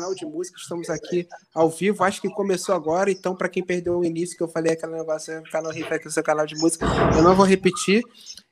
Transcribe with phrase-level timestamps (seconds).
[0.00, 2.02] canal de música, estamos aqui ao vivo.
[2.02, 5.38] Acho que começou agora, então, para quem perdeu o início que eu falei aquele negócio,
[5.38, 8.02] o canal Reflex, o seu canal de música, eu não vou repetir.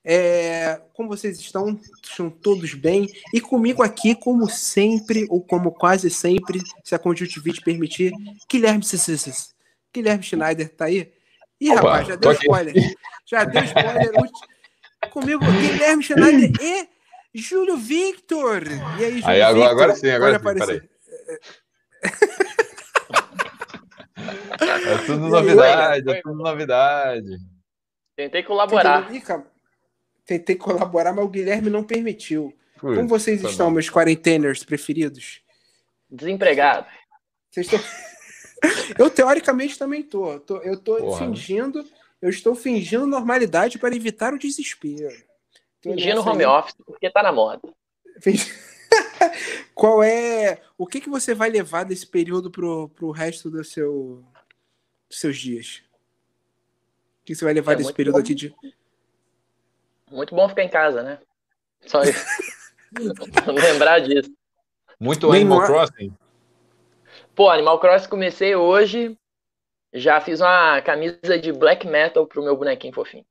[0.05, 1.81] É, como vocês estão?
[2.05, 3.09] Estão todos bem?
[3.33, 8.13] E comigo aqui, como sempre, ou como quase sempre, se a conjuntivite permitir,
[8.51, 9.55] Guilherme Cississis.
[9.93, 11.11] Guilherme Schneider tá aí?
[11.59, 12.77] Ih, Opa, rapaz, já deu spoiler.
[12.77, 12.95] Aqui.
[13.25, 14.13] Já deu spoiler.
[15.11, 16.89] comigo, Guilherme Schneider e
[17.35, 18.65] Júlio Victor!
[18.99, 19.71] E aí, Júlio aí, agora, Victor?
[19.71, 20.98] agora sim, agora sim, peraí.
[24.21, 27.39] É tudo novidade, é tudo novidade.
[28.17, 29.09] Tentei colaborar.
[29.09, 29.35] Tentei,
[30.25, 32.53] tentei colaborar, mas o Guilherme não permitiu.
[32.81, 33.75] Como vocês tá estão, bom.
[33.75, 35.43] meus quarenteners preferidos?
[36.09, 36.87] Desempregado.
[37.51, 37.81] Vocês estão...
[38.99, 40.33] eu, teoricamente, também tô.
[40.33, 41.85] Eu tô, eu tô fingindo...
[42.21, 45.17] Eu estou fingindo normalidade para evitar o desespero.
[45.81, 47.61] Fingindo home office, porque tá na moda.
[49.75, 50.61] Qual é.
[50.77, 54.25] O que, que você vai levar desse período pro, pro resto do seu,
[55.09, 55.83] dos seus dias?
[57.23, 58.21] O que você vai levar é desse período bom.
[58.21, 58.55] aqui de.
[60.11, 61.19] Muito bom ficar em casa, né?
[61.87, 62.25] Só isso.
[63.47, 64.33] lembrar disso.
[64.99, 66.13] Muito Animal Crossing?
[67.35, 69.17] Pô, Animal Crossing comecei hoje.
[69.93, 73.25] Já fiz uma camisa de black metal pro meu bonequinho fofinho.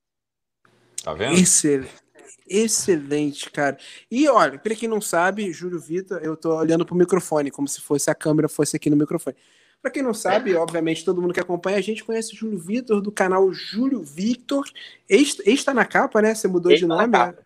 [1.03, 1.37] Tá vendo?
[1.37, 2.06] Excelente.
[2.49, 3.77] Excelente, cara.
[4.09, 7.81] E olha, para quem não sabe, Júlio Vitor, eu tô olhando pro microfone, como se
[7.81, 9.35] fosse a câmera fosse aqui no microfone.
[9.81, 13.01] Para quem não sabe, obviamente todo mundo que acompanha a gente conhece o Júlio Vitor
[13.01, 14.65] do canal Júlio Vitor.
[15.07, 16.33] Está na capa, né?
[16.33, 17.07] Você mudou de nome.
[17.07, 17.45] Na capa.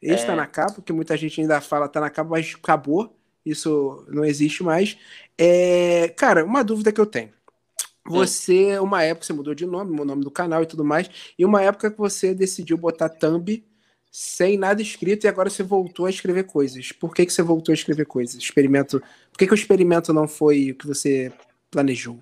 [0.00, 0.36] Está é.
[0.36, 3.16] na capa, que muita gente ainda fala tá na capa, mas acabou.
[3.44, 4.96] Isso não existe mais.
[5.38, 7.32] É, cara, uma dúvida que eu tenho.
[8.08, 11.44] Você, uma época, você mudou de nome, o nome do canal e tudo mais, e
[11.44, 13.64] uma época que você decidiu botar thumb
[14.10, 16.92] sem nada escrito e agora você voltou a escrever coisas.
[16.92, 18.36] Por que, que você voltou a escrever coisas?
[18.36, 19.00] Experimento.
[19.30, 21.32] Por que, que o experimento não foi o que você
[21.70, 22.18] planejou?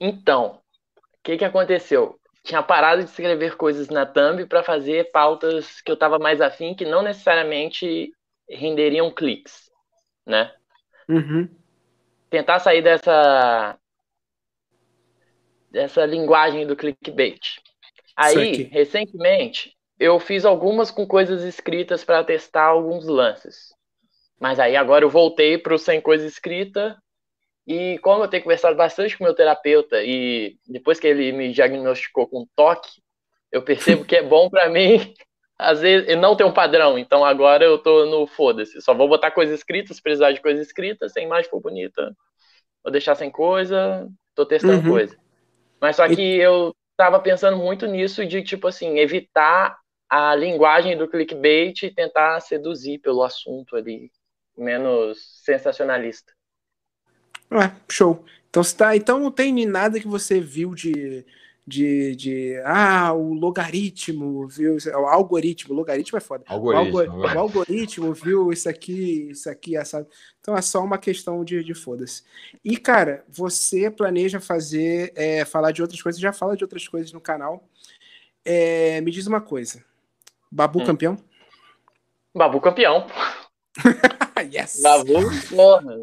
[0.00, 0.58] Então,
[0.96, 2.18] o que, que aconteceu?
[2.42, 6.74] Tinha parado de escrever coisas na Thumb para fazer pautas que eu estava mais afim,
[6.74, 8.12] que não necessariamente
[8.48, 9.70] renderiam cliques,
[10.26, 10.52] né?
[11.08, 11.48] Uhum.
[12.30, 13.76] Tentar sair dessa
[15.70, 17.60] dessa linguagem do clickbait.
[18.16, 23.74] Aí, recentemente, eu fiz algumas com coisas escritas para testar alguns lances.
[24.40, 26.96] Mas aí agora eu voltei para o sem coisa escrita.
[27.66, 32.26] E como eu tenho conversado bastante com meu terapeuta e depois que ele me diagnosticou
[32.26, 33.02] com toque,
[33.52, 35.12] eu percebo que é bom para mim,
[35.58, 36.98] às vezes, não ter um padrão.
[36.98, 38.80] Então agora eu tô no foda-se.
[38.80, 42.16] Só vou botar coisas escritas, se precisar de coisa escrita, se a imagem for bonita,
[42.82, 44.92] vou deixar sem coisa, tô testando uhum.
[44.94, 45.14] coisa.
[45.78, 49.78] Mas só que eu tava pensando muito nisso de, tipo assim, evitar
[50.10, 54.10] a linguagem do clickbait e tentar seduzir pelo assunto ali,
[54.58, 56.32] menos sensacionalista.
[57.52, 58.24] Ué, show.
[58.48, 61.24] Então, tá, então não tem nada que você viu de,
[61.64, 64.76] de, de ah, o logaritmo, viu?
[64.76, 66.44] O algoritmo, o logaritmo é foda.
[66.48, 70.04] Algoritmo, o, algor, o algoritmo viu isso aqui, isso aqui, essa.
[70.40, 72.24] Então é só uma questão de, de foda-se.
[72.64, 77.12] E, cara, você planeja fazer, é, falar de outras coisas, já fala de outras coisas
[77.12, 77.68] no canal.
[78.44, 79.84] É, me diz uma coisa.
[80.50, 80.86] Babu hum.
[80.86, 81.16] campeão?
[82.34, 83.06] Babu campeão.
[84.52, 84.80] yes!
[84.82, 85.14] Babu,
[85.48, 85.96] porra.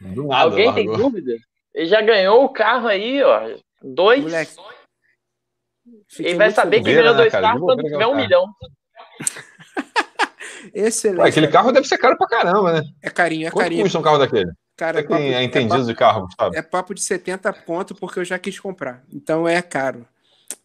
[0.00, 0.74] Nada, Alguém largou.
[0.74, 1.36] tem dúvida?
[1.74, 3.56] Ele já ganhou o carro aí, ó.
[3.82, 4.22] Dois.
[4.22, 4.56] Moleque.
[6.18, 8.46] Ele vai saber que ganhou né, dois carros quando tiver um milhão.
[10.74, 11.20] Excelente.
[11.20, 12.82] Ué, aquele carro deve ser caro pra caramba, né?
[13.02, 13.82] É carinho, é Quanto carinho.
[13.82, 14.52] custa um carro daquele?
[14.76, 16.56] Cara, é, papo, é entendido é papo, de carro, sabe?
[16.56, 19.02] É papo de 70 pontos porque eu já quis comprar.
[19.12, 20.06] Então é caro.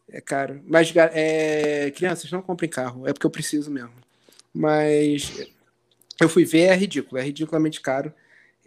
[0.09, 0.61] É caro.
[0.65, 3.07] Mas, é, crianças, não comprem carro.
[3.07, 3.91] É porque eu preciso mesmo.
[4.53, 5.47] Mas
[6.19, 7.19] eu fui ver, é ridículo.
[7.19, 8.13] É ridiculamente caro.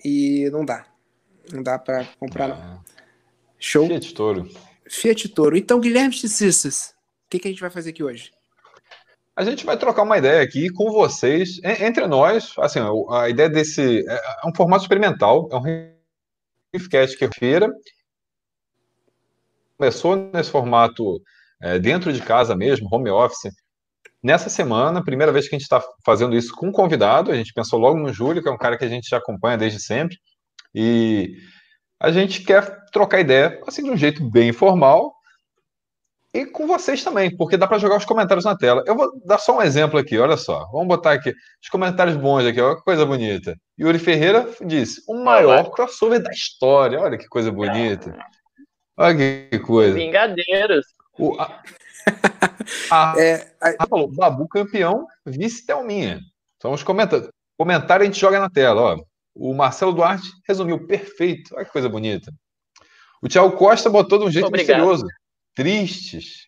[0.05, 0.87] E não dá.
[1.53, 2.57] Não dá para comprar, ah.
[2.57, 2.85] não.
[3.59, 3.87] Show?
[3.87, 4.51] Fiat Toro.
[4.89, 5.57] Fiat Toro.
[5.57, 6.95] Então, Guilherme Tississas,
[7.27, 8.33] o que, que a gente vai fazer aqui hoje?
[9.37, 12.53] A gente vai trocar uma ideia aqui com vocês, entre nós.
[12.59, 12.81] Assim,
[13.11, 15.91] a ideia desse é, é um formato experimental, é um
[16.75, 17.73] Riffcast que é feira
[19.81, 21.23] começou nesse formato
[21.63, 23.51] é, dentro de casa mesmo, home office.
[24.23, 27.55] Nessa semana, primeira vez que a gente está fazendo isso com um convidado, a gente
[27.55, 30.19] pensou logo no Júlio, que é um cara que a gente já acompanha desde sempre,
[30.75, 31.35] e
[31.99, 35.15] a gente quer trocar ideia, assim, de um jeito bem informal,
[36.35, 38.85] e com vocês também, porque dá para jogar os comentários na tela.
[38.87, 40.67] Eu vou dar só um exemplo aqui, olha só.
[40.71, 43.57] Vamos botar aqui os comentários bons aqui, olha que coisa bonita.
[43.81, 47.01] Yuri Ferreira disse: o maior crossover da história.
[47.01, 48.15] Olha que coisa bonita.
[49.01, 49.95] Olha que coisa.
[49.95, 50.85] Vingadeiros.
[51.19, 51.63] O, a,
[52.93, 56.21] a, é, a, falou, Babu campeão, vice Thelminha.
[56.59, 57.31] Então os comentários.
[57.57, 59.03] Comentário a gente joga na tela, ó.
[59.35, 61.55] O Marcelo Duarte resumiu perfeito.
[61.55, 62.31] Olha que coisa bonita.
[63.23, 64.77] O Thiago Costa botou de um jeito Obrigado.
[64.77, 65.07] misterioso.
[65.55, 66.47] Tristes.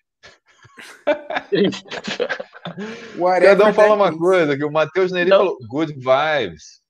[3.42, 5.38] Cada um fala uma coisa, que o Matheus Neri então...
[5.38, 6.82] falou, good vibes.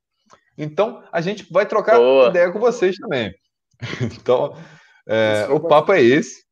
[0.58, 2.28] Então, a gente vai trocar Boa.
[2.28, 3.32] ideia com vocês também.
[4.00, 4.56] Então,
[5.06, 6.44] é, o papo é esse.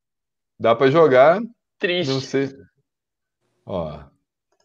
[0.58, 1.41] Dá para jogar.
[1.79, 2.11] Triste.
[2.11, 2.50] Não sei.
[3.64, 4.00] Ó.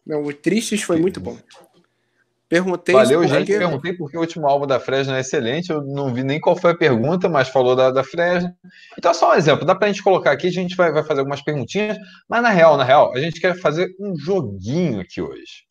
[0.06, 1.36] Não, o Tristes foi muito bom.
[2.48, 3.38] Perguntei Valeu, gente.
[3.38, 3.58] Porque...
[3.58, 5.70] Perguntei porque o último álbum da Fresno é excelente.
[5.70, 8.54] Eu não vi nem qual foi a pergunta, mas falou da, da Fresno.
[8.96, 9.66] Então, só um exemplo.
[9.66, 11.98] Dá pra gente colocar aqui, a gente vai, vai fazer algumas perguntinhas,
[12.28, 15.64] mas na real, na real, a gente quer fazer um joguinho aqui hoje.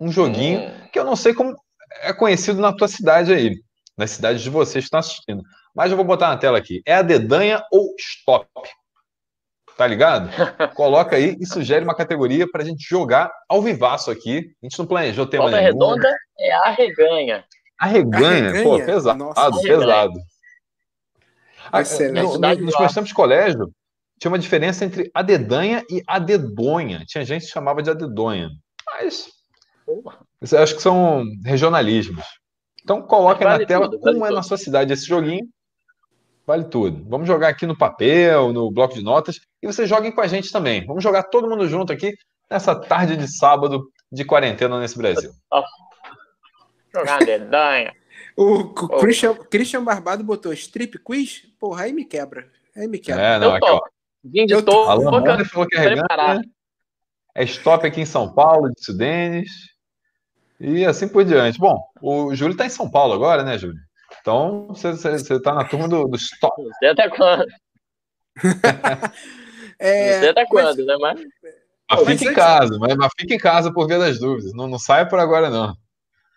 [0.00, 0.88] Um joguinho hum.
[0.92, 1.54] que eu não sei como
[2.02, 3.54] é conhecido na tua cidade aí,
[3.96, 5.42] nas cidades de vocês que estão assistindo.
[5.78, 6.82] Mas eu vou botar na tela aqui.
[6.84, 8.48] É a dedanha ou stop?
[9.76, 10.28] Tá ligado?
[10.74, 14.50] Coloca aí e sugere uma categoria para a gente jogar ao vivaço aqui.
[14.60, 15.62] A gente não planejou tema nenhum.
[15.62, 17.44] redonda é a reganha.
[17.78, 18.60] A reganha?
[18.64, 20.18] Pô, pesado, Nossa, pesado.
[21.70, 21.82] Ah,
[22.12, 23.70] no, no, nos meus tempos de colégio,
[24.18, 27.04] tinha uma diferença entre a dedanha e a dedonha.
[27.06, 28.48] Tinha gente que chamava de adedonha.
[30.40, 32.24] Mas acho que são regionalismos.
[32.82, 34.34] Então coloca vale na tela tudo, como vale é tudo.
[34.34, 35.46] na sua cidade esse joguinho.
[36.48, 37.04] Vale tudo.
[37.06, 39.38] Vamos jogar aqui no papel, no bloco de notas.
[39.62, 40.82] E vocês joguem com a gente também.
[40.86, 42.14] Vamos jogar todo mundo junto aqui
[42.50, 45.30] nessa tarde de sábado de quarentena nesse Brasil.
[46.90, 47.94] Jogar dedanha.
[48.34, 48.64] o
[48.98, 51.42] Christian, Christian Barbado botou strip quiz?
[51.60, 52.50] Porra, aí me quebra.
[52.74, 53.22] Aí me quebra.
[53.22, 53.80] É, não, aqui, ó.
[54.24, 54.88] Vim de todo.
[54.88, 56.40] Alan falou que é regata.
[57.34, 59.50] É stop aqui em São Paulo, de Denis.
[60.58, 61.58] E assim por diante.
[61.58, 63.86] Bom, o Júlio está em São Paulo agora, né, Júlio?
[64.28, 66.62] Então, você está na turma do, do stop.
[66.62, 67.46] Você até quando?
[69.78, 70.96] é, você até quando, né?
[71.00, 71.20] Mas,
[71.90, 74.52] mas fica em casa, mas, mas fica em casa por via das dúvidas.
[74.52, 75.74] Não, não saia por agora, não.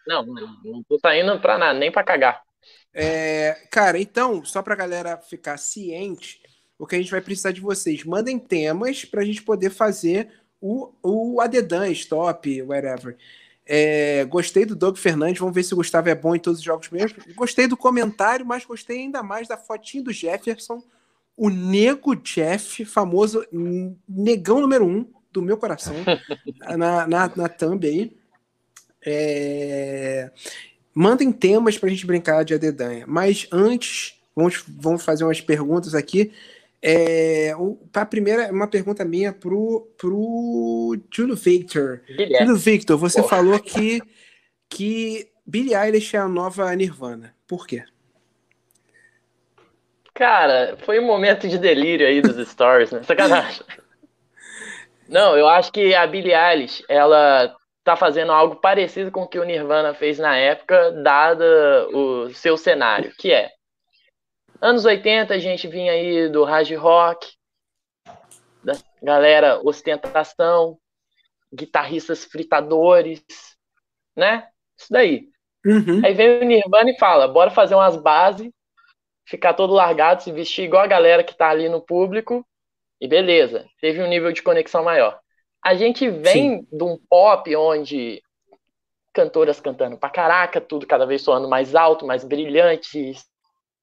[0.07, 2.41] Não, não tô saindo para nada, nem para cagar.
[2.93, 6.41] É, cara, então, só para a galera ficar ciente,
[6.79, 10.31] o que a gente vai precisar de vocês, mandem temas para a gente poder fazer
[10.61, 13.17] o, o Adedan, Stop, whatever.
[13.73, 16.65] É, gostei do Doug Fernandes, vamos ver se o Gustavo é bom em todos os
[16.65, 17.19] jogos mesmo.
[17.33, 20.83] Gostei do comentário, mas gostei ainda mais da fotinha do Jefferson,
[21.37, 23.45] o Nego Jeff, famoso
[24.05, 25.95] negão número um do meu coração,
[26.77, 28.13] na, na, na thumb aí.
[29.05, 30.29] É...
[30.93, 33.05] Mandem temas para a gente brincar de adedanha.
[33.07, 36.33] Mas antes, vamos, vamos fazer umas perguntas aqui.
[36.83, 37.53] É,
[37.93, 42.01] a primeira é uma pergunta minha pro, pro Júlio Victor.
[42.07, 43.29] Júlio Victor, você Porra.
[43.29, 44.01] falou que,
[44.67, 47.35] que Billie Eilish é a nova Nirvana.
[47.47, 47.83] Por quê?
[50.13, 53.03] Cara, foi um momento de delírio aí dos stories, né?
[53.03, 53.63] Sacanagem.
[55.07, 59.39] Não, eu acho que a Billie Eilish, ela tá fazendo algo parecido com o que
[59.39, 63.49] o Nirvana fez na época, dada o seu cenário, que é
[64.61, 67.33] Anos 80 a gente vinha aí do hard rock,
[68.63, 70.77] da galera ostentação,
[71.51, 73.23] guitarristas fritadores,
[74.15, 74.47] né?
[74.77, 75.29] Isso daí.
[75.65, 76.01] Uhum.
[76.05, 78.51] Aí vem o Nirvana e fala: bora fazer umas bases,
[79.25, 82.45] ficar todo largado, se vestir igual a galera que tá ali no público,
[82.99, 85.19] e beleza, teve um nível de conexão maior.
[85.63, 86.67] A gente vem Sim.
[86.71, 88.21] de um pop onde
[89.13, 93.13] cantoras cantando pra caraca, tudo cada vez soando mais alto, mais brilhante,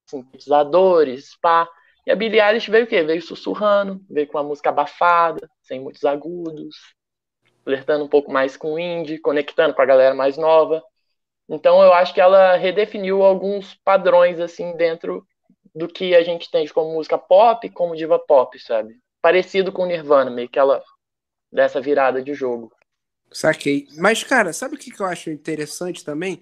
[0.09, 1.67] sintetizadores, pá.
[2.05, 3.03] E a Billie Eilish veio o quê?
[3.03, 6.75] Veio sussurrando, veio com uma música abafada, sem muitos agudos,
[7.63, 10.83] flertando um pouco mais com o indie, conectando com a galera mais nova.
[11.47, 15.25] Então eu acho que ela redefiniu alguns padrões assim dentro
[15.73, 18.97] do que a gente tem como música pop, como diva pop, sabe?
[19.21, 20.83] Parecido com Nirvana, meio que ela
[21.51, 22.71] dessa virada de jogo.
[23.31, 23.87] Saquei.
[23.97, 26.41] Mas, cara, sabe o que eu acho interessante também?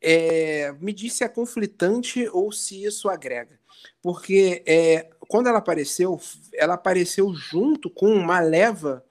[0.00, 3.58] É, me diz se é conflitante ou se isso agrega.
[4.02, 6.20] Porque é, quando ela apareceu,
[6.54, 9.04] ela apareceu junto com uma leva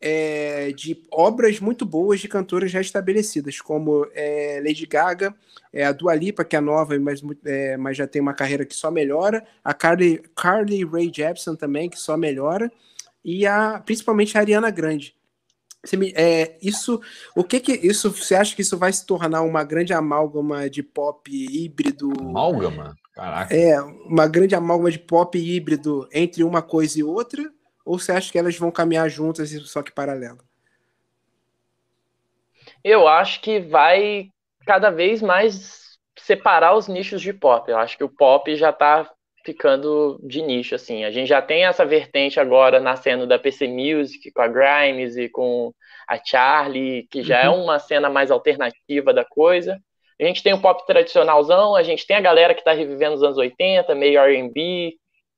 [0.00, 5.34] é, de obras muito boas de cantoras já estabelecidas, como é, Lady Gaga,
[5.72, 8.74] é, a Dua Lipa, que é nova, mas, é, mas já tem uma carreira que
[8.74, 12.70] só melhora, a Carly, Carly Rae Jepsen também, que só melhora,
[13.24, 15.14] e a, principalmente a Ariana Grande.
[15.86, 17.00] Você me, é, isso,
[17.34, 18.10] o que que isso?
[18.10, 22.12] Você acha que isso vai se tornar uma grande amálgama de pop híbrido?
[22.18, 23.54] Amálgama, caraca.
[23.54, 27.42] É, uma grande amálgama de pop híbrido entre uma coisa e outra?
[27.84, 30.40] Ou você acha que elas vão caminhar juntas só que paralelo?
[32.82, 34.30] Eu acho que vai
[34.66, 37.70] cada vez mais separar os nichos de pop.
[37.70, 39.08] Eu acho que o pop já está
[39.46, 41.04] ficando de nicho, assim.
[41.04, 45.28] A gente já tem essa vertente agora nascendo da PC Music, com a Grimes e
[45.28, 45.72] com
[46.08, 47.60] a Charlie, que já é uhum.
[47.60, 49.78] é uma cena mais alternativa da coisa.
[50.20, 53.22] A gente tem o pop tradicionalzão, a gente tem a galera que tá revivendo os
[53.22, 54.96] anos 80, meio R&B,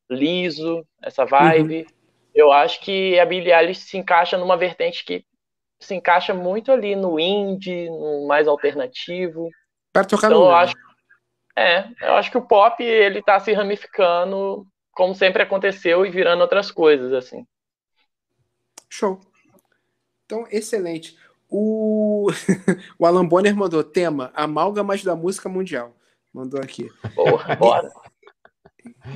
[0.08, 1.80] liso, essa vibe.
[1.80, 1.86] Uhum.
[2.34, 5.22] Eu acho que a Billie Eilish se encaixa numa vertente que
[5.78, 9.50] se encaixa muito ali no indie, no mais alternativo.
[9.92, 10.74] Para tocar então, no eu acho,
[11.58, 16.40] é, eu acho que o pop ele tá se ramificando como sempre aconteceu e virando
[16.40, 17.46] outras coisas assim.
[18.88, 19.20] Show.
[20.24, 21.16] Então, excelente.
[21.48, 22.28] O,
[22.98, 25.94] o Alan Bonner mandou tema amálgamas da música mundial.
[26.32, 26.90] Mandou aqui.
[27.14, 27.92] Porra, bora.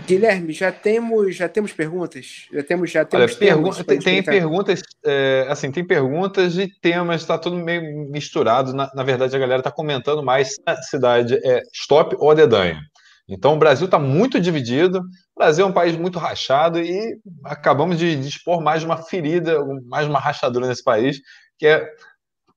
[0.07, 2.47] Guilherme, já temos, já temos perguntas?
[2.52, 7.21] Já temos, já temos Olha, pergu tem, tem perguntas, é, assim, tem perguntas e temas,
[7.21, 8.75] está tudo meio misturado.
[8.75, 12.81] Na, na verdade, a galera está comentando mais se a cidade é stop ou dedanha.
[13.28, 14.99] Então, o Brasil está muito dividido.
[14.99, 19.64] O Brasil é um país muito rachado e acabamos de, de expor mais uma ferida,
[19.87, 21.21] mais uma rachadura nesse país,
[21.59, 21.87] que é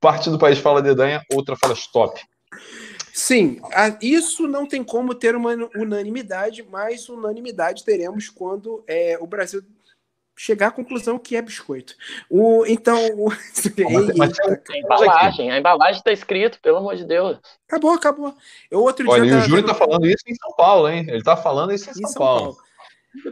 [0.00, 2.20] parte do país fala dedanha, outra fala stop.
[3.18, 9.26] Sim, a, isso não tem como ter uma unanimidade, mas unanimidade teremos quando é, o
[9.26, 9.62] Brasil
[10.36, 11.94] chegar à conclusão que é biscoito.
[12.28, 12.98] O, então.
[13.16, 13.30] O...
[14.18, 17.38] Mas, a embalagem, a embalagem está escrito, pelo amor de Deus.
[17.66, 18.34] Acabou, acabou.
[18.70, 19.38] Eu outro Olha, dia.
[19.38, 21.06] O Júlio está falando isso em São Paulo, hein?
[21.08, 22.54] Ele está falando isso em São, em São Paulo.
[22.54, 22.58] Paulo.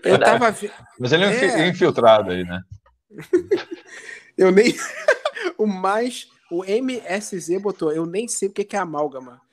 [0.03, 0.57] Eu tava...
[0.99, 2.63] Mas ele é, é infiltrado aí, né?
[4.39, 4.75] eu nem.
[5.59, 6.33] o mais.
[6.51, 9.44] O MSZ botou, eu nem sei o que é amálgama.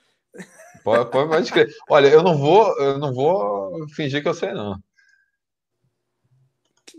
[0.83, 1.69] Pode, pode, crer.
[1.89, 4.79] Olha, eu não vou, eu não vou fingir que eu sei, não.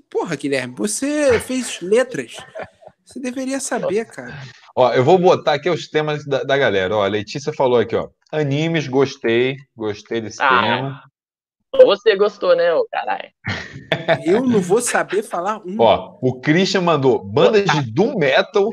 [0.09, 2.37] Porra, Guilherme, você fez letras.
[3.05, 4.39] Você deveria saber, cara.
[4.77, 6.97] Ó, eu vou botar aqui os temas da, da galera.
[6.97, 8.09] Ó, a Letícia falou aqui, ó.
[8.31, 9.57] Animes, gostei.
[9.77, 11.03] Gostei desse ah, tema.
[11.85, 13.31] Você gostou, né, caralho?
[14.25, 15.77] Eu não vou saber falar um.
[15.79, 18.69] Ó, o Christian mandou bandas de Doom Metal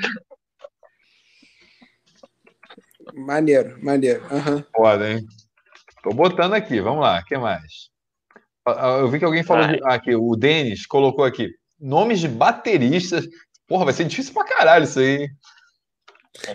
[3.20, 4.24] Maneiro, maneiro.
[4.32, 4.64] Uhum.
[4.76, 5.26] Foda, hein?
[6.04, 7.90] Tô botando aqui, vamos lá, o que mais?
[9.00, 13.28] Eu vi que alguém falou de, aqui, o Denis colocou aqui nomes de bateristas.
[13.68, 15.30] Porra, vai ser difícil pra caralho isso aí.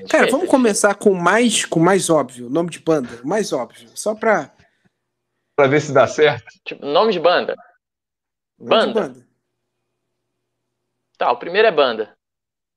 [0.09, 4.51] Cara, vamos começar com mais com mais óbvio, nome de banda, mais óbvio, só pra
[5.57, 6.47] para ver se dá certo.
[6.65, 7.55] Tipo, nome de banda.
[8.59, 8.87] Banda.
[8.87, 9.27] De banda.
[11.19, 12.14] Tá, o primeiro é banda.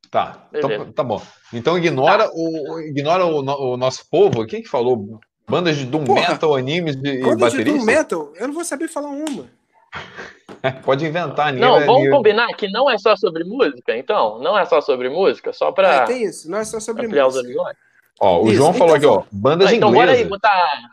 [0.09, 1.21] Tá, então, tá bom.
[1.53, 2.31] Então ignora, tá.
[2.33, 4.45] o, ignora o, o, nosso povo.
[4.45, 5.19] Quem que falou?
[5.49, 7.53] Bandas de Doom Porra, Metal, animes de, e bateristas?
[7.53, 8.33] de Doom Metal?
[8.35, 9.45] Eu não vou saber falar uma.
[10.83, 11.53] Pode inventar.
[11.53, 14.39] Não, vamos combinar que não é só sobre música, então?
[14.39, 15.93] Não é só sobre música, só pra...
[15.93, 17.77] É, tem isso, não é só sobre música.
[18.19, 20.19] Ó, o isso, João falou então, aqui, ó, bandas ah, então inglesas.
[20.19, 20.91] Então bora aí botar...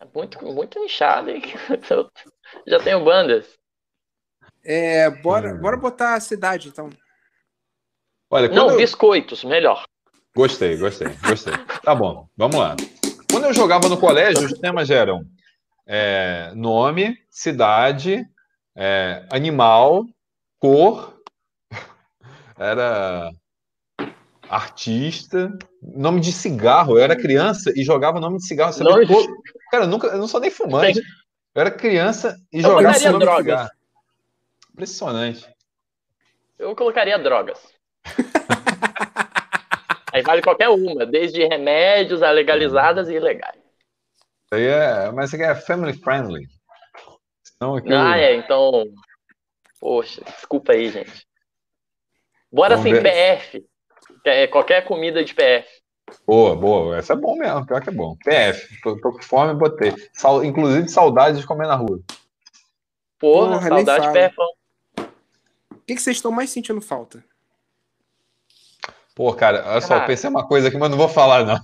[0.00, 1.42] É muito, muito inchado, hein?
[2.66, 3.59] já tenho bandas.
[4.72, 5.58] É, bora, hum.
[5.58, 6.90] bora botar a cidade, então.
[8.30, 8.76] Olha, Não, eu...
[8.76, 9.84] biscoitos, melhor.
[10.32, 11.54] Gostei, gostei, gostei.
[11.82, 12.76] tá bom, vamos lá.
[13.28, 15.24] Quando eu jogava no colégio, os temas eram
[15.84, 18.24] é, nome, cidade,
[18.76, 20.06] é, animal,
[20.60, 21.20] cor,
[22.56, 23.32] era
[24.48, 26.96] artista, nome de cigarro.
[26.96, 28.72] Eu era criança e jogava nome de cigarro.
[28.84, 29.04] Nome...
[29.72, 31.00] Cara, eu, nunca, eu não sou nem fumante.
[31.56, 33.36] Eu era criança e eu jogava nome drogas.
[33.36, 33.79] de cigarro.
[34.80, 35.46] Impressionante.
[36.58, 37.60] Eu colocaria drogas.
[40.10, 43.60] Aí vale qualquer uma, desde remédios a legalizadas e ilegais.
[44.50, 46.48] Aí é, mas isso aqui é family friendly.
[47.54, 47.92] Então, aqui...
[47.92, 48.86] Ah, é, então.
[49.78, 51.26] Poxa, desculpa aí, gente.
[52.50, 53.02] Bora Vamos sem ver.
[53.02, 53.62] PF.
[54.24, 55.68] É, qualquer comida de PF.
[56.26, 56.96] Boa, boa.
[56.96, 58.16] Essa é bom mesmo, pior que é bom.
[58.24, 59.94] PF, tô, tô com fome, botei.
[60.14, 62.00] Sal, inclusive saudades de comer na rua.
[63.18, 64.34] Porra, Porra saudade de PF
[65.90, 67.24] que, que vocês estão mais sentindo falta?
[69.14, 71.58] Pô, cara, olha só, eu pensei uma coisa aqui, mas não vou falar, não.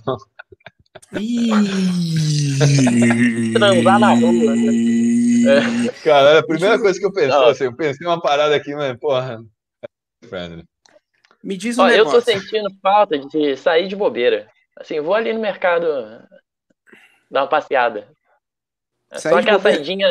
[3.53, 4.67] Transar na rua, né?
[5.47, 5.91] É.
[6.03, 9.41] Cara, a primeira coisa que eu pensei, assim, eu pensei uma parada aqui, mas, porra.
[11.41, 12.17] Me diz um Ó, negócio.
[12.17, 14.49] Eu tô sentindo falta de sair de bobeira.
[14.75, 15.87] Assim, vou ali no mercado
[17.31, 18.09] dar uma passeada.
[19.13, 20.09] Sair Só aquela saidinha.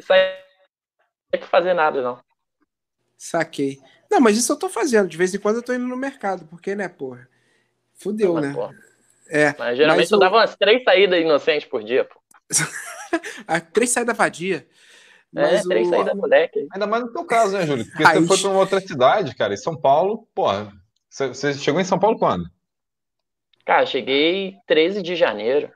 [0.00, 2.20] Sair não tem que fazer nada, não.
[3.24, 3.78] Saquei.
[4.10, 5.08] Não, mas isso eu tô fazendo.
[5.08, 7.26] De vez em quando eu tô indo no mercado, porque, né, porra?
[7.94, 8.52] Fudeu, né?
[8.52, 8.74] Porra.
[9.30, 9.54] É.
[9.58, 12.20] Mas geralmente mas eu dava umas três saídas inocentes por dia, pô.
[13.72, 14.66] três saídas vadia.
[15.34, 15.90] É, mas é, três o...
[15.90, 16.68] saídas moleque.
[16.70, 17.86] Ainda mais no teu caso, né, Júlio?
[17.86, 18.20] Porque Aí...
[18.20, 19.54] você foi pra uma outra cidade, cara.
[19.54, 20.70] Em São Paulo, porra.
[21.08, 22.44] Você chegou em São Paulo quando?
[23.64, 25.72] Cara, cheguei 13 de janeiro.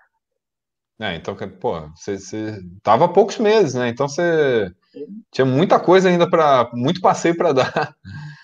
[1.00, 3.88] É, então, pô, você, você tava há poucos meses, né?
[3.88, 4.70] Então você
[5.30, 7.94] tinha muita coisa ainda para muito passeio para dar.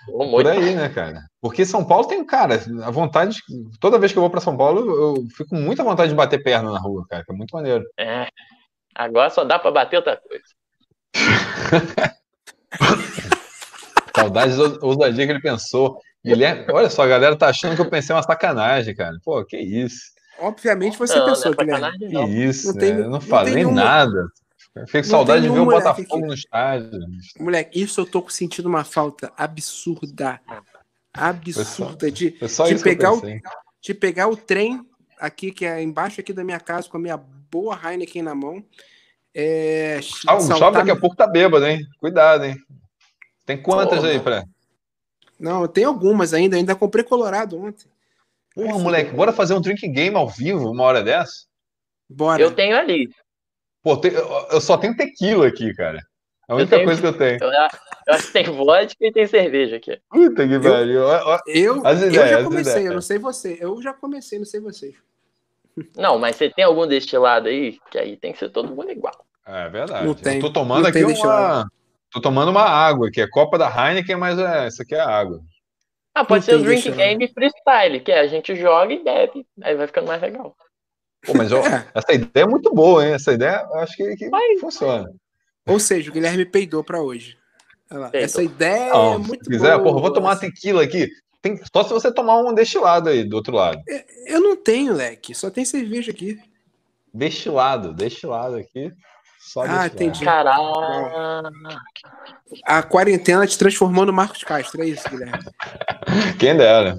[0.07, 1.23] Por aí, né, cara?
[1.41, 3.41] Porque São Paulo tem, cara, a vontade.
[3.81, 6.43] Toda vez que eu vou para São Paulo, eu fico com muita vontade de bater
[6.43, 7.85] perna na rua, cara, que é muito maneiro.
[7.99, 8.29] É.
[8.95, 10.45] Agora só dá para bater outra coisa.
[14.17, 15.99] Saudades da ousadia que ele pensou.
[16.25, 19.17] Guilherme, olha só, a galera tá achando que eu pensei uma sacanagem, cara.
[19.25, 20.15] Pô, que isso.
[20.39, 22.35] Obviamente você não, pensou, não é Guilherme.
[22.35, 23.73] Que isso, não, tem, eu não falei nenhum...
[23.73, 24.27] nada.
[24.87, 26.27] Fiquei saudade de ver o Botafogo que...
[26.27, 27.01] no estádio.
[27.39, 30.41] Moleque, isso eu tô sentindo uma falta absurda.
[31.13, 33.23] Absurda de, de pegar o,
[33.81, 34.85] de pegar o trem
[35.19, 38.65] aqui, que é embaixo aqui da minha casa, com a minha boa Heineken na mão.
[39.33, 41.87] É, ah, o Salve daqui a pouco tá bêbado, hein?
[42.01, 42.57] Cuidado, hein?
[43.47, 44.11] Tem quantas Porra.
[44.11, 44.45] aí, Pré?
[45.39, 46.57] Não, tem algumas ainda.
[46.57, 47.87] Ainda comprei Colorado ontem.
[48.55, 51.47] Porra, moleque, bora fazer um drink game ao vivo uma hora dessa?
[52.09, 52.41] Bora.
[52.41, 53.09] Eu tenho ali.
[53.85, 55.99] Pô, tem, eu só tenho tequila aqui, cara.
[56.49, 57.39] É a única tenho, coisa que eu tenho.
[57.43, 60.01] Eu, eu, acho que tem vodka e tem cerveja aqui.
[60.09, 61.03] Puta que pariu.
[61.03, 63.59] Eu, eu, eu já comecei, eu não sei você.
[63.61, 64.95] Eu já comecei, não sei vocês.
[65.97, 67.79] Não, mas você tem algum destilado aí?
[67.91, 69.15] Que aí tem que ser todo mundo igual.
[69.47, 70.07] É verdade.
[70.07, 71.69] Não tem, eu tô tomando aqui uma.
[72.11, 75.41] Tô tomando uma água, que é Copa da Heineken, mas é, essa aqui é água.
[76.15, 79.45] Ah, pode não ser o drink game freestyle, que é a gente joga e bebe.
[79.63, 80.57] Aí vai ficando mais legal.
[81.25, 81.57] Pô, mas é.
[81.95, 83.15] essa ideia é muito boa, hein?
[83.15, 85.11] Essa ideia eu acho que, que funciona.
[85.67, 87.37] Ou seja, o Guilherme peidou para hoje.
[88.13, 89.85] Essa ideia não, é muito se quiser, boa.
[89.85, 91.09] Porra, vou tomar tequila aqui.
[91.41, 93.83] Tem, só se você tomar um destilado aí do outro lado.
[94.27, 95.35] Eu não tenho, leque.
[95.35, 96.39] Só tem cerveja aqui.
[97.13, 98.93] Destilado, destilado aqui.
[99.39, 100.25] Só ah, entendi.
[100.25, 101.53] Caralho.
[102.65, 105.45] A quarentena te transformou no Marcos Castro, é isso, Guilherme?
[106.39, 106.99] Quem dera.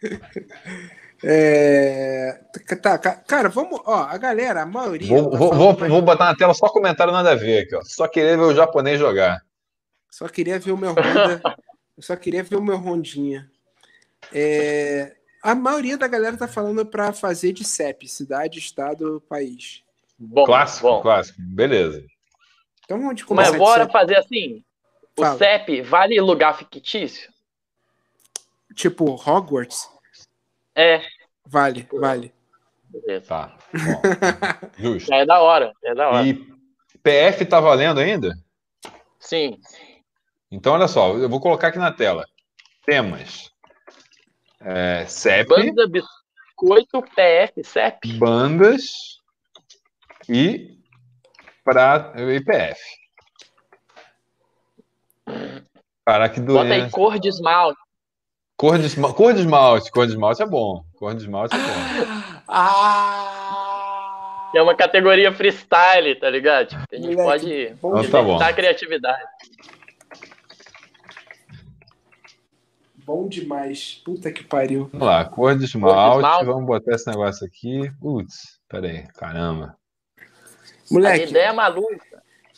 [1.22, 2.40] É...
[2.80, 3.80] Tá, cara, vamos.
[3.84, 5.08] Ó, a galera, a maioria.
[5.08, 7.82] Vou, tá vou, vou, vou, botar na tela só comentário nada a ver aqui, ó.
[7.82, 9.42] Só queria ver o japonês jogar.
[10.10, 11.42] Só queria ver o meu Honda.
[11.98, 13.50] só queria ver o meu Rondinha.
[14.32, 15.16] É...
[15.42, 19.82] A maioria da galera tá falando para fazer de CEP, cidade, estado, país.
[20.18, 21.00] Bom, clássico, bom.
[21.00, 21.40] clássico.
[21.40, 22.04] Beleza.
[22.84, 23.50] Então vamos começar.
[23.50, 24.64] Mas bora fazer assim.
[25.16, 25.38] O Fala.
[25.38, 27.30] CEP vale lugar fictício?
[28.74, 29.88] Tipo Hogwarts?
[30.74, 31.02] É.
[31.50, 32.32] Vale, vale.
[32.84, 33.26] Beleza.
[33.26, 33.56] Tá.
[34.78, 35.12] Justo.
[35.12, 36.26] É da hora, é da hora.
[36.26, 36.34] E
[37.02, 38.34] PF tá valendo ainda?
[39.18, 39.58] Sim.
[40.50, 42.26] Então, olha só, eu vou colocar aqui na tela.
[42.84, 43.50] Temas.
[44.60, 45.48] É, CEP.
[45.48, 48.12] Banda Biscoito PF CEP.
[48.14, 49.18] Bandas
[50.28, 50.78] e
[51.64, 52.80] para IPF.
[56.04, 56.64] Para que doença.
[56.64, 57.78] Bota aí cor de esmalte.
[58.58, 60.84] Cor de, esmalte, cor de esmalte, cor de esmalte é bom.
[60.96, 61.64] Cor de esmalte é bom.
[62.48, 64.50] ah!
[64.52, 66.70] É uma categoria freestyle, tá ligado?
[66.70, 69.22] Tipo, a gente Moleque, pode então, tá a criatividade.
[72.96, 74.02] Bom demais.
[74.04, 74.90] Puta que pariu.
[74.92, 75.94] Vamos lá, cor de esmalte.
[75.94, 76.44] Cor de esmalte.
[76.46, 77.92] Vamos botar esse negócio aqui.
[78.00, 79.78] Putz, peraí, caramba.
[80.90, 81.22] Moleque.
[81.22, 82.07] A ideia é maluca.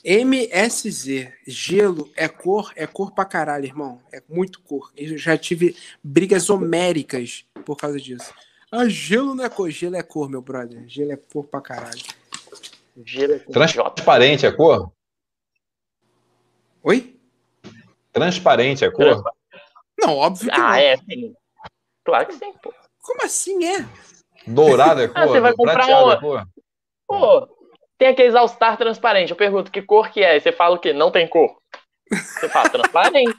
[0.04, 4.00] MSZ, gelo é cor, é cor pra caralho, irmão.
[4.12, 4.90] É muito cor.
[4.96, 8.32] Eu já tive brigas homéricas por causa disso.
[8.72, 10.84] Ah, gelo não é cor, gelo é cor, meu brother.
[10.88, 12.02] Gelo é cor pra caralho.
[13.04, 13.52] Gelo é cor.
[13.52, 14.92] Transparente é cor?
[16.82, 17.20] Oi?
[18.12, 19.22] Transparente é cor?
[19.98, 20.74] Não, óbvio que ah, não.
[20.74, 21.34] é, sim.
[22.04, 22.72] Claro que sim, pô.
[23.02, 23.86] Como assim é?
[24.46, 25.18] Dourado é cor?
[25.18, 26.14] Ah, você vai comprar uma...
[26.14, 26.48] É cor?
[27.06, 27.59] Pô,
[28.00, 29.30] tem aqueles All-Star transparente.
[29.30, 30.34] Eu pergunto que cor que é.
[30.34, 30.90] E você fala o quê?
[30.90, 31.54] Não tem cor.
[32.10, 33.36] Você fala transparente.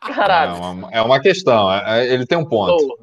[0.00, 0.52] Caralho.
[0.52, 1.72] É uma, é uma questão.
[1.72, 2.94] É, é, ele tem um ponto.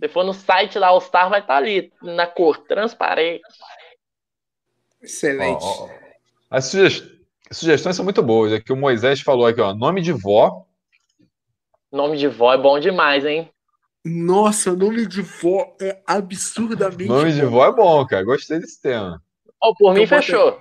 [0.00, 3.42] Se for no site da All-Star, vai estar tá ali, na cor transparente.
[5.00, 5.62] Excelente.
[5.62, 5.88] Ó, ó,
[6.50, 6.64] as
[7.52, 8.52] sugestões são muito boas.
[8.52, 10.66] Aqui o Moisés falou aqui, ó, nome de vó.
[11.92, 13.48] Nome de vó é bom demais, hein?
[14.04, 17.08] Nossa, nome de vó é absurdamente.
[17.08, 18.24] Nome de vó é bom, cara.
[18.24, 19.22] Gostei desse tema.
[19.62, 20.60] Oh, por mim, fechou.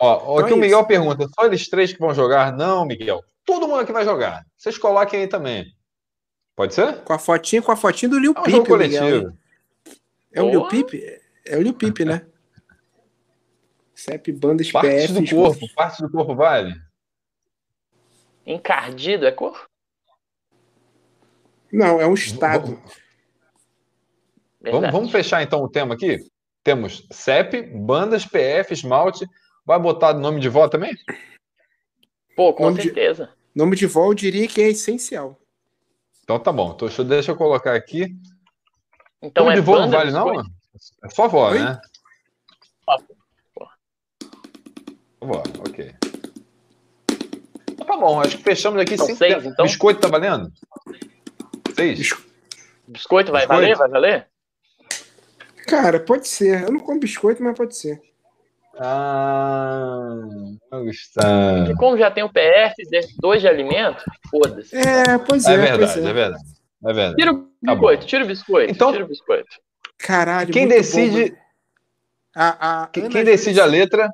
[0.00, 0.88] Ó, então aqui é o Miguel isso.
[0.88, 2.56] pergunta: só eles três que vão jogar?
[2.56, 3.22] Não, Miguel.
[3.44, 4.44] Todo mundo aqui vai jogar.
[4.56, 5.66] Vocês coloquem aí também.
[6.56, 7.02] Pode ser?
[7.02, 8.66] Com a fotinha, com a fotinha do Lil é um Peep.
[8.66, 9.38] Coletivo.
[10.32, 10.94] é o Lil Peep?
[11.44, 12.26] É o Lil Peep, né?
[13.94, 15.12] CEP, bandas Parte PF.
[15.12, 15.74] do corpo.
[15.74, 16.74] Parte do corpo vale?
[18.44, 19.68] Encardido é cor?
[21.72, 22.78] Não, é um Estado.
[24.60, 26.18] Vamos, vamos, fechar então o tema aqui?
[26.62, 29.26] Temos CEP, bandas, PF, esmalte.
[29.64, 30.94] Vai botar nome de vó também?
[32.36, 33.26] Pô, com nome certeza.
[33.26, 35.40] De, nome de vó eu diria que é essencial.
[36.22, 36.72] Então tá bom.
[36.74, 38.14] Então, deixa, deixa eu colocar aqui.
[39.20, 40.26] Então nome é de vó não vale, não?
[40.26, 40.50] Mano?
[41.04, 41.58] É só vó, Oi?
[41.58, 41.80] né?
[45.20, 45.94] Vó, ok.
[47.86, 49.18] Tá bom, acho que fechamos aqui São cinco.
[49.18, 49.64] seis, então?
[49.64, 50.52] Biscoito tá valendo?
[51.74, 52.14] Seis?
[52.88, 53.48] Biscoito vai Biscoito?
[53.48, 53.76] valer?
[53.76, 54.26] Vai valer?
[55.66, 56.64] Cara, pode ser.
[56.64, 58.00] Eu não como biscoito, mas pode ser.
[58.78, 60.18] Ah,
[60.70, 61.70] Gustavo.
[61.70, 62.74] E como já tem o PF,
[63.20, 64.74] dois de alimento, foda-se.
[64.76, 66.12] É, pois é, É verdade, pois é é.
[66.12, 66.44] verdade.
[66.84, 67.16] É verdade.
[67.16, 68.06] Tira o Tá biscoito, bom.
[68.08, 69.56] tira o biscoito, Então- tira o biscoito.
[69.98, 71.36] Caralho, Quem muito decide- bom,
[72.34, 74.10] a, a Quem, decide a letra?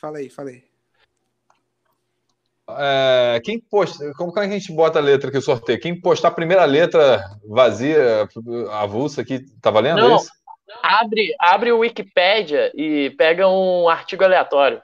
[0.00, 0.62] Fala aí, fala aí.
[2.78, 5.80] É, quem posta, como é que a gente bota a letra que eu sorteio?
[5.80, 8.28] Quem postar a primeira letra vazia,
[8.70, 10.16] avulsa aqui, tá valendo Não.
[10.16, 10.30] isso?
[10.82, 14.80] Abre, abre o Wikipédia e pega um artigo aleatório.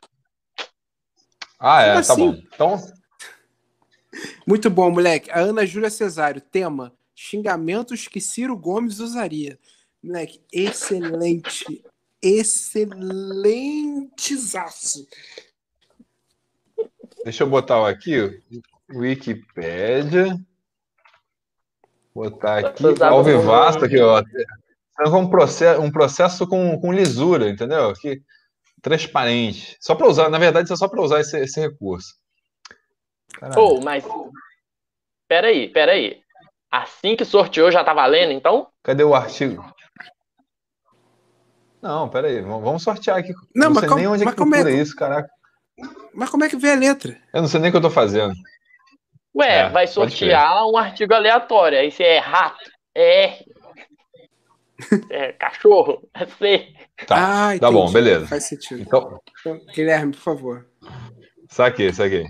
[1.59, 2.33] Ah, é, tá assim?
[2.33, 2.38] bom.
[2.55, 2.79] Então,
[4.46, 5.31] Muito bom, moleque.
[5.31, 9.59] A Ana Júlia Cesário, tema: xingamentos que Ciro Gomes usaria.
[10.03, 11.83] Moleque, excelente.
[12.22, 15.07] Excelentezaço.
[17.25, 18.41] Deixa eu botar aqui,
[18.91, 20.37] Wikipédia.
[22.15, 22.83] Botar aqui,
[23.25, 24.23] vivaço aqui, ó.
[25.01, 27.91] É um processo, um processo com, com lisura, entendeu?
[27.91, 28.21] Aqui,
[28.83, 29.77] transparente.
[29.81, 32.15] Só para usar, na verdade, é só para usar esse, esse recurso.
[33.55, 34.05] Pô, mas.
[35.29, 36.21] Peraí, peraí.
[36.71, 38.69] Assim que sorteou já tá valendo, então?
[38.83, 39.65] Cadê o artigo?
[41.81, 43.33] Não, peraí, vamos vamos sortear aqui.
[43.55, 45.31] Não, não mas sei como- nem onde é que como é- procura isso, caraca.
[46.14, 47.17] Mas como é que vê a letra?
[47.33, 48.35] Eu não sei nem o que eu tô fazendo.
[49.35, 51.79] Ué, É, vai sortear um artigo aleatório.
[51.79, 53.47] Aí se é rato, é R.
[55.11, 56.69] É cachorro, é C.
[57.07, 58.27] Tá, ah, tá bom, beleza.
[58.27, 58.81] Faz sentido.
[58.81, 60.67] Então, Então, Guilherme, por favor.
[61.51, 62.27] saquei, saquei.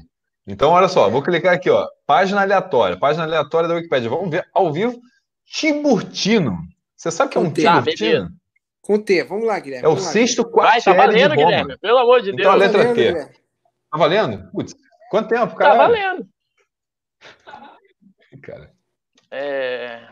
[0.47, 1.87] Então, olha só, vou clicar aqui, ó.
[2.07, 4.09] Página aleatória, página aleatória da Wikipedia.
[4.09, 4.99] Vamos ver ao vivo.
[5.45, 6.59] Tiburtino.
[6.97, 8.31] Você sabe o que é um Tá, Tiburtino?
[8.89, 9.85] Com T, vamos lá, Guilherme.
[9.85, 11.47] É o sexto Vai, tá quartiere de valendo, Roma.
[11.51, 11.79] Guilherme.
[11.79, 12.73] Pelo amor de Então a Deus.
[12.73, 12.95] letra Guilherme.
[12.95, 13.13] T.
[13.13, 13.39] Valendo, Guilherme.
[13.91, 14.51] Tá valendo?
[14.51, 14.75] Putz,
[15.11, 15.79] quanto tempo, Tá caralho?
[15.79, 16.29] valendo.
[18.43, 18.73] Cara,
[19.31, 20.09] É...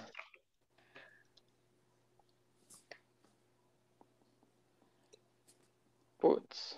[6.18, 6.75] Putz.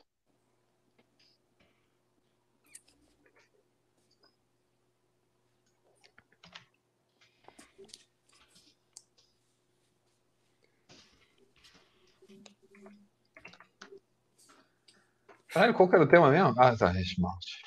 [15.58, 16.54] Caralho, qual que era o tema mesmo?
[16.56, 17.58] Ah, tá, esmalte.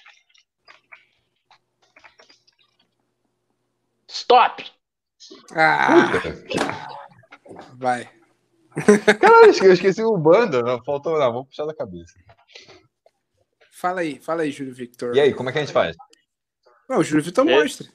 [4.08, 4.64] Stop!
[5.54, 6.88] Ah, Puta,
[7.76, 8.10] vai.
[9.20, 10.62] Caralho, eu esqueci o banda.
[10.62, 12.14] Não, faltou, não, vou puxar da cabeça.
[13.72, 15.16] Fala aí, fala aí, Júlio Victor.
[15.16, 15.96] E aí, como é que a gente faz?
[16.88, 17.60] Não, o Júlio Victor É.
[17.62, 17.88] mostra.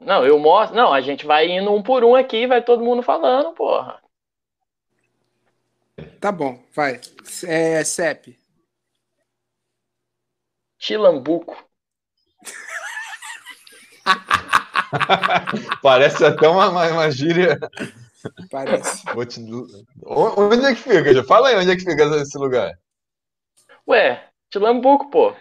[0.00, 0.76] Não, eu mostro.
[0.76, 4.00] Não, a gente vai indo um por um aqui, vai todo mundo falando, porra.
[6.20, 7.00] Tá bom, vai.
[7.46, 8.38] É CEP.
[10.86, 11.56] Tilambuco.
[15.82, 17.58] Parece até uma, uma, gíria.
[18.48, 19.04] Parece.
[19.12, 19.40] Vou te-
[20.04, 21.12] Onde é que fica?
[21.12, 22.78] Já fala aí onde é que fica esse lugar.
[23.88, 25.34] Ué, Tilambuco, pô.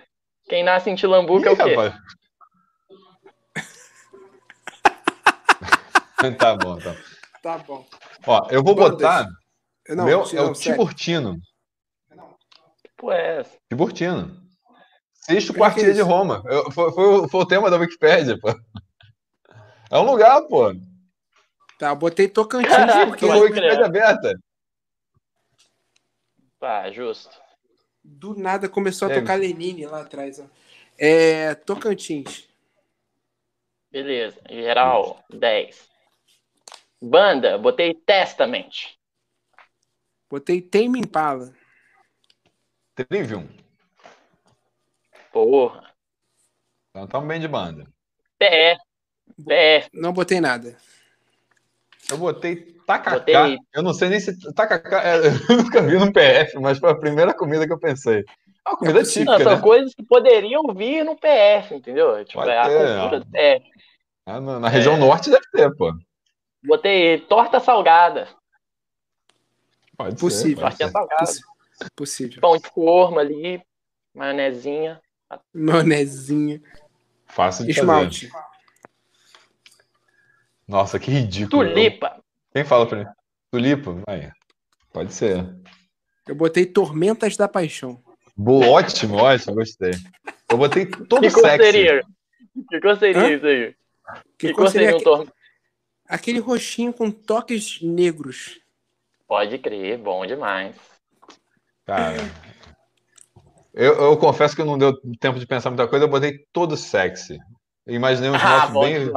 [0.50, 1.76] Quem nasce em Tilambuco é o Ih, quê?
[1.76, 1.94] rapaz.
[6.40, 6.96] tá bom, tá.
[7.44, 7.86] Tá bom.
[8.26, 9.28] Ó, eu vou botar.
[9.90, 10.80] Não, meu, tira- é não, o sério.
[10.80, 11.38] Tiburtino.
[12.98, 13.56] Pô, é essa?
[13.70, 14.45] Tiburtino.
[15.26, 16.02] Sexto Como é é quartier de?
[16.02, 16.44] Roma.
[16.46, 18.50] Eu- foi, foi o- foi o tema da Wikipédia, pô.
[19.90, 20.74] É um lugar, pô.
[21.80, 24.40] Tá, eu botei Tocantins Caraca, porque Tem uma Pode Wikipédia aberta.
[26.60, 27.36] Tá, justo.
[28.04, 29.20] do nada começou a É.
[29.20, 30.40] tocar Lenine lá atrás.
[30.40, 30.46] Ó.
[30.98, 32.48] É, Tocantins.
[33.92, 34.40] Beleza.
[34.50, 35.90] Geral, 10.
[37.02, 38.96] Banda, botei Testament.
[40.30, 41.52] Botei Tame Impala.
[42.96, 43.48] Trivium.
[45.36, 45.84] Porra.
[46.91, 47.86] Então tá bem de banda.
[48.39, 48.80] PF.
[49.45, 49.89] PF.
[49.93, 50.78] Não botei nada.
[52.10, 52.56] Eu botei
[52.88, 53.17] tacacá.
[53.19, 55.04] Botei- Eu não sei nem se tacacá.
[55.04, 55.17] é,
[55.52, 58.19] eu nunca vi no PF, mas foi a primeira comida que eu pensei.
[58.65, 59.26] É uma comida possível.
[59.26, 59.62] Não, típica, são né?
[59.62, 62.24] coisas que poderiam vir no PF, entendeu?
[62.24, 63.65] Tipo, Pode é a ter, cultura do PF.
[64.26, 64.98] Ah, Na, na região É.
[64.98, 65.91] norte deve ter, pô.
[66.63, 68.30] Botei torta salgada.
[69.98, 70.71] Pode Possível.
[70.71, 70.78] ser.
[70.78, 71.41] Pode Torta ser.
[71.41, 71.91] salgada.
[71.93, 72.39] Possível.
[72.39, 73.62] Pão de forma ali.
[74.13, 75.02] Maionezinha.
[75.54, 76.62] Manezinha.
[77.26, 77.82] Fácil de fazer.
[77.82, 78.30] Esmalte.
[80.68, 81.64] Nossa, que ridículo.
[81.68, 82.22] Tulipa.
[82.54, 83.06] Quem fala pra mim?
[83.52, 83.94] Tulipa?
[84.08, 84.32] Vai.
[84.92, 85.46] Pode ser.
[86.28, 88.02] Eu botei Tormentas da Paixão.
[88.36, 89.92] Boa, ótimo, ótimo, gostei.
[90.50, 91.64] Eu botei todo Que sexy.
[91.64, 92.02] seria?
[92.70, 93.32] Que cor seria Hã?
[93.34, 93.76] isso aí?
[94.38, 95.32] Que Que cor seria seria um torno?
[96.08, 98.60] aquele roxinho com toques negros.
[99.28, 100.76] Pode crer, bom demais.
[101.86, 102.18] Cara,
[103.76, 107.38] Eu, eu, confesso que não deu tempo de pensar muita coisa, eu botei todo sexy.
[107.86, 109.12] Imaginei uns ah, bem,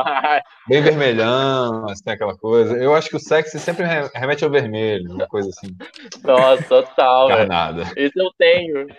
[0.68, 2.76] bem vermelhão, assim, aquela coisa.
[2.76, 5.68] Eu acho que o sexy sempre remete ao vermelho, uma coisa assim.
[6.24, 7.28] Nossa, total.
[7.28, 7.84] Carnada.
[7.96, 8.88] Isso eu tenho.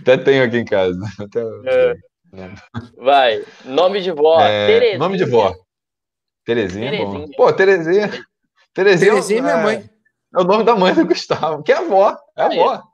[0.00, 1.00] Até tenho aqui em casa.
[1.20, 1.40] Até...
[1.66, 1.94] É.
[2.96, 3.44] Vai.
[3.64, 4.40] Nome de vó.
[4.40, 5.54] É, nome de vó.
[6.44, 7.26] Terezinha, Terezinha.
[7.26, 7.30] Bom.
[7.36, 8.08] Pô, Terezinha.
[8.74, 9.90] Terezinha, Terezinha é minha é, mãe.
[10.34, 12.16] É o nome da mãe do Gustavo, que é avó.
[12.36, 12.89] É avó.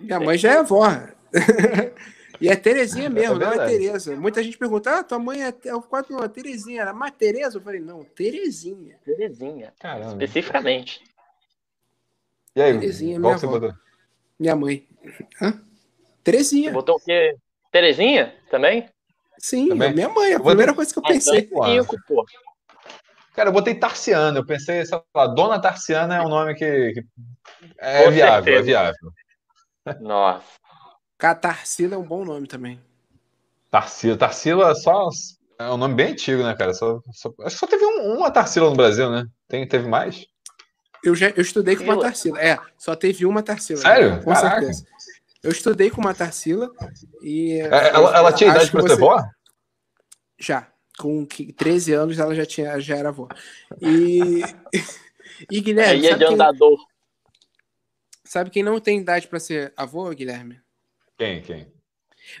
[0.00, 0.84] Minha mãe já é avó.
[2.40, 4.16] e é Terezinha é mesmo, é não é Tereza.
[4.16, 6.82] Muita gente pergunta: ah, tua mãe é, é o quadro não, é Terezinha.
[6.82, 7.58] Era mais Tereza?
[7.58, 8.96] Eu falei, não, Terezinha.
[9.04, 9.72] Terezinha.
[9.78, 10.12] Caramba.
[10.12, 11.02] Especificamente.
[12.54, 13.74] E aí, Terezinha, qual minha você botou?
[14.38, 14.86] Minha mãe.
[15.40, 15.60] Hã?
[16.22, 16.70] Terezinha.
[16.70, 17.36] Você botou o quê?
[17.70, 18.88] Terezinha também?
[19.38, 19.92] Sim, também?
[19.92, 20.32] minha mãe.
[20.34, 21.50] A primeira coisa que eu pensei.
[21.60, 22.24] Ah, cinco, pô.
[23.34, 24.38] Cara, eu botei Tarciana.
[24.38, 27.04] Eu pensei, sei lá, Dona Tarciana é um nome que, que
[27.78, 28.58] é Com viável, certeza.
[28.58, 29.12] é viável.
[30.00, 30.46] Nossa.
[31.18, 32.80] Catarcila é um bom nome também.
[33.70, 34.16] Tarsila.
[34.16, 35.08] Tarsila é só.
[35.58, 36.72] É um nome bem antigo, né, cara?
[36.74, 39.26] Só, só, acho que só teve um, uma Tarsila no Brasil, né?
[39.48, 40.24] Tem, teve mais?
[41.02, 42.40] Eu, já, eu estudei com uma Tarsila.
[42.40, 43.80] É, só teve uma Tarsila.
[43.80, 44.22] Sério?
[44.22, 44.60] Com Caraca.
[44.60, 44.86] certeza.
[45.42, 46.70] Eu estudei com uma Tarsila
[47.20, 47.60] e.
[47.60, 48.94] É, ela, ela tinha idade para você...
[48.94, 49.22] ser vó?
[50.38, 53.28] Já com 13 anos ela já tinha já era avó.
[53.80, 54.42] E,
[55.50, 55.92] e Guilherme.
[55.92, 56.76] Aí é de andador.
[56.76, 56.86] Quem,
[58.24, 60.60] sabe quem não tem idade para ser avô, Guilherme?
[61.18, 61.42] Quem?
[61.42, 61.72] Quem?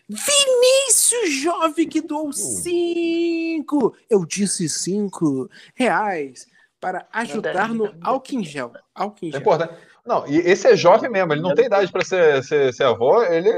[0.08, 3.86] Vinícius Jovem que doou 5!
[3.86, 3.94] Uh.
[4.08, 6.46] Eu disse 5 reais
[6.80, 8.72] para ajudar no álcool em gel.
[8.94, 9.38] Álcool em gel.
[9.38, 9.74] É importante.
[10.04, 13.22] Não, e esse é jovem mesmo, ele não tem idade para ser, ser, ser avô,
[13.22, 13.50] ele.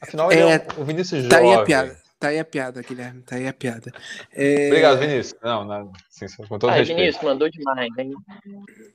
[0.00, 1.54] Afinal, ele é, é o Vinícius tá Jovem.
[1.54, 2.03] Aí a piada.
[2.24, 3.20] Tá aí a piada, Guilherme.
[3.20, 3.92] Tá aí a piada.
[4.32, 4.68] É...
[4.68, 5.38] Obrigado, Vinícius.
[5.42, 6.96] Não, não sim, com todo ah, respeito.
[6.96, 8.14] Vinícius, mandou demais, hein?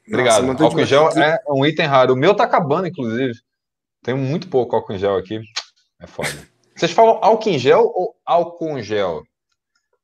[0.07, 0.47] Obrigado.
[0.47, 2.13] Nossa, álcool em gel é um item raro.
[2.13, 3.33] O meu tá acabando, inclusive.
[4.01, 5.39] Tem muito pouco álcool em gel aqui.
[6.01, 6.27] É foda.
[6.75, 9.21] Vocês falam álcool em gel ou álcool em gel?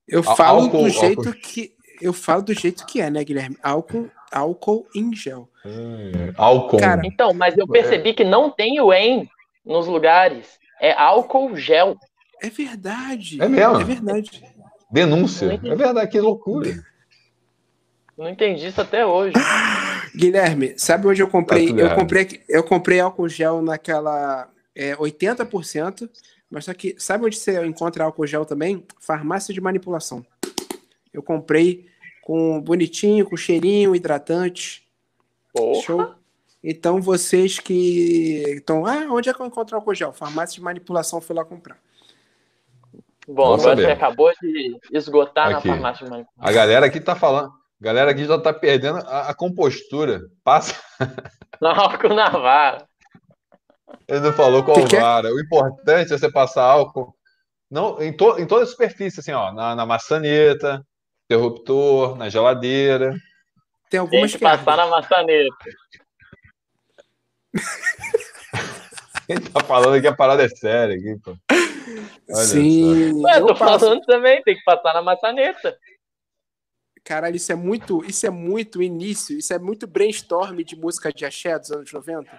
[0.07, 1.41] Eu falo álcool, do jeito álcool...
[1.41, 3.57] que eu falo do jeito que é, né, Guilherme?
[3.63, 5.49] Álcool, álcool em gel.
[5.65, 6.77] Hum, álcool.
[6.77, 9.27] Cara, então, mas eu percebi que não tem o em
[9.65, 10.59] nos lugares.
[10.79, 11.97] É álcool gel.
[12.45, 13.41] É verdade.
[13.41, 13.81] É mesmo?
[13.81, 14.43] É verdade.
[14.91, 15.59] Denúncia.
[15.63, 16.85] É verdade, que loucura.
[18.15, 19.33] Não entendi isso até hoje.
[20.15, 21.73] Guilherme, sabe onde eu comprei?
[21.73, 26.07] Tá eu comprei, eu comprei álcool gel naquela é, 80%,
[26.49, 28.85] mas só que sabe onde você encontra álcool gel também?
[28.99, 30.23] Farmácia de manipulação.
[31.11, 31.87] Eu comprei
[32.21, 34.87] com bonitinho, com cheirinho, hidratante.
[35.51, 35.81] Porra.
[35.81, 36.15] Show.
[36.63, 40.13] Então vocês que estão, ah, onde é que eu encontro álcool gel?
[40.13, 41.77] Farmácia de manipulação, fui lá comprar.
[43.27, 43.85] Bom, Vamos agora saber.
[43.85, 45.67] você acabou de esgotar aqui.
[45.67, 46.09] na farmácia.
[46.09, 46.25] Mano.
[46.39, 47.49] A galera aqui tá falando.
[47.49, 50.21] A galera aqui já tá perdendo a, a compostura.
[50.43, 50.75] Passa.
[51.61, 52.85] Álcool na vara.
[54.07, 55.29] Ele não falou qual que vara.
[55.33, 57.15] O importante é você passar álcool
[57.69, 60.85] não, em, to, em toda a superfície, assim, ó, na, na maçaneta,
[61.25, 63.15] interruptor, na geladeira.
[63.89, 65.55] Tem algumas Tem que passar na maçaneta.
[69.25, 71.35] Quem tá falando que a parada é séria aqui, pô.
[72.29, 73.23] Olha Sim.
[73.23, 73.85] Ué, eu tô passo...
[73.85, 75.77] falando também, tem que passar na maçaneta.
[77.03, 81.23] Caralho, isso é muito, isso é muito início, isso é muito brainstorm de música de
[81.23, 82.29] axé dos anos 90.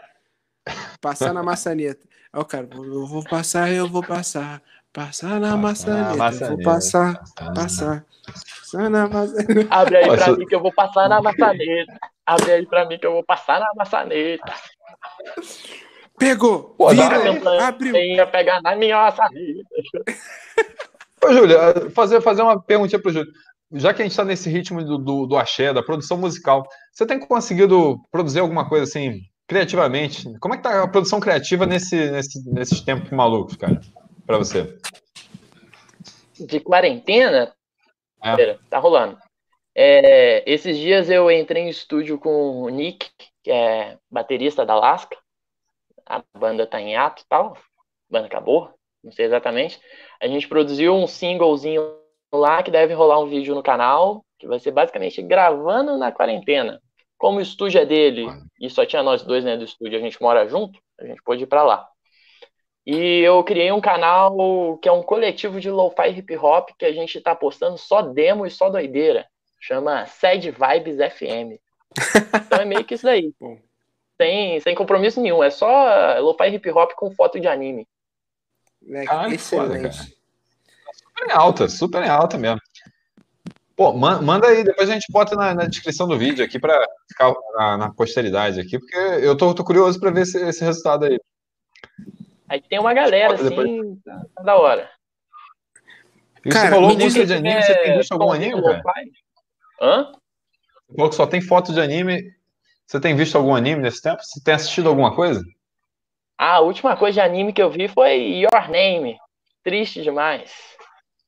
[1.01, 2.05] Passar na maçaneta.
[2.33, 4.61] Ó, cara, eu vou passar, eu vou passar.
[4.93, 6.55] Passar na maçaneta, maçaneta.
[6.57, 7.23] vou passar,
[7.55, 8.07] passar.
[8.27, 9.69] Passar na maçaneta.
[9.71, 11.99] Abre aí pra mim que eu vou passar na maçaneta.
[12.25, 14.55] Abre aí pra mim que eu vou passar na maçaneta.
[16.19, 16.75] Pegou!
[16.77, 17.95] Pô, vira, dá, abriu.
[17.95, 19.69] Ia pegar na minha maçaneta.
[21.23, 23.31] Ô, Júlio, fazer, fazer uma perguntinha pro Júlio.
[23.73, 27.05] Já que a gente está nesse ritmo do, do, do axé, da produção musical, você
[27.05, 30.25] tem conseguido produzir alguma coisa assim, criativamente?
[30.39, 33.81] Como é que tá a produção criativa nesse, nesse, nesses tempos malucos, cara,
[34.25, 34.79] para você?
[36.39, 37.53] De quarentena?
[38.23, 38.37] É.
[38.37, 39.19] Pera, tá rolando.
[39.75, 43.11] É, esses dias eu entrei em estúdio com o Nick,
[43.43, 45.17] que é baterista da Alaska
[46.07, 48.71] a banda tá em ato e tal, a banda acabou,
[49.03, 49.81] não sei exatamente.
[50.21, 51.83] A gente produziu um singlezinho
[52.33, 56.81] lá que deve rolar um vídeo no canal, que vai ser basicamente gravando na quarentena.
[57.19, 58.27] Como o estúdio é dele
[58.61, 61.45] e só tinha nós dois né, do estúdio, a gente mora junto, a gente pôde
[61.45, 61.89] ir para lá.
[62.87, 66.93] E eu criei um canal que é um coletivo de lo-fi hip hop que a
[66.93, 69.27] gente tá postando só demo e só doideira.
[69.61, 71.59] Chama Sad Vibes FM.
[72.47, 73.33] Então é meio que isso daí
[74.21, 75.43] sem, sem compromisso nenhum.
[75.43, 77.87] É só lo-fi hip hop com foto de anime.
[78.89, 79.99] É, ah, excelente.
[79.99, 80.17] Foda,
[80.93, 82.61] super em alta, super em alta mesmo.
[83.77, 87.35] Pô, manda aí, depois a gente bota na, na descrição do vídeo aqui para ficar
[87.55, 91.21] na, na, posteridade aqui, porque eu tô, tô curioso para ver esse, esse, resultado aí.
[92.49, 94.89] Aí tem uma galera, assim, tá, tá da hora.
[96.43, 98.83] E cara, você falou música de anime, você tem visto algum anime, cara?
[99.83, 100.13] Hã?
[100.89, 102.35] Você falou que só tem foto de anime.
[102.87, 104.23] Você tem visto algum anime nesse tempo?
[104.23, 105.43] Você tem assistido alguma coisa?
[106.39, 109.19] Ah, a última coisa de anime que eu vi foi Your Name.
[109.65, 110.53] Triste demais.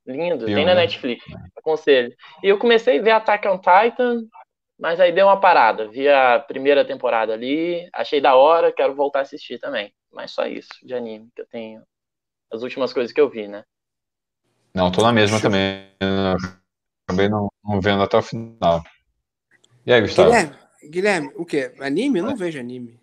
[0.07, 0.55] Lindo, Filme.
[0.55, 1.25] tem na Netflix.
[1.57, 2.14] Aconselho.
[2.42, 4.23] E eu comecei a ver Attack on Titan,
[4.79, 5.88] mas aí deu uma parada.
[5.88, 9.92] Vi a primeira temporada ali, achei da hora, quero voltar a assistir também.
[10.12, 11.83] Mas só isso de anime que eu tenho.
[12.51, 13.64] As últimas coisas que eu vi, né?
[14.73, 15.88] Não, tô na mesma também.
[17.07, 18.83] Acabei não, não, vendo até o final.
[19.85, 20.31] E aí, Gustavo?
[20.31, 21.72] Guilherme, Guilherme o quê?
[21.80, 22.20] Anime?
[22.20, 22.98] Eu não vejo anime.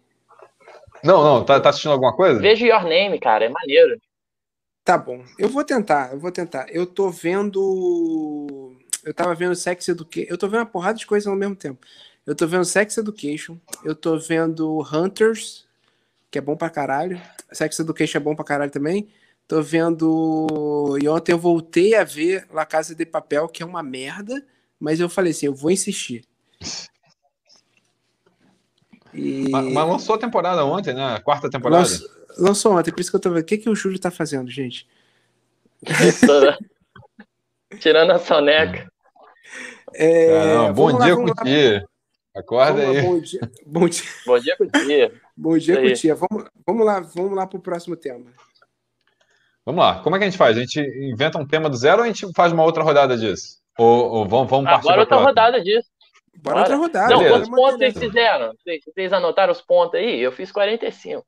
[1.03, 2.39] Não, não, tá, tá assistindo alguma coisa?
[2.39, 3.99] Vejo Your Name, cara, é maneiro.
[4.83, 5.23] Tá bom.
[5.38, 6.67] Eu vou tentar, eu vou tentar.
[6.69, 8.75] Eu tô vendo.
[9.03, 10.31] Eu tava vendo Sex Education.
[10.31, 11.85] Eu tô vendo uma porrada de coisas ao mesmo tempo.
[12.25, 13.57] Eu tô vendo Sex Education.
[13.83, 15.67] Eu tô vendo Hunters,
[16.31, 17.21] que é bom pra caralho.
[17.51, 19.07] Sex Education é bom pra caralho também.
[19.47, 20.97] Tô vendo.
[21.01, 24.43] E ontem eu voltei a ver La Casa de Papel, que é uma merda.
[24.79, 26.23] Mas eu falei assim: eu vou insistir.
[29.15, 29.49] E...
[29.49, 31.15] Mas, mas lançou a temporada ontem, né?
[31.15, 31.82] A quarta temporada.
[31.82, 33.41] Lançou, Lançou ontem, por isso que eu tô vendo.
[33.41, 34.88] O que, que o Júlio tá fazendo, gente?
[37.80, 38.91] Tirando a soneca.
[39.93, 41.86] É, bom dia, Cutia.
[42.36, 42.97] Acorda aí.
[42.97, 44.04] Lá, bom dia, bom dia.
[44.25, 45.13] Bom dia, Cutia.
[45.38, 46.15] bom dia, Cutia.
[46.15, 48.25] Vamos, vamos lá, vamos lá pro próximo tema.
[49.65, 49.99] Vamos lá.
[49.99, 50.58] Como é que a gente faz?
[50.58, 53.62] A gente inventa um tema do zero ou a gente faz uma outra rodada disso?
[53.78, 55.89] Ou, ou vamos, vamos partir Agora outra rodada disso.
[56.38, 57.13] Bora, outra rodada.
[57.13, 58.54] Não, quantos pontos vocês fizeram?
[58.54, 60.19] Vocês, vocês anotaram os pontos aí?
[60.19, 61.26] Eu fiz 45.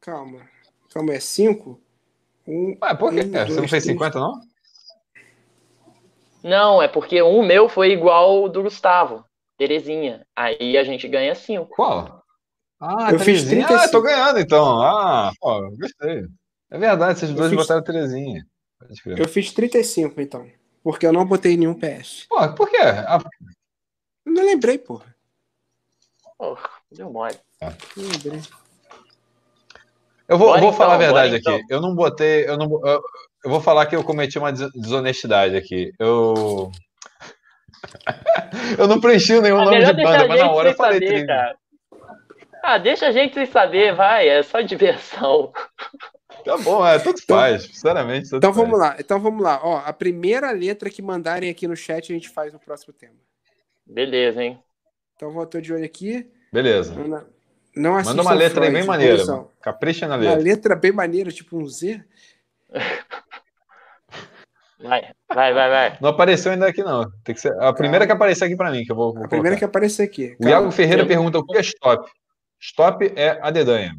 [0.00, 0.48] Calma.
[0.92, 1.80] Calma, é 5?
[2.46, 3.20] Um, Ué, por quê?
[3.20, 4.40] Um, Você dois, não fez 50, não?
[6.42, 9.24] Não, é porque um meu foi igual o do Gustavo,
[9.56, 10.24] Terezinha.
[10.34, 11.66] Aí a gente ganha 5.
[11.66, 12.22] Qual?
[12.80, 13.74] Ah, eu fiz 35.
[13.74, 14.80] Ah, tô ganhando então.
[14.80, 16.24] Ah, pô, gostei.
[16.70, 17.58] É verdade, vocês dois fiz...
[17.58, 18.46] botaram Terezinha.
[19.04, 20.46] Eu fiz 35, então.
[20.82, 22.26] Porque eu não botei nenhum PS.
[22.28, 22.78] Pô, por quê?
[22.80, 23.18] Ah...
[24.28, 25.14] Não lembrei, porra.
[26.36, 27.36] Porra, deu mole.
[27.60, 27.72] Ah.
[27.96, 28.40] Não lembrei.
[30.28, 31.50] Eu vou, vou então, falar a verdade aqui.
[31.50, 31.60] Então.
[31.70, 32.48] Eu não botei.
[32.48, 33.02] Eu, não, eu,
[33.44, 35.92] eu, vou falar que eu cometi uma desonestidade aqui.
[35.98, 36.70] Eu.
[38.78, 41.56] eu não preenchi nenhum ah, nome de banda, mas na hora eu falei saber, cara.
[42.62, 44.28] Ah, deixa a gente sem saber, vai.
[44.28, 45.52] É só diversão.
[46.44, 48.28] Tá bom, é, tudo então, faz, sinceramente.
[48.34, 48.56] então faz.
[48.56, 49.60] vamos lá, então vamos lá.
[49.62, 53.16] Ó, a primeira letra que mandarem aqui no chat a gente faz no próximo tema.
[53.88, 54.62] Beleza, hein?
[55.16, 56.30] Então vou de olho aqui.
[56.52, 56.94] Beleza.
[57.74, 59.24] Não Manda uma letra Freud, bem maneira.
[59.60, 60.34] Capricha na letra.
[60.34, 62.04] Uma letra bem maneira, tipo um Z.
[64.80, 65.98] Vai, vai, vai, vai.
[66.00, 67.10] Não apareceu ainda aqui, não.
[67.24, 69.12] Tem que ser a primeira que aparecer aqui para mim, que eu vou.
[69.12, 70.36] vou a primeira que aparecer aqui.
[70.40, 72.08] O Iago Ferreira pergunta o que é stop.
[72.60, 73.92] Stop é a dedanha.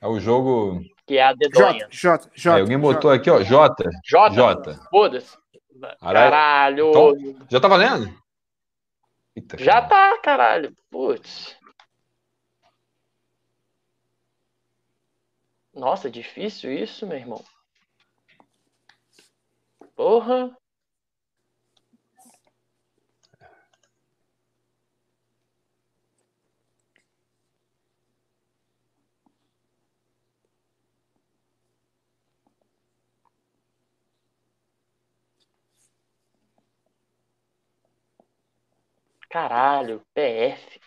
[0.00, 0.80] É o jogo.
[1.08, 1.88] Que é a dedonha.
[1.90, 2.60] J, J, J.
[2.60, 3.42] alguém botou aqui, ó.
[3.42, 3.90] J.
[4.04, 4.30] J.
[4.32, 4.78] J.
[4.88, 5.36] Foda-se.
[6.00, 6.90] Caralho.
[6.90, 7.12] Então,
[7.50, 8.14] já tá valendo?
[9.36, 10.76] Eita, já tá, caralho.
[10.90, 11.56] Putz.
[15.74, 17.44] Nossa, difícil isso, meu irmão.
[19.96, 20.56] Porra.
[39.32, 40.78] Caralho, PF.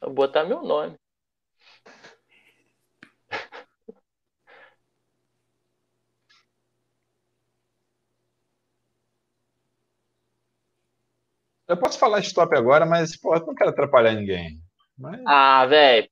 [0.00, 0.98] Vou botar meu nome.
[11.68, 14.58] Eu posso falar stop agora, mas pô, eu não quero atrapalhar ninguém.
[14.96, 15.20] Mas...
[15.26, 16.10] Ah, velho.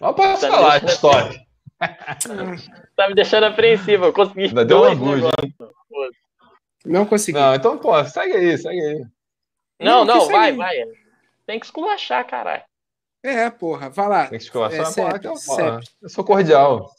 [0.00, 1.47] Eu posso tá falar stop.
[2.96, 4.06] tá me deixando apreensivo.
[4.06, 4.48] Eu consegui.
[4.64, 5.30] Deu uma angústia.
[6.84, 7.38] Não consegui.
[7.38, 9.06] Não, então, pô, segue aí, segue aí.
[9.80, 10.76] Não, não, não vai, vai.
[11.46, 12.62] Tem que esculachar, caralho.
[13.22, 14.26] É, porra, vai lá.
[14.26, 15.88] Tem que esculachar, é, CEP, porra, CEP.
[16.02, 16.90] Eu sou cordial.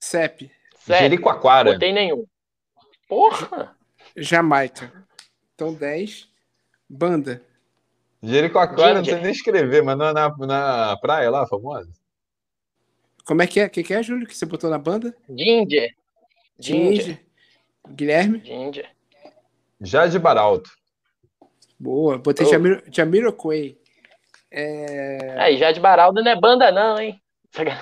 [0.00, 0.50] CEP.
[0.78, 0.98] CEP.
[0.98, 1.72] Jericoacoara.
[1.72, 2.26] Botei nenhum.
[3.08, 3.76] Porra!
[4.16, 4.92] Jamaica.
[5.54, 6.28] Então 10.
[6.88, 7.42] Banda.
[8.22, 11.90] Jericoacoara, não sei nem escrever, mas na, na, na praia lá, famosa.
[13.24, 13.66] Como é que é?
[13.66, 15.14] O que, que é, Júlio, que você botou na banda?
[15.28, 15.94] Ginger.
[16.58, 17.24] Ginger.
[17.88, 18.42] Guilherme?
[18.44, 18.88] Ginger.
[19.80, 20.70] Jade Baralto.
[21.78, 22.90] Boa, botei oh.
[22.90, 23.76] Jamiroquai.
[24.50, 25.36] É...
[25.38, 27.20] Aí, Jade Baraldo não é banda não, hein?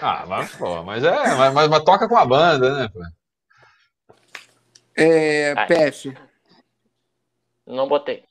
[0.01, 2.89] Ah, mas, pô, mas é, mas, mas, mas, toca com a banda, né?
[2.89, 3.01] Pô?
[4.95, 6.15] É, PF.
[7.67, 8.25] Não botei.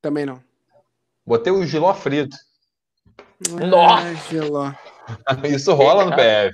[0.00, 0.42] Também não.
[1.24, 2.36] Botei o giló frito.
[3.50, 4.08] Nossa!
[4.08, 4.72] Ah, giló.
[5.44, 6.52] Isso rola no PF.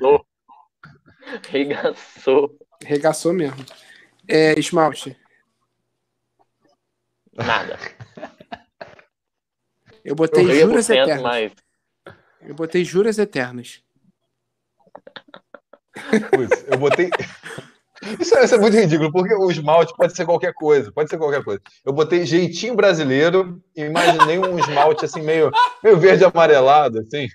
[1.48, 2.58] Regaçou.
[2.84, 3.64] Regaçou mesmo.
[4.26, 5.16] É, esmalte.
[7.34, 7.78] Nada.
[10.04, 11.22] Eu botei eu juras eternas.
[11.22, 11.52] Mais.
[12.40, 13.82] Eu botei juras eternas.
[16.30, 17.10] Putz, eu botei.
[18.20, 21.18] Isso é, isso é, muito ridículo, porque o esmalte pode ser qualquer coisa, pode ser
[21.18, 21.60] qualquer coisa.
[21.84, 25.50] Eu botei jeitinho brasileiro e imaginei um esmalte assim, meio,
[25.82, 27.28] meio verde amarelado, assim.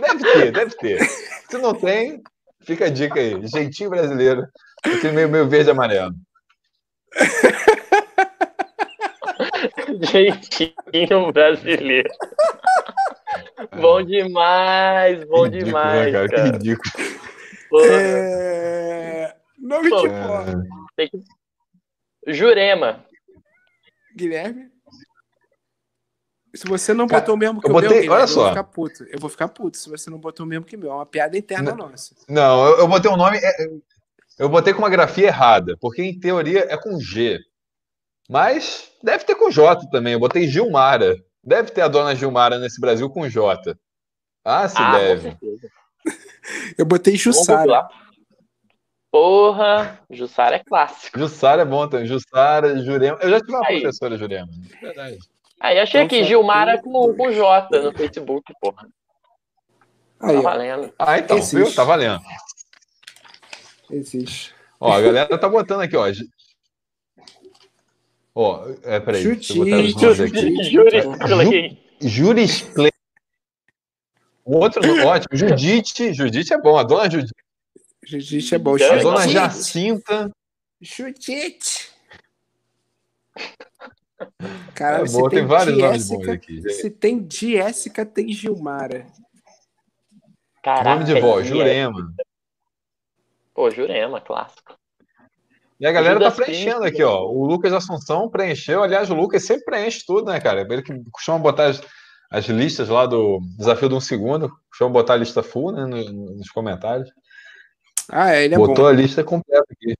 [0.00, 1.04] Deve ter, deve ter.
[1.48, 2.22] Se não tem,
[2.62, 3.46] fica a dica aí.
[3.46, 4.46] Jeitinho brasileiro,
[4.84, 6.14] aquele meio, meio verde amarelo.
[10.00, 12.08] Jeitinho brasileiro.
[13.80, 16.06] Bom demais, bom ridículo, né, demais.
[16.06, 16.28] Né, cara?
[16.28, 16.42] cara?
[16.42, 16.92] Que ridículo.
[17.84, 19.36] É...
[19.58, 20.64] Nome Pô, de porra.
[20.96, 21.10] Que...
[22.32, 23.04] Jurema.
[24.16, 24.70] Guilherme?
[26.56, 28.40] Se você não botou o mesmo que eu o botei, meu, Guilherme, olha só.
[28.40, 29.04] eu vou ficar puto.
[29.04, 30.90] Eu vou ficar puto se você não botou o mesmo que o meu.
[30.90, 32.14] É uma piada interna não, nossa.
[32.28, 33.38] Não, eu, eu botei um nome.
[33.38, 33.68] É,
[34.38, 37.38] eu botei com uma grafia errada, porque em teoria é com G.
[38.28, 40.14] Mas deve ter com J também.
[40.14, 41.16] Eu botei Gilmara.
[41.42, 43.76] Deve ter a dona Gilmara nesse Brasil com J.
[44.44, 45.36] Ah, se ah, deve.
[46.78, 47.88] Eu botei Jussara.
[49.10, 51.18] Porra, Jussara é clássico.
[51.18, 52.06] Jussara é bom também.
[52.06, 53.18] Jussara, Jurema.
[53.20, 53.80] Eu já tive uma Aí.
[53.80, 54.48] professora Jurema.
[54.80, 55.18] Verdade.
[55.60, 58.88] Aí achei aqui, Gilmara com, com J no Facebook, porra.
[60.20, 60.94] Aí, tá valendo.
[60.98, 61.56] Ah, então, Existe.
[61.56, 61.74] viu?
[61.74, 62.20] Tá valendo.
[63.90, 64.54] Existe.
[64.80, 66.06] Ó, a galera tá botando aqui, ó.
[68.34, 69.22] Ó, é, peraí.
[69.22, 69.54] Chuti,
[72.00, 72.92] Jurisplay.
[74.44, 75.36] O outro, ótimo.
[75.36, 76.12] Judite.
[76.12, 76.78] Judite é bom.
[76.78, 77.34] A dona Judite.
[78.04, 78.76] Judite é bom.
[78.76, 80.30] A dona Jacinta.
[80.80, 81.90] Judite.
[84.74, 86.68] Cara, é bom, tem, tem vários nomes bons aqui.
[86.70, 89.06] Se tem Jéssica, tem Gilmara.
[90.62, 92.12] Caraca, nome de vó, Jurema.
[93.54, 94.76] Pô, Jurema, clássico.
[95.78, 97.24] E a galera tá preenchendo aqui, ó.
[97.24, 98.82] O Lucas Assunção preencheu.
[98.82, 100.62] Aliás, o Lucas sempre preenche tudo, né, cara?
[100.62, 101.82] Ele que costuma botar as,
[102.30, 104.50] as listas lá do desafio de um segundo.
[104.70, 107.10] Costuma botar a lista full, né, nos comentários.
[108.10, 108.86] Ah, é, ele é Botou bom.
[108.86, 109.94] a lista completa aqui.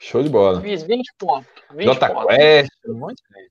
[0.00, 0.62] Show de bola.
[0.62, 1.52] Fiz 20 pontos.
[1.72, 2.34] 20 Jota pontos.
[2.34, 3.50] Quest, um monte de gente.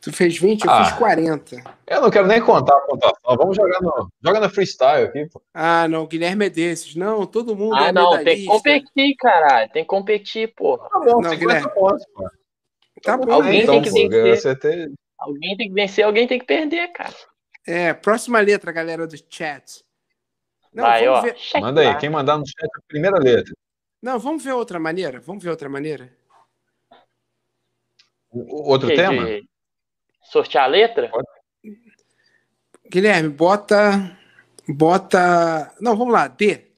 [0.00, 1.56] Tu fez 20, eu ah, fiz 40.
[1.86, 3.36] Eu não quero nem contar a pontuação.
[3.36, 5.26] Vamos jogar no, joga no freestyle aqui.
[5.26, 5.40] Pô.
[5.54, 6.96] Ah, não, o Guilherme é desses.
[6.96, 8.24] Não, todo mundo ah, é não, medalhista.
[8.24, 9.70] tem que competir, caralho.
[9.70, 10.88] Tem que competir, porra.
[10.88, 11.70] Tá bom, não, Guilherme...
[11.72, 12.30] pontos, pô.
[13.02, 14.58] Tá bom, alguém então, tem que pô, vencer.
[15.16, 17.14] Alguém tem que vencer, alguém tem que perder, cara.
[17.64, 19.84] É, próxima letra, galera do chat.
[20.72, 21.20] Não, Vai, ó.
[21.22, 21.36] Ver...
[21.60, 23.54] Manda aí, quem mandar no chat a primeira letra.
[24.00, 25.20] Não, vamos ver outra maneira.
[25.20, 26.16] Vamos ver outra maneira.
[28.30, 29.24] O, outro que, tema?
[29.24, 29.48] De
[30.22, 31.10] sortear a letra?
[32.90, 34.16] Guilherme, bota.
[34.68, 35.74] Bota.
[35.80, 36.28] Não, vamos lá.
[36.28, 36.68] D.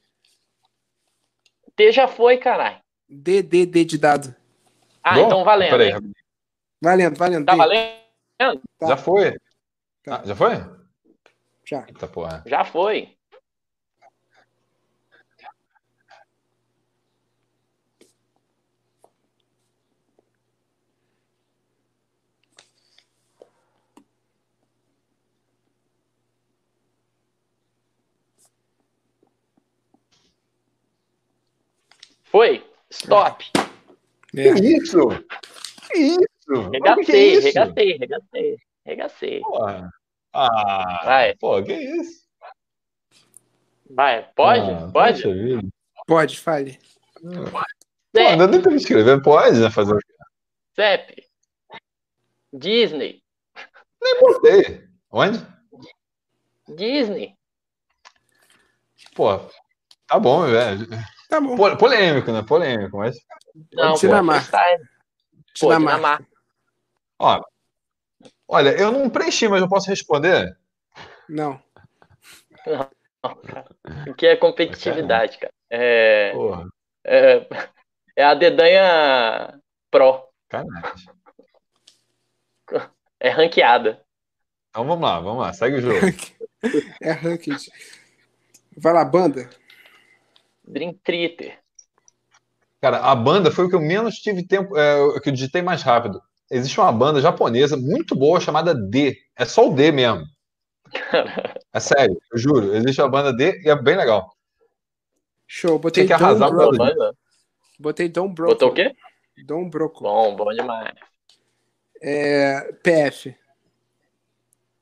[1.77, 2.81] D já foi, caralho.
[3.09, 4.35] D, D, D de dado.
[5.03, 5.71] Ah, Bom, então valendo.
[5.71, 5.93] Peraí.
[6.81, 7.47] Valendo, valendo.
[7.47, 7.59] Tá D.
[7.59, 8.63] valendo?
[8.79, 8.87] Tá.
[8.87, 9.33] Já foi.
[10.03, 10.17] Tá.
[10.17, 10.51] Ah, já foi?
[11.65, 11.85] Já.
[11.87, 12.43] Eita, porra.
[12.47, 13.17] Já foi.
[32.31, 32.65] Foi?
[32.91, 33.45] Stop.
[34.37, 34.55] É.
[34.55, 34.99] Que isso?
[35.91, 36.71] Que isso?
[36.73, 37.47] Regacei, que é isso?
[37.47, 39.41] regacei, regacei, regacei.
[39.41, 39.91] Porra.
[40.33, 41.35] Ah, Vai.
[41.37, 42.25] pô, que isso?
[43.91, 44.71] Vai, pode?
[44.71, 45.23] Ah, pode?
[46.07, 46.79] Pode, fale.
[47.21, 49.71] Pô, ainda nem tá me escrevendo, pode, né?
[49.71, 49.99] Fazer?
[50.75, 51.25] CEP.
[52.53, 53.23] Disney.
[54.01, 54.89] Nem botei.
[55.11, 55.45] Onde?
[56.69, 57.37] Disney.
[59.17, 59.37] Pô,
[60.07, 60.87] tá bom, velho.
[61.31, 61.57] Tá bom.
[61.77, 62.43] Polêmico, né?
[62.43, 63.17] Polêmico, mas.
[63.73, 64.59] Não, Dinamarca.
[65.59, 66.27] Pô, Dinamarca.
[67.19, 67.41] Ó,
[68.49, 70.57] olha, eu não preenchi, mas eu posso responder?
[71.29, 71.63] Não.
[72.67, 72.91] Não.
[74.09, 75.53] O que é competitividade, cara?
[75.69, 76.33] É,
[77.05, 77.47] é,
[78.17, 79.61] é a dedanha
[79.91, 80.27] pro.
[83.21, 84.03] É ranqueada.
[84.71, 86.01] Então vamos lá, vamos lá, segue o jogo.
[87.03, 87.71] é ranked.
[88.79, 89.51] Vai lá, banda.
[90.71, 91.59] Dream Theater.
[92.81, 95.83] Cara, a banda foi o que eu menos tive tempo, é, que eu digitei mais
[95.83, 96.21] rápido.
[96.51, 99.17] Existe uma banda japonesa muito boa chamada D.
[99.37, 100.25] É só o D mesmo.
[101.73, 102.75] É sério, eu juro.
[102.75, 104.35] Existe uma banda D e é bem legal.
[105.47, 106.77] Show, botei Tinha que a Broco.
[106.77, 107.15] banda.
[107.79, 108.53] Botei Dom Broco.
[108.55, 108.93] Botou o quê?
[109.47, 110.03] Dom Broco.
[110.03, 110.93] Bom, bom demais.
[112.03, 113.33] É, PF.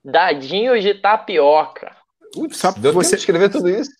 [0.02, 1.94] Dadinho de tapioca.
[2.32, 3.90] Putz, Só pra deu você- tempo de escrever tudo isso.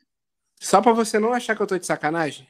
[0.61, 2.47] Só pra você não achar que eu tô de sacanagem.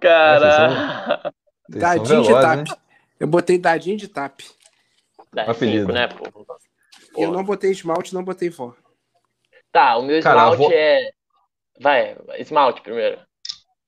[0.00, 1.32] Cara.
[1.68, 2.80] Dadinho de tap.
[3.20, 4.40] Eu botei dadinho de tap.
[5.32, 5.80] Dá Apelido.
[5.80, 6.46] cinco, né, pô?
[7.16, 8.74] Eu não botei esmalte, não botei vó.
[9.70, 11.10] Tá, o meu Cara, esmalte vou- é.
[11.80, 13.18] Vai, esmalte primeiro.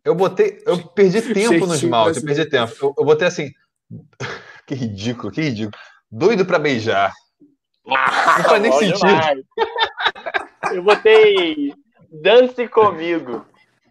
[0.05, 0.63] Eu botei.
[0.67, 2.73] Eu perdi tempo no esmalte, eu perdi tempo.
[2.83, 3.51] Eu, eu botei assim.
[4.67, 5.79] que ridículo, que ridículo.
[6.11, 7.13] Doido pra beijar.
[7.93, 9.47] Ah, faz nem sentido.
[10.73, 11.73] Eu botei
[12.11, 13.45] Dance Comigo.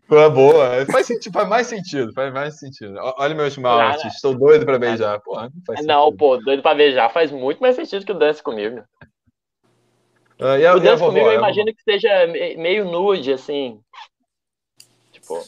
[0.08, 0.86] Pô, boa.
[0.92, 2.14] Faz, sentido, faz mais sentido.
[2.14, 2.96] Faz mais sentido.
[3.18, 4.08] Olha meu não.
[4.08, 5.20] Estou doido pra beijar.
[5.22, 8.42] Porra, não faz Não, pô, Doido pra Beijar faz muito mais sentido que o Dance
[8.42, 8.84] Comigo.
[10.40, 11.08] Ah, e a, O e a Dance vovó?
[11.12, 13.80] Comigo eu imagino que seja me- meio nude, assim.
[15.12, 15.46] Tipo,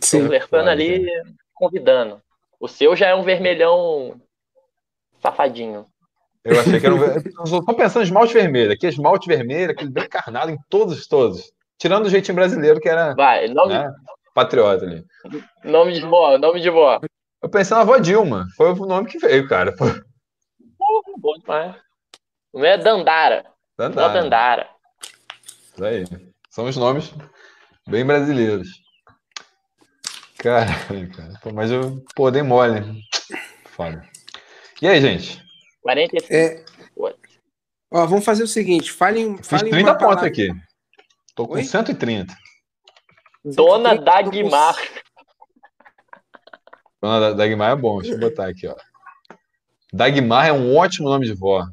[0.00, 0.26] Sim.
[0.26, 1.04] flertando ali,
[1.54, 2.20] convidando.
[2.60, 4.20] O seu já é um vermelhão
[5.20, 5.84] safadinho.
[6.44, 6.98] Eu achei que era um.
[7.40, 8.72] Eu só tô pensando em esmalte vermelho.
[8.72, 11.52] Aqui é esmalte vermelho, aquele bem encarnado em todos, todos.
[11.78, 13.92] Tirando o jeitinho brasileiro, que era Vai, nome, né,
[14.34, 15.04] patriota ali.
[15.64, 17.00] nome de vó, nome de vó.
[17.42, 18.46] Eu pensei na avó Dilma.
[18.56, 19.74] Foi o nome que veio, cara.
[19.74, 20.02] Porra,
[21.18, 21.76] bom demais.
[22.52, 23.44] O meu é Dandara.
[23.76, 24.22] Dandara.
[24.22, 24.68] Dandara.
[25.72, 26.04] Isso aí.
[26.50, 27.12] São os nomes
[27.88, 28.68] bem brasileiros.
[30.38, 30.66] Cara,
[31.16, 31.32] cara.
[31.42, 33.02] Pô, mas eu, pô, dei mole.
[33.66, 34.02] Foda.
[34.80, 35.43] E aí, gente?
[35.88, 36.32] 45.
[36.32, 36.64] É,
[37.90, 40.28] ó, vamos fazer o seguinte: falem, Fiz falem 30 uma pontos palavra.
[40.28, 40.48] aqui.
[41.34, 41.64] Tô com Oi?
[41.64, 42.34] 130.
[43.44, 44.74] Dona Dagmar.
[47.02, 48.74] Dona Da- Dagmar é bom, deixa eu botar aqui, ó.
[49.92, 51.66] Dagmar é um ótimo nome de vó.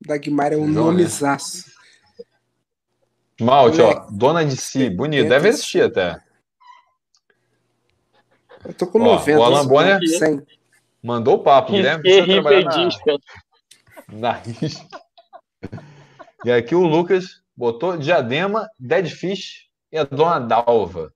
[0.00, 0.92] Dagmar é um João, né?
[0.92, 1.72] nomezaço.
[3.40, 4.06] Malte, ó.
[4.10, 5.28] Dona de si, bonito.
[5.28, 6.22] Deve existir até.
[8.64, 9.38] Eu tô com Ó, 90.
[9.38, 10.46] o Alan Bonner- 100.
[11.04, 12.02] Mandou o papo, Guilherme.
[12.02, 12.88] Risquei Precisa trabalhar
[14.08, 15.00] na, na risca.
[16.44, 21.10] E aqui o Lucas botou Diadema, Dead Fish e a Dona Dalva.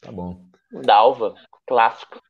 [0.00, 0.44] Tá bom.
[0.84, 1.36] Dalva.
[1.64, 2.20] Clássico.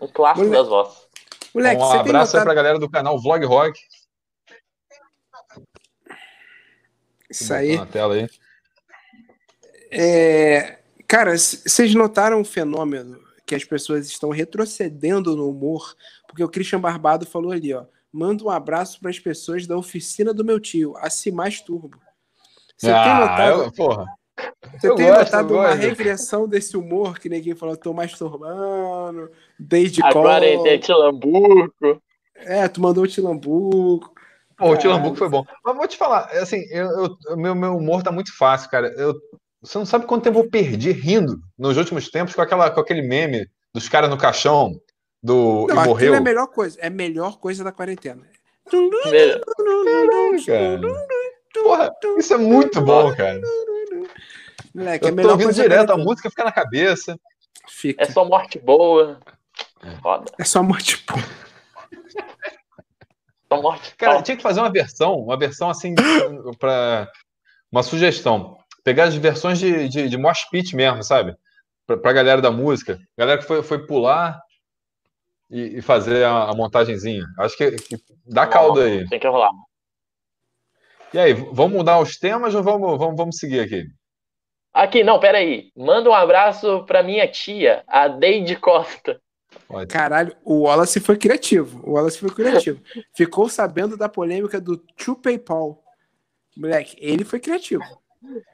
[0.00, 0.62] Um clássico Moleque.
[0.62, 1.08] das vozes.
[1.54, 2.44] Moleque, um você tem abraço aí notado...
[2.44, 3.80] pra galera do canal Vlog Rock.
[7.30, 7.76] Isso aí.
[7.76, 8.28] Na tela aí.
[9.92, 15.94] É, Cara, vocês notaram um fenômeno que as pessoas estão retrocedendo no humor?
[16.26, 17.84] Porque o Christian Barbado falou ali, ó.
[18.12, 21.98] Manda um abraço para as pessoas da oficina do meu tio, a Cimais Turbo.
[22.76, 24.06] Você tem ah, notado, eu, porra.
[24.78, 25.78] você eu tem gosto, notado uma gosto.
[25.78, 32.02] regressão desse humor que ninguém falou, tô masturbando, desde Agora ele tem Tilambuco.
[32.36, 34.14] É, tu mandou o Tilambuco.
[34.56, 34.76] Pô, o.
[34.76, 35.44] Tilambuco foi bom.
[35.64, 38.88] Mas vou te falar, assim, eu, eu- meu, meu humor tá muito fácil, cara.
[38.96, 39.14] Eu,
[39.66, 43.02] você não sabe quanto tempo eu perdi rindo nos últimos tempos com, aquela, com aquele
[43.02, 44.80] meme dos caras no caixão
[45.20, 46.14] do Não, e morreu.
[46.14, 46.78] é a melhor coisa.
[46.80, 48.22] É a melhor coisa da quarentena.
[48.72, 49.40] Melhor.
[51.52, 53.40] Porra, isso é muito bom, cara.
[54.72, 57.18] Moleque, é Eu tô melhor ouvindo direto, a música fica na cabeça.
[57.68, 58.04] Fica.
[58.04, 59.18] É só morte boa.
[60.00, 60.30] Foda.
[60.38, 61.04] É só morte.
[63.48, 65.94] Só morte Cara, tinha que fazer uma versão, uma versão assim,
[66.58, 67.10] para
[67.72, 68.58] uma sugestão.
[68.86, 71.34] Pegar as versões de, de, de Mosh Pit mesmo, sabe?
[71.84, 73.00] Pra, pra galera da música.
[73.18, 74.40] Galera que foi, foi pular
[75.50, 77.24] e, e fazer a, a montagenzinha.
[77.36, 79.04] Acho que, que dá caldo aí.
[79.08, 79.50] Tem que rolar.
[81.12, 83.86] E aí, vamos mudar os temas ou vamos, vamos, vamos seguir aqui?
[84.72, 85.72] Aqui, não, peraí.
[85.76, 89.20] Manda um abraço pra minha tia, a Deide Costa.
[89.66, 89.92] Pode.
[89.92, 91.82] Caralho, o Wallace foi criativo.
[91.84, 92.80] O Wallace foi criativo.
[93.12, 95.82] Ficou sabendo da polêmica do Tio PayPal.
[96.56, 97.82] Moleque, ele foi criativo.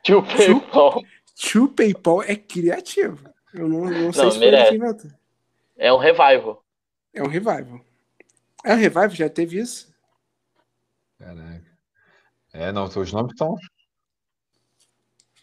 [0.02, 1.02] Tio PayPal.
[1.34, 3.28] Tio PayPal é criativo.
[3.54, 4.74] Eu não, não sei Não, se foi ele merece.
[4.76, 5.10] inventou.
[5.76, 6.64] É um revival.
[7.12, 7.80] É um revival.
[8.64, 9.92] É um revival, já teve isso.
[11.18, 11.62] Caraca.
[12.52, 13.56] É, não, os nomes estão.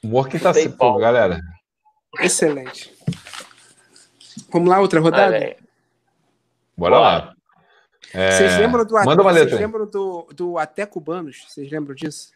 [0.04, 0.54] Humor que tá.
[0.54, 1.42] Sei, Pô, galera.
[2.20, 2.96] Excelente.
[4.52, 5.32] Vamos lá, outra Ah, rodada?
[5.40, 5.56] velho.
[6.78, 7.00] Bora Bora.
[7.00, 7.36] lá.
[8.14, 9.56] É, Vocês lembram do Manda uma Vocês letra.
[9.58, 9.62] aí.
[9.66, 11.46] lembram do, do Até Cubanos?
[11.48, 12.32] Vocês lembram disso?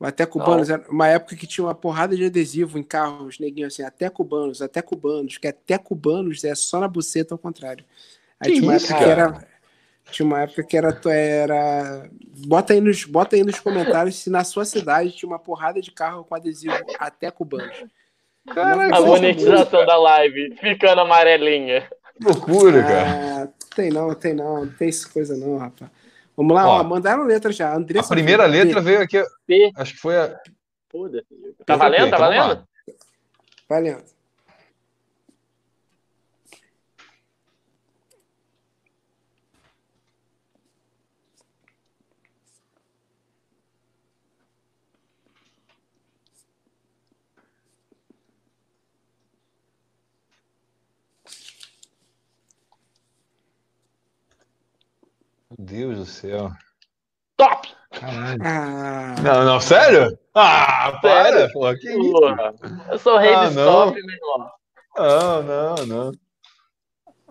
[0.00, 3.82] Até Cubanos era uma época que tinha uma porrada de adesivo em carros, neguinho assim,
[3.82, 7.84] Até Cubanos, Até Cubanos, que Até Cubanos é só na buceta ao contrário.
[8.38, 9.22] Aí Que tinha uma isso, época que cara?
[9.22, 9.48] era.
[10.12, 12.08] Tinha uma época que era, era.
[12.46, 15.90] Bota aí, nos, bota aí nos comentários se na sua cidade tinha uma porrada de
[15.90, 17.84] carro com adesivo Até Cubanos.
[18.54, 21.82] Caraca, A Não, monetização da live ficando amarelinha.
[22.16, 23.42] que loucura, cara.
[23.44, 25.90] Ah, tem não, tem não, não tem essa coisa não, rapaz.
[26.38, 27.74] Vamos lá, ó, ó mandaram letra já.
[27.74, 29.20] Andressa a primeira letra veio aqui.
[29.44, 29.72] P.
[29.74, 30.38] Acho que foi a.
[31.66, 32.10] Tá valendo?
[32.10, 32.64] Tá valendo?
[33.68, 34.17] Valendo.
[55.68, 56.50] Deus do céu.
[57.36, 57.68] Top!
[58.42, 59.14] Ah.
[59.22, 60.18] Não, não, sério?
[60.34, 61.52] Ah, para, sério?
[61.52, 62.90] pô, que isso?
[62.90, 63.88] Eu sou rei ah, do não.
[63.88, 64.50] stop, meu irmão.
[64.96, 66.12] Não, não, não.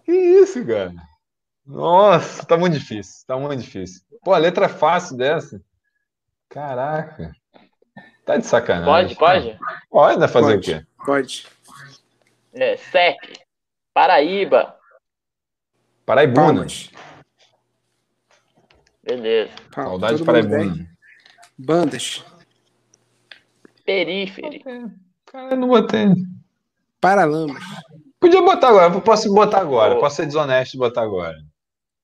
[0.04, 0.94] Que isso, cara?
[1.66, 4.02] Nossa, tá muito difícil, tá muito difícil.
[4.24, 5.62] Pô, a letra é fácil dessa.
[6.50, 7.34] Caraca.
[8.26, 9.16] Tá de sacanagem.
[9.16, 9.60] Pode, pode?
[9.90, 10.28] Pode, né?
[10.28, 10.86] Fazer pode, o quê?
[11.06, 11.48] Pode.
[12.54, 13.40] É, SEC.
[13.94, 14.76] Paraíba.
[16.06, 16.46] Paraibuna.
[16.46, 16.90] Palmas.
[19.08, 19.52] Beleza.
[19.74, 20.88] Saudade para Paraibuna.
[21.58, 22.26] Bandas.
[23.86, 24.64] Perífere.
[25.26, 26.08] Cara, eu não botei.
[27.00, 27.64] Paralamas.
[28.20, 29.96] Podia botar agora, posso botar agora.
[29.96, 30.00] Oh.
[30.00, 31.38] Posso ser desonesto e botar agora.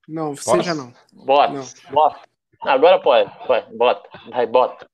[0.08, 0.52] Não, Posso?
[0.52, 0.94] seja não.
[1.12, 1.54] Bota.
[1.54, 1.66] Não.
[1.92, 2.20] Bota.
[2.62, 3.76] Agora pode, pode.
[3.76, 4.10] Bota.
[4.30, 4.88] Vai, bota.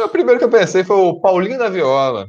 [0.00, 2.26] O primeiro que eu pensei foi o Paulinho da Viola.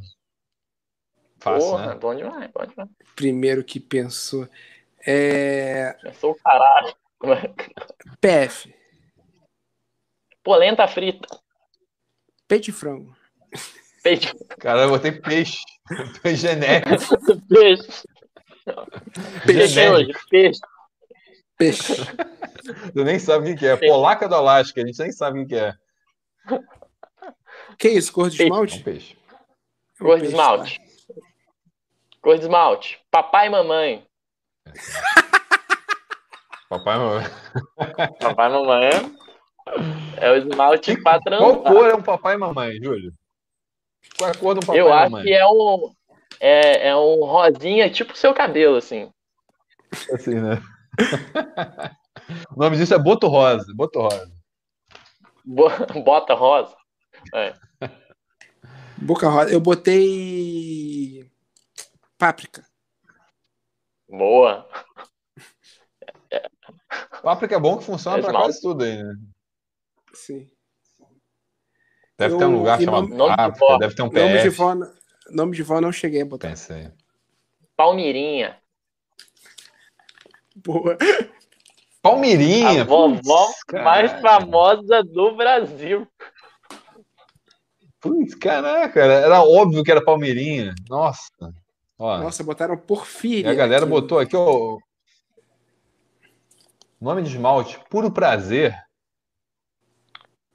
[1.39, 1.95] Fácil, Porra, né?
[1.95, 2.89] bom demais, bom demais.
[3.15, 4.47] Primeiro que pensou.
[5.05, 5.95] É...
[6.03, 6.93] Pensou o caralho.
[8.19, 8.73] PF.
[10.43, 11.27] Polenta frita.
[12.47, 13.15] Peito de frango.
[14.03, 14.33] Peixe.
[14.59, 15.63] Cara, eu botei peixe.
[16.21, 16.89] Peixe genérico.
[17.47, 18.03] peixe.
[19.45, 20.13] Peixe hoje.
[20.29, 20.61] Peixe.
[21.57, 21.95] Peixe.
[22.93, 23.77] Tu nem sabe o que é.
[23.77, 25.73] Polaca do Alasca, a gente nem sabe o que é.
[27.77, 28.11] Que isso?
[28.11, 28.51] Cor de peixe.
[28.51, 28.75] esmalte?
[28.75, 29.17] É um peixe.
[29.97, 30.81] Cor de esmalte.
[32.21, 32.99] Cor de esmalte.
[33.09, 34.05] Papai e mamãe.
[36.73, 37.23] Papai e mamãe.
[38.19, 38.89] Papai e mamãe
[40.17, 41.37] é o esmalte patrão.
[41.37, 43.13] Qual cor é um papai e mamãe, Júlio?
[44.17, 45.01] Qual é a cor do papai Eu e mamãe?
[45.01, 45.93] Eu acho que é um,
[46.39, 49.11] é, é um rosinha, tipo seu cabelo, assim.
[50.11, 50.59] Assim, né?
[52.55, 53.71] o nome disso é Boto Rosa.
[53.75, 54.31] Boto Rosa.
[55.45, 55.69] Bo
[56.03, 56.75] Bota Rosa.
[57.35, 57.53] É.
[58.97, 59.53] Boca Rosa.
[59.53, 61.29] Eu botei.
[62.17, 62.65] Páprica.
[64.09, 64.67] Boa.
[67.21, 69.15] Páprica é bom que funciona é para quase tudo aí, né?
[70.13, 70.49] Sim.
[72.17, 74.25] Deve eu, ter um lugar chamado nome, Páprica, deve ter um PF.
[74.25, 74.75] Nome de, vó,
[75.31, 76.49] nome de vó não cheguei a botar.
[76.49, 76.91] Pensei.
[77.75, 78.57] Palmirinha.
[80.55, 80.97] Boa.
[82.01, 82.81] Palmirinha.
[82.81, 86.07] A vovó mais famosa do Brasil.
[87.99, 90.75] Putz, caraca, era óbvio que era Palmeirinha.
[90.89, 91.53] Nossa.
[91.97, 92.17] Ó.
[92.17, 93.47] Nossa, botaram Porfíria.
[93.47, 93.89] E a galera aqui.
[93.91, 94.77] botou aqui, ó,
[97.03, 98.73] Nome de esmalte, puro prazer.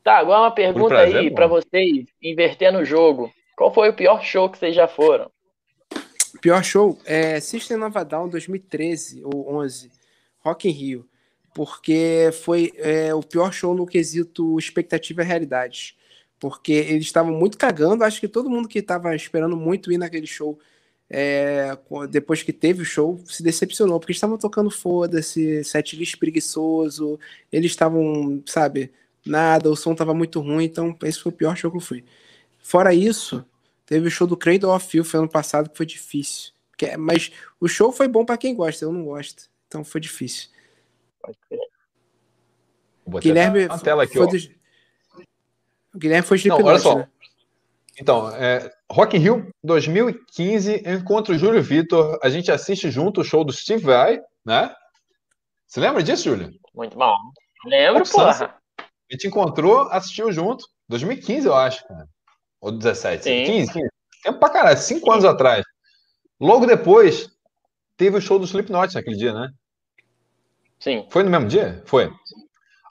[0.02, 3.30] Tá, agora uma pergunta prazer, aí para vocês, invertendo o jogo.
[3.54, 5.30] Qual foi o pior show que vocês já foram?
[6.40, 6.98] Pior show?
[7.04, 9.90] É System of a Down 2013 ou 11,
[10.38, 11.06] Rock in Rio.
[11.52, 15.98] Porque foi é, o pior show no quesito expectativa e realidade.
[16.40, 18.04] Porque eles estavam muito cagando.
[18.04, 20.58] Acho que todo mundo que estava esperando muito ir naquele show
[21.10, 21.76] é,
[22.10, 27.18] depois que teve o show, se decepcionou, porque estavam tocando foda-se, setlist preguiçoso,
[27.50, 28.92] eles estavam, sabe,
[29.24, 32.04] nada, o som tava muito ruim, então esse foi o pior show que eu fui.
[32.58, 33.44] Fora isso,
[33.86, 36.52] teve o show do Cradle of Filth ano passado, que foi difícil.
[36.76, 40.50] Que, mas o show foi bom para quem gosta, eu não gosto, então foi difícil.
[43.06, 44.58] Guilherme a tela aqui, foi do...
[45.94, 46.98] O Guilherme foi de só.
[46.98, 47.08] Né?
[48.00, 52.18] Então, é, Rock in Rio 2015, encontro Júlio Vitor.
[52.22, 54.72] A gente assiste junto o show do Steve Vai, né?
[55.66, 56.50] Você lembra disso, Júlio?
[56.74, 57.14] Muito bom.
[57.66, 58.56] Lembro, porra.
[58.78, 60.64] A gente encontrou, assistiu junto.
[60.88, 62.08] 2015, eu acho, cara.
[62.60, 63.24] Ou 17.
[63.24, 63.44] Sim.
[63.44, 63.88] 15, 15.
[64.22, 65.64] Tempo pra caralho, cinco anos atrás.
[66.40, 67.28] Logo depois,
[67.96, 69.50] teve o show do Slipknot naquele dia, né?
[70.78, 71.06] Sim.
[71.10, 71.82] Foi no mesmo dia?
[71.84, 72.12] Foi.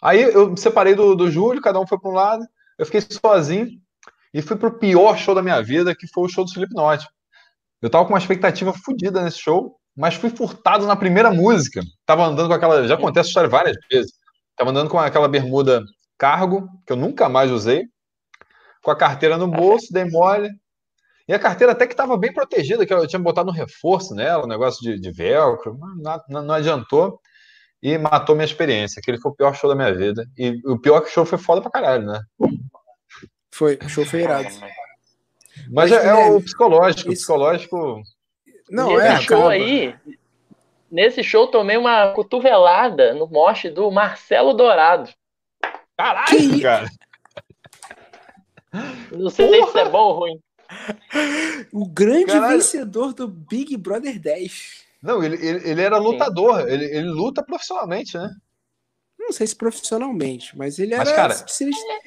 [0.03, 2.45] Aí eu me separei do, do Júlio, cada um foi para um lado.
[2.77, 3.69] Eu fiquei sozinho
[4.33, 7.07] e fui pro pior show da minha vida, que foi o show do Slipknot.
[7.81, 11.81] Eu tava com uma expectativa fodida nesse show, mas fui furtado na primeira música.
[12.05, 12.87] Tava andando com aquela.
[12.87, 14.11] Já contei essa história várias vezes.
[14.55, 15.83] Tava andando com aquela bermuda
[16.17, 17.85] cargo, que eu nunca mais usei,
[18.83, 20.49] com a carteira no bolso, dei mole.
[21.27, 24.45] E a carteira até que estava bem protegida, que eu tinha botado um reforço nela,
[24.45, 27.19] um negócio de, de velcro, não, não, adiantou
[27.83, 28.99] e matou minha experiência.
[28.99, 30.25] Aquele foi o pior show da minha vida.
[30.37, 32.21] E o pior que show foi foda pra caralho, né?
[33.57, 34.49] Foi, o show foi irado.
[35.71, 37.23] Mas, Mas é, é, o psicológico, isso...
[37.23, 38.03] psicológico.
[38.69, 39.19] Não, é.
[39.19, 39.95] show aí.
[40.91, 45.09] nesse show tomei uma cotovelada no moche do Marcelo Dourado.
[45.97, 46.61] Caralho, que...
[46.61, 46.87] cara!
[49.11, 49.57] Não sei Porra.
[49.57, 50.39] se isso é bom ou ruim.
[51.73, 52.53] O grande Caralho.
[52.53, 54.85] vencedor do Big Brother 10.
[55.01, 58.29] Não, ele, ele, ele era lutador, ele, ele luta profissionalmente, né?
[59.27, 61.17] Não sei se profissionalmente, mas ele mas, era.
[61.17, 61.45] Cara,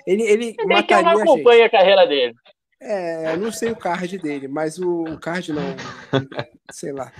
[0.06, 2.34] ele, ele é mataria que eu não acompanho a, a, carreira dele.
[2.80, 5.76] É, eu não sei o card dele, mas o, o card não.
[6.72, 7.12] sei lá.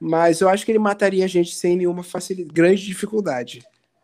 [0.00, 3.62] Mas eu acho que ele mataria a gente sem nenhuma facilidade, grande dificuldade.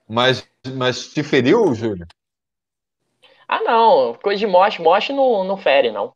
[0.09, 2.07] Mas, mas te feriu, Júlio?
[3.49, 4.15] Ah, não.
[4.23, 6.13] Coisa de moche, moche não, não fere, não.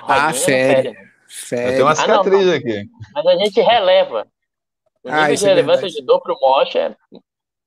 [0.00, 0.96] Ah, fere.
[1.28, 1.64] fere.
[1.64, 2.88] Eu tenho uma cicatriz ah, não, aqui.
[3.12, 4.26] Mas a gente releva.
[5.04, 6.96] O ah, nível de é relevância é de dor pro moche é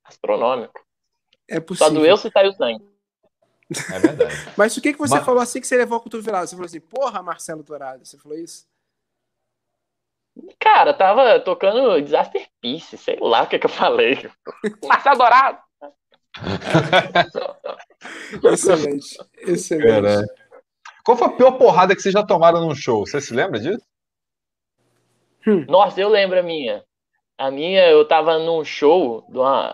[0.04, 0.80] astronômico.
[1.48, 1.88] É possível.
[1.88, 2.84] Só doeu se saiu sangue.
[3.92, 4.34] É verdade.
[4.56, 5.24] Mas o que, que você Mas...
[5.24, 6.46] falou assim que você levou a cotovelada?
[6.46, 8.04] Você falou assim, porra, Marcelo Dourado.
[8.04, 8.66] Você falou isso?
[10.58, 14.30] Cara, tava tocando Disaster Peace, sei lá o que, que eu falei.
[14.84, 15.58] Marcelo Dourado!
[18.42, 20.32] excelente, excelente.
[21.04, 23.04] Qual foi a pior porrada que vocês já tomaram num show?
[23.04, 23.84] Você se lembra disso?
[25.46, 25.66] Hum.
[25.68, 26.82] Nossa, eu lembro a minha.
[27.38, 29.26] A minha, eu tava num show,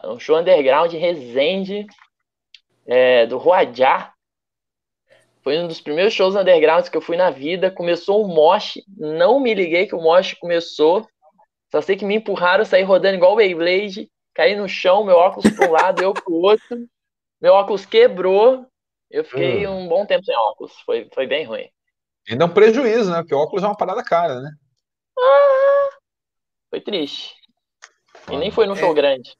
[0.04, 1.86] um show underground de Resende,
[2.86, 4.12] é, do Ruajá.
[5.42, 7.70] Foi um dos primeiros shows undergrounds que eu fui na vida.
[7.70, 11.06] Começou um mosh, não me liguei que o mosh começou.
[11.70, 15.50] Só sei que me empurraram, saí rodando igual o Beyblade, caí no chão, meu óculos
[15.54, 16.88] para um lado, eu pro outro.
[17.40, 18.66] Meu óculos quebrou.
[19.10, 19.84] Eu fiquei hum.
[19.84, 20.72] um bom tempo sem óculos.
[20.84, 21.68] Foi, foi bem ruim.
[22.28, 23.18] Ainda é um prejuízo, né?
[23.18, 24.50] Porque óculos é uma parada cara, né?
[25.18, 25.88] Ah,
[26.70, 27.37] foi triste.
[28.30, 29.36] E nem foi num show é, grande.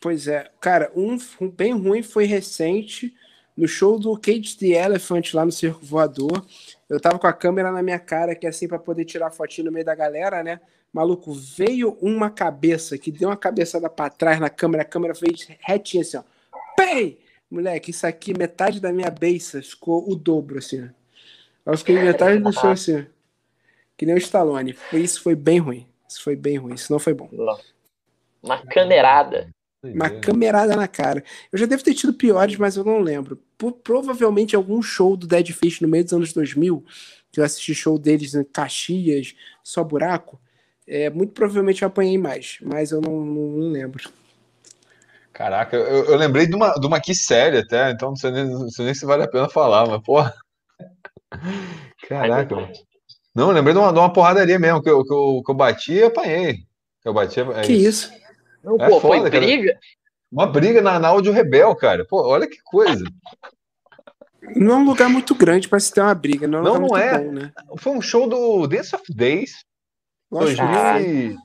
[0.00, 0.50] Pois é.
[0.60, 1.16] Cara, um,
[1.50, 3.14] bem ruim foi recente,
[3.56, 6.44] no show do Cage the Elephant lá no Circo Voador.
[6.88, 9.66] Eu tava com a câmera na minha cara, que é assim, para poder tirar fotinho
[9.66, 10.60] no meio da galera, né?
[10.92, 15.48] Maluco, veio uma cabeça que deu uma cabeçada para trás na câmera, a câmera fez
[15.60, 16.22] retinha assim, ó.
[16.76, 17.18] Pei!
[17.50, 20.88] Moleque, isso aqui, metade da minha beiça ficou o dobro, assim.
[21.64, 23.06] Eu fiquei metade do show assim.
[23.96, 24.76] Que nem o Stallone.
[24.92, 25.86] Isso foi bem ruim.
[26.08, 26.74] Isso foi bem ruim.
[26.74, 27.28] Isso não foi bom.
[28.42, 29.48] Uma camerada.
[29.82, 31.22] Uma camerada na cara.
[31.52, 33.40] Eu já devo ter tido piores, mas eu não lembro.
[33.56, 36.84] Por, provavelmente algum show do Dead Fish no meio dos anos 2000,
[37.30, 40.40] que eu assisti show deles em Caxias, só buraco.
[40.86, 44.10] É, muito provavelmente eu apanhei mais, mas eu não, não, não lembro.
[45.32, 48.44] Caraca, eu, eu, lembrei de uma, de uma aqui séria até, então não sei, nem,
[48.44, 50.34] não sei nem se vale a pena falar, mas porra.
[52.08, 52.72] Caraca, mano.
[53.32, 55.92] Não, lembrei de uma, de uma porradaria mesmo, que eu, que eu, que eu bati
[55.92, 56.54] e apanhei.
[57.00, 57.38] Que eu bati.
[57.38, 58.10] É que isso?
[58.62, 59.72] Não, é pô, foda, foi briga?
[59.72, 59.80] Cara.
[60.30, 62.04] Uma briga na, na Áudio Rebel, cara.
[62.04, 63.04] Pô, olha que coisa.
[64.56, 66.96] Não é um lugar muito grande para se ter uma briga, não, é não, não
[66.96, 67.18] é.
[67.18, 67.52] Bom, né?
[67.78, 69.64] Foi um show do Dance of Days.
[70.30, 71.36] 2000,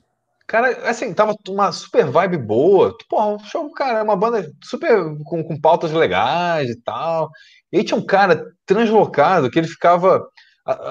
[0.46, 2.94] Cara, assim, tava uma super vibe boa.
[3.08, 7.30] Porra, show, cara, uma banda super com, com pautas legais e tal.
[7.72, 10.22] E aí tinha um cara translocado que ele ficava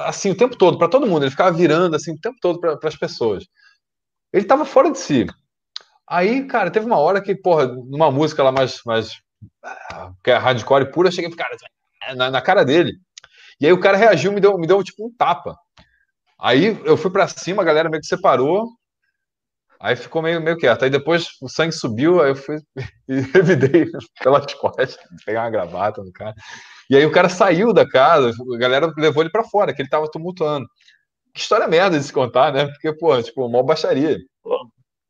[0.05, 2.77] assim o tempo todo, para todo mundo, ele ficava virando assim o tempo todo para
[2.83, 3.45] as pessoas.
[4.31, 5.25] Ele tava fora de si.
[6.07, 9.21] Aí, cara, teve uma hora que, porra, numa música lá mais, mais
[10.23, 11.55] que é hardcore pura, cheguei cara,
[12.15, 12.93] na, na cara dele.
[13.59, 15.55] E aí o cara reagiu, me deu, me deu tipo um tapa.
[16.39, 18.67] Aí eu fui para cima, a galera meio que separou.
[19.79, 20.83] Aí ficou meio, meio quieto.
[20.83, 22.57] Aí depois o sangue subiu, aí eu fui
[23.07, 23.85] e revidei
[24.21, 26.33] pelas costas, pegar uma gravata no cara.
[26.89, 29.89] E aí o cara saiu da casa, a galera levou ele para fora, que ele
[29.89, 30.67] tava tumultuando.
[31.33, 32.67] Que história merda de se contar, né?
[32.67, 34.17] Porque, pô, tipo, mal baixaria.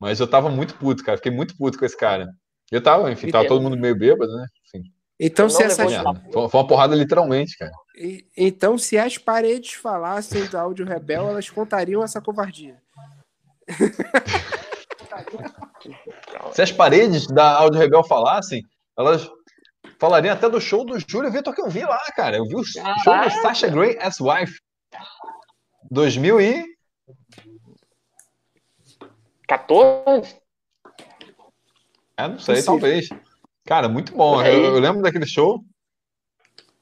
[0.04, 1.16] Mas eu tava muito puto, cara.
[1.18, 2.28] Fiquei muito puto com esse cara.
[2.70, 4.46] Eu tava, enfim, tava todo mundo meio bêbado, né?
[4.68, 4.84] Enfim.
[5.18, 5.86] Então, se essa...
[5.88, 7.72] Foi uma porrada literalmente, cara.
[7.96, 12.76] E, então, se as paredes falassem do áudio rebel, elas contariam essa covardia.
[16.52, 18.62] Se as paredes da Áudio Rebel falassem,
[18.98, 19.32] elas
[19.98, 22.36] falariam até do show do Júlio Vitor que eu vi lá, cara.
[22.36, 24.60] Eu vi o show do Sasha Grey as Wife.
[25.90, 26.73] 2000 e...
[29.54, 30.36] 14?
[32.18, 33.10] É, não sei, talvez.
[33.66, 34.42] Cara, muito bom.
[34.42, 35.64] Eu, eu, lembro daquele show.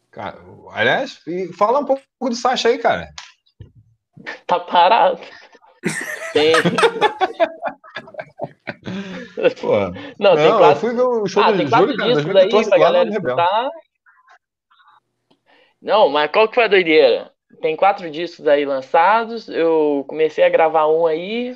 [0.09, 0.38] Cara,
[0.72, 1.22] aliás,
[1.57, 3.09] fala um pouco do Sasha aí, cara.
[4.45, 5.19] Tá parado.
[6.34, 6.53] Tem.
[9.59, 9.80] Pô,
[10.19, 10.76] não, tem não, quatro...
[10.76, 13.69] eu fui ver o show ah, do Júlio, cara, 2014 pra galera escutar.
[15.82, 17.32] Não, mas qual que foi a doideira?
[17.61, 21.55] Tem quatro discos aí lançados, eu comecei a gravar um aí,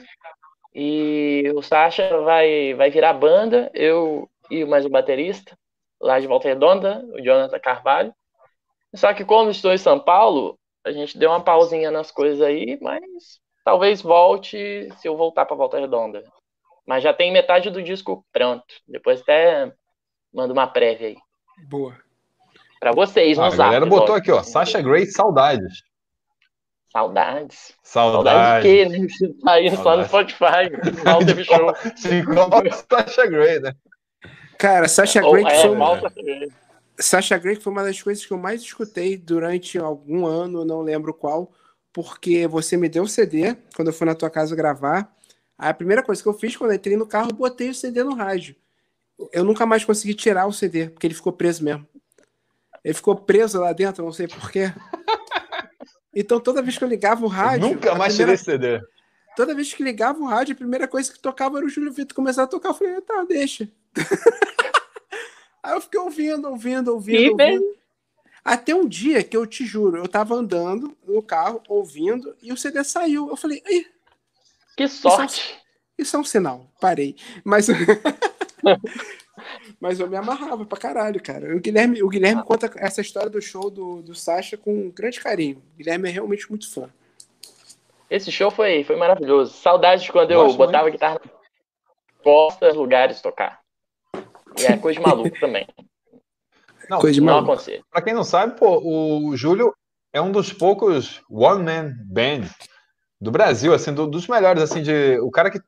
[0.76, 5.58] e o Sasha vai, vai virar banda, eu e mais o baterista,
[6.02, 8.14] lá de Volta Redonda, o Jonathan Carvalho.
[8.94, 12.78] Só que como estou em São Paulo, a gente deu uma pausinha nas coisas aí,
[12.82, 16.22] mas talvez volte se eu voltar para Volta Redonda.
[16.86, 18.66] Mas já tem metade do disco pronto.
[18.86, 19.72] Depois até
[20.34, 21.18] mando uma prévia aí.
[21.70, 21.96] Boa.
[22.82, 24.44] Para vocês, ah, no A galera botou aqui, ó.
[24.44, 25.84] Sasha Grey, saudades.
[26.96, 27.74] Saudades.
[27.84, 28.64] Saudades.
[28.64, 29.06] de quê, né?
[29.10, 31.04] Você tá indo no Spotify.
[31.04, 31.74] Mal teve show.
[32.10, 32.50] Igual
[32.90, 33.76] Sasha Grey, né?
[34.58, 36.50] Cara, Sasha Grey Ou, é, foi...
[36.98, 37.58] Sasha Grey.
[37.58, 41.52] Foi uma das coisas que eu mais escutei durante algum ano, não lembro qual,
[41.92, 45.14] porque você me deu o CD quando eu fui na tua casa gravar.
[45.58, 48.16] A primeira coisa que eu fiz quando eu entrei no carro, botei o CD no
[48.16, 48.56] rádio.
[49.34, 51.86] Eu nunca mais consegui tirar o CD, porque ele ficou preso mesmo.
[52.82, 54.72] Ele ficou preso lá dentro, não sei porquê.
[56.16, 57.68] Então toda vez que eu ligava o rádio.
[57.68, 58.38] Nunca mais primeira...
[58.38, 58.88] tirei CD.
[59.36, 62.16] Toda vez que ligava o rádio, a primeira coisa que tocava era o Júlio Vitor
[62.16, 62.70] começar a tocar.
[62.70, 63.70] Eu falei, tá, deixa.
[65.62, 67.32] Aí eu fiquei ouvindo, ouvindo, ouvindo.
[67.32, 67.76] Ouvindo.
[68.46, 72.58] Até um dia que eu te juro, eu tava andando no carro, ouvindo, e o
[72.58, 73.28] CD saiu.
[73.28, 73.88] Eu falei, Ih,
[74.78, 75.42] que sorte.
[75.42, 76.72] Isso é, um, isso é um sinal.
[76.80, 77.16] Parei.
[77.44, 77.68] Mas.
[79.80, 81.56] Mas eu me amarrava pra caralho, cara.
[81.56, 85.58] O Guilherme, o Guilherme conta essa história do show do, do Sasha com grande carinho.
[85.74, 86.90] O Guilherme é realmente muito fã.
[88.10, 89.54] Esse show foi, foi maravilhoso.
[89.54, 90.94] Saudades de quando eu botava muito.
[90.94, 91.20] guitarra
[92.24, 93.60] posta lugares tocar.
[94.58, 95.68] E é coisa de maluco também.
[96.90, 97.52] Não, coisa de não maluco.
[97.52, 97.84] acontecer.
[97.92, 99.74] Pra quem não sabe, pô, o Júlio
[100.12, 102.48] é um dos poucos one-man band
[103.22, 105.20] do Brasil, assim, do, dos melhores, assim, de.
[105.20, 105.60] O cara que.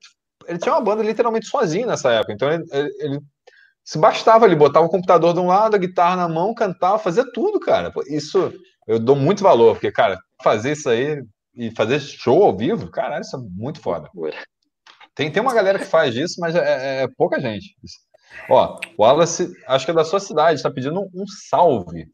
[0.47, 2.33] Ele tinha uma banda literalmente sozinho nessa época.
[2.33, 3.19] Então ele, ele, ele
[3.87, 7.23] se bastava, ele botava o computador de um lado, a guitarra na mão, cantava, fazia
[7.31, 7.89] tudo, cara.
[8.09, 8.53] Isso
[8.85, 11.23] eu dou muito valor, porque, cara, fazer isso aí
[11.55, 14.09] e fazer show ao vivo, caralho, isso é muito foda.
[15.15, 17.77] Tem, tem uma galera que faz isso, mas é, é pouca gente.
[18.49, 22.07] Ó, o Wallace, acho que é da sua cidade, está pedindo um, um, salve.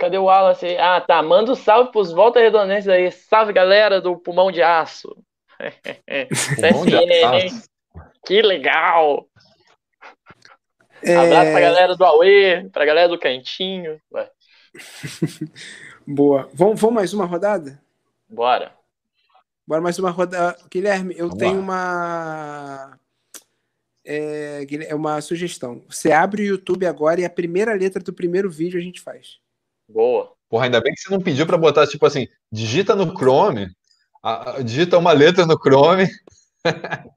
[0.00, 0.76] Cadê o Wallace?
[0.76, 1.22] Ah, tá.
[1.22, 3.12] Manda um salve pros Volta Redondenses aí.
[3.12, 5.16] Salve, galera do Pulmão de Aço.
[6.60, 7.62] Pulmão de aço.
[8.26, 9.28] Que legal!
[11.02, 11.16] É...
[11.16, 14.00] Abraço pra galera do Aue, pra galera do Cantinho.
[16.06, 16.48] Boa.
[16.54, 17.80] Vamos, vamos mais uma rodada?
[18.28, 18.72] Bora.
[19.66, 20.56] Bora mais uma rodada.
[20.70, 21.60] Guilherme, eu vamos tenho lá.
[21.62, 23.00] uma.
[24.04, 25.82] É, uma sugestão.
[25.88, 29.38] Você abre o YouTube agora e a primeira letra do primeiro vídeo a gente faz.
[29.88, 30.32] Boa.
[30.48, 33.68] Porra, ainda bem que você não pediu para botar, tipo assim, digita no Chrome,
[34.22, 36.08] a, a, digita uma letra no Chrome.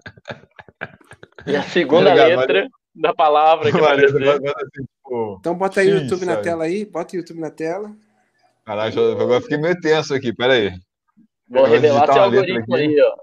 [1.45, 2.69] E a segunda letra.
[2.99, 4.17] Da palavra que vai assim,
[4.73, 6.35] tipo, Então bota aí o YouTube sabe?
[6.35, 7.91] na tela aí, bota o YouTube na tela.
[8.65, 10.71] Caraca, agora fiquei meio tenso aqui, peraí.
[11.47, 13.15] Vou revelar seu algoritmo aí, ó.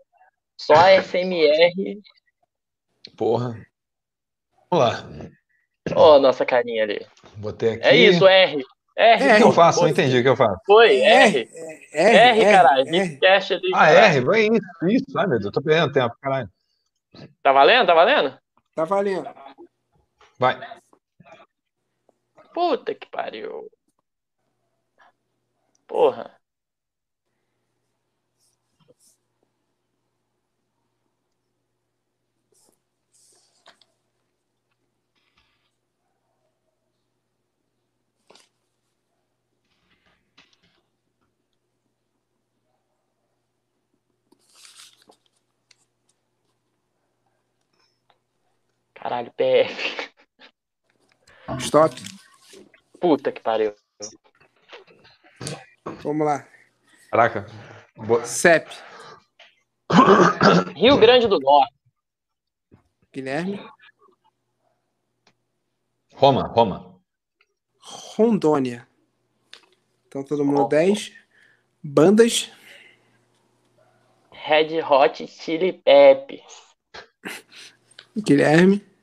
[0.58, 2.00] Só a SMR.
[3.16, 3.66] Porra.
[4.70, 5.08] Vamos lá.
[5.94, 7.06] Ó, oh, nossa carinha ali.
[7.36, 7.86] Botei aqui.
[7.86, 8.64] É isso, R.
[8.96, 9.34] R.
[9.34, 9.82] O que eu faço?
[9.82, 10.58] Não entendi o que eu faço.
[10.66, 11.38] Foi, R.
[11.38, 11.48] R,
[11.92, 12.88] R, R caralho.
[12.88, 13.18] R.
[13.22, 15.18] Ali, ah, R, vai isso, isso.
[15.18, 16.48] Ai, meu Deus, eu tô perdendo tempo, caralho.
[17.42, 17.86] Tá valendo?
[17.86, 18.38] Tá valendo?
[18.74, 19.28] Tá valendo.
[20.38, 20.56] Vai.
[22.54, 23.70] Puta que pariu.
[25.86, 26.36] Porra.
[48.94, 50.05] Caralho, PF.
[51.58, 51.96] Stop.
[53.00, 53.74] Puta que pariu.
[56.02, 56.46] Vamos lá.
[57.10, 57.46] Caraca.
[57.96, 58.24] Boa.
[58.24, 58.70] CEP.
[60.74, 61.74] Rio Grande do Norte.
[63.12, 63.60] Guilherme.
[66.14, 67.00] Roma, Roma.
[67.80, 68.86] Rondônia.
[70.06, 70.68] Então todo mundo oh.
[70.68, 71.12] 10.
[71.82, 72.50] Bandas.
[74.32, 76.74] Red Hot Chili Peppers.
[78.16, 78.95] Guilherme.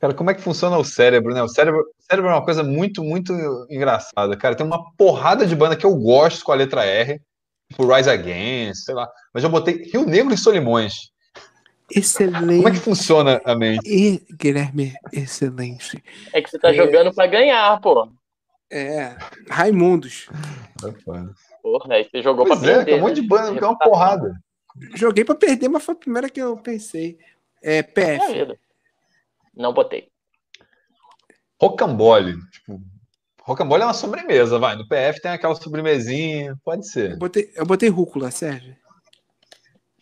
[0.00, 1.42] Cara, como é que funciona o cérebro, né?
[1.42, 3.32] O cérebro, o cérebro é uma coisa muito, muito
[3.70, 4.36] engraçada.
[4.36, 7.20] Cara, tem uma porrada de banda que eu gosto com a letra R,
[7.70, 9.08] tipo Rise Against, sei lá.
[9.32, 11.10] Mas eu botei Rio Negro e Solimões.
[11.90, 12.56] Excelente.
[12.56, 13.80] Como é que funciona a mente?
[13.86, 16.02] E, Guilherme, excelente.
[16.32, 16.74] É que você tá é...
[16.74, 18.10] jogando pra ganhar, pô.
[18.70, 19.16] É,
[19.48, 20.28] Raimundos.
[21.62, 22.92] Porra, aí você jogou pois pra é, perder.
[22.92, 24.32] Tem um monte de banda, que é uma porrada.
[24.94, 27.16] Joguei pra perder, mas foi a primeira que eu pensei.
[27.62, 28.34] É, PF.
[28.34, 28.65] É
[29.56, 30.10] não botei.
[31.60, 32.38] Rocambole.
[32.50, 32.80] Tipo,
[33.40, 34.76] rocambole é uma sobremesa, vai.
[34.76, 37.12] No PF tem aquela sobremesinha, pode ser.
[37.12, 38.76] Eu botei, eu botei rúcula, serve?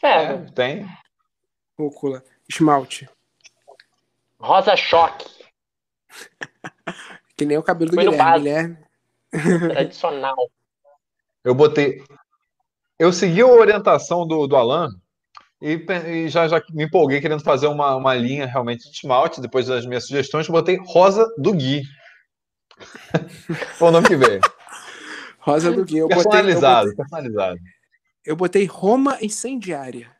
[0.00, 0.48] Serve.
[0.48, 0.86] É, tem.
[1.78, 2.22] Rúcula.
[2.48, 3.08] Esmalte.
[4.40, 5.30] Rosa choque.
[7.36, 8.38] que nem o cabelo do Foi Guilherme.
[8.38, 8.78] Guilherme.
[9.70, 10.50] Tradicional.
[11.42, 12.02] Eu botei.
[12.98, 14.88] eu segui a orientação do, do Alan
[15.64, 19.40] e, e, já, já me empolguei querendo fazer uma, uma linha realmente de esmalte.
[19.40, 21.82] Depois das minhas sugestões, botei Rosa do Gui.
[23.78, 24.40] Foi o nome que veio.
[25.38, 25.98] Rosa do Gui.
[25.98, 27.58] Eu personalizado, botei, eu botei, personalizado.
[28.26, 30.10] Eu botei Roma incendiária.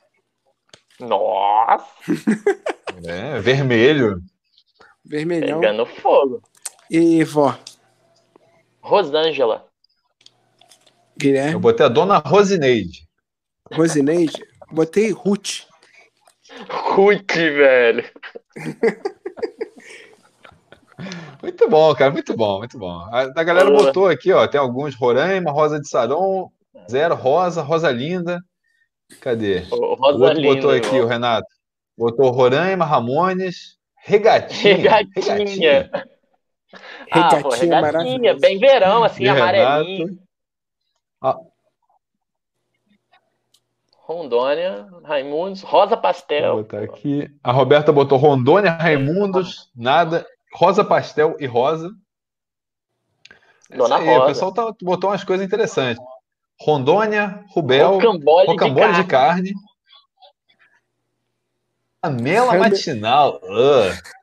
[0.99, 1.87] Nossa!
[3.05, 4.23] É, vermelho.
[5.05, 5.59] Vermelhão.
[5.59, 6.41] Pegando fogo.
[6.89, 7.59] E vó?
[8.81, 9.67] Rosângela.
[11.19, 11.55] Guilherme?
[11.55, 13.09] Eu botei a dona Rosineide.
[13.73, 14.45] Rosineide?
[14.75, 15.67] Botei Ruth.
[16.69, 18.05] Ruth, velho.
[21.41, 22.99] muito bom, cara, muito bom, muito bom.
[23.13, 23.85] A, a galera Boa.
[23.85, 26.51] botou aqui, ó, tem alguns Roraima, Rosa de Saron,
[26.91, 28.41] Zero, Rosa, Rosa Linda.
[29.21, 29.61] Cadê?
[29.71, 31.47] O, Rosa o outro Linda, botou aqui, o Renato.
[31.97, 34.75] Botou Roraima, Ramones, Regatinha.
[34.75, 35.13] Regatinha.
[35.15, 35.91] Regatinha,
[37.13, 40.19] ah, pô, regatinha bem verão, assim, amarelinho.
[41.23, 41.39] Ah,
[44.15, 46.55] Rondônia, Raimundos, Rosa Pastel.
[46.55, 47.29] Vou botar aqui.
[47.43, 51.91] A Roberta botou Rondônia, Raimundos, nada, Rosa Pastel e Rosa.
[53.75, 54.23] Dona aí, Rosa.
[54.23, 56.03] O pessoal tá, botou umas coisas interessantes.
[56.61, 59.53] Rondônia, Rubel, rocambole, rocambole de, de, carne.
[62.01, 62.71] Camela Rame...
[62.71, 63.41] matinal.
[63.43, 64.15] Uh.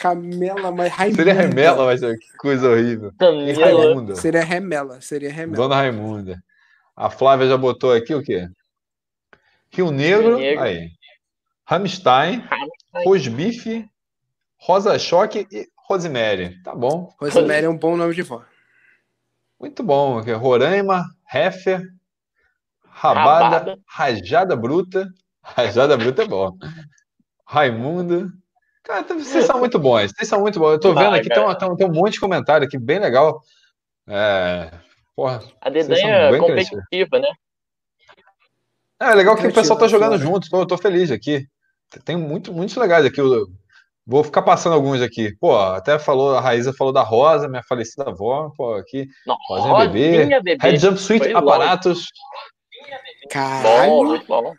[0.00, 1.16] Camela, mas Raimunda.
[1.22, 3.12] Seria remela, mas que coisa horrível.
[3.20, 4.16] Raimunda.
[4.16, 5.56] Seria remela, seria remela.
[5.56, 6.42] Dona Raimunda.
[6.96, 8.48] A Flávia já botou aqui o quê?
[9.74, 10.62] Rio Negro, Rio Negro.
[10.62, 10.90] aí.
[11.68, 12.44] Hamstein,
[13.04, 13.88] Rosbife,
[14.56, 16.62] Rosa Choque e Rosemary.
[16.62, 17.12] Tá bom.
[17.20, 18.42] Rosemary é um bom nome de vó.
[19.58, 20.20] Muito bom.
[20.20, 21.82] Roraima, Heffer,
[22.84, 25.08] Rabada, Rabada, Rajada Bruta.
[25.42, 26.56] Rajada Bruta é bom.
[27.44, 28.30] Raimundo.
[28.84, 30.12] Cara, vocês são muito bons.
[30.12, 30.72] Vocês são muito bons.
[30.72, 33.42] Eu tô vendo aqui, tem, tem, tem, um monte de comentário aqui, bem legal.
[34.06, 34.70] É,
[35.16, 37.28] porra, a dedanha é competitiva, né?
[39.04, 41.46] É, é legal que o pessoal tá jogando junto, eu tô feliz aqui.
[42.04, 43.20] Tem muito, muitos legais aqui.
[43.20, 43.46] Eu
[44.06, 45.36] vou ficar passando alguns aqui.
[45.38, 49.06] Pô, até falou, a Raíza falou da Rosa, minha falecida avó, pô, aqui.
[49.26, 50.40] Não, Rosinha, Rosinha bebê.
[50.40, 50.70] bebê.
[50.70, 52.06] Red Jump Suite Aparatos.
[53.30, 54.22] Caralho.
[54.26, 54.54] Bom, bom.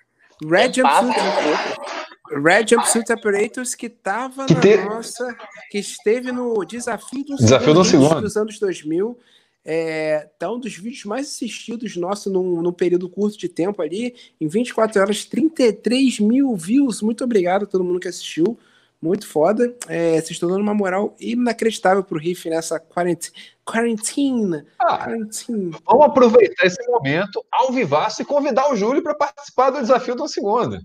[0.49, 1.95] Red Jump Suite.
[2.31, 4.77] Red Jumpsuit Operators que tava que na te...
[4.77, 5.35] nossa,
[5.69, 9.17] que esteve no desafio do desafio do segundo dos anos 2000
[9.65, 14.13] é, tá um dos vídeos mais assistidos nosso num, num, período curto de tempo ali,
[14.39, 17.01] em 24 horas, 33 mil views.
[17.01, 18.57] Muito obrigado a todo mundo que assistiu.
[19.01, 19.75] Muito foda.
[19.87, 23.35] É, vocês estão dando uma moral inacreditável pro Riff nessa quarentena.
[23.63, 24.65] Quarentena.
[24.79, 25.77] Ah, quarentena.
[25.85, 30.27] Vamos aproveitar esse momento ao vivaço e convidar o Júlio para participar do desafio do
[30.27, 30.79] segundo.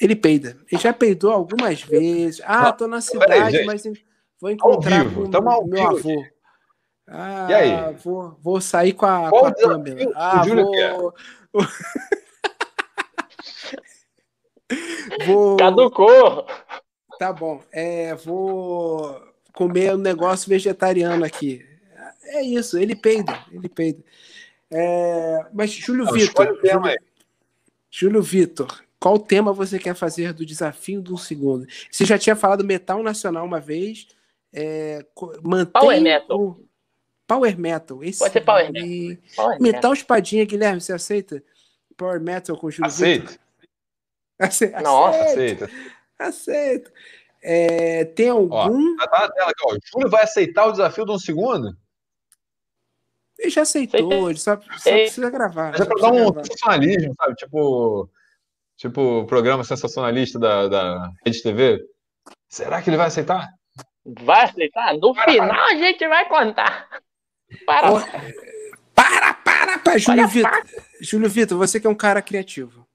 [0.00, 0.56] Ele peida.
[0.70, 2.40] Ele já peidou algumas vezes.
[2.44, 3.82] Ah, tô na cidade, mas
[4.40, 6.24] vou encontrar o meu avô.
[7.06, 7.94] Ah, e aí?
[8.02, 10.10] Vou, vou sair com a, com a câmera.
[10.14, 11.14] Ah, vou...
[15.26, 15.56] vou.
[15.56, 16.46] Caducou!
[17.18, 17.62] Tá bom.
[17.70, 19.20] É, vou
[19.52, 21.64] comer um negócio vegetariano aqui.
[22.24, 24.02] É isso, ele peida, ele peida.
[24.70, 26.46] É, mas Júlio Vitor.
[26.46, 26.96] Júlio,
[27.90, 31.66] Júlio Vitor, qual tema você quer fazer do desafio do segundo?
[31.90, 34.08] Você já tinha falado metal nacional uma vez.
[34.52, 35.04] É,
[35.42, 36.40] mantém Power Metal.
[36.40, 36.63] O...
[37.26, 38.02] Power Metal.
[38.04, 39.22] Esse Pode ser Power Metal.
[39.36, 41.42] Power metal Espadinha, Guilherme, você aceita?
[41.96, 43.38] Power Metal com Júlio Aceito.
[44.38, 44.80] Aceita.
[44.80, 45.70] Nossa, aceita.
[46.18, 46.92] Aceita.
[47.42, 48.54] É, tem algum.
[48.54, 48.68] Ó,
[49.06, 49.74] tá na tela aqui, ó.
[49.74, 51.76] O Júlio vai aceitar o desafio de um segundo?
[53.38, 55.72] Ele já aceitou, ele só, só precisa gravar.
[55.72, 57.34] Mas é pra dar um sensacionalismo, sabe?
[57.34, 58.08] Tipo,
[58.76, 61.84] tipo o programa sensacionalista da, da Rede TV.
[62.48, 63.50] Será que ele vai aceitar?
[64.20, 64.96] Vai aceitar?
[64.96, 66.88] No final a gente vai contar.
[67.66, 67.90] Para.
[68.94, 70.64] Para, para, para, Júlio Vitor.
[71.00, 72.86] Júlio Vitor, você que é um cara criativo.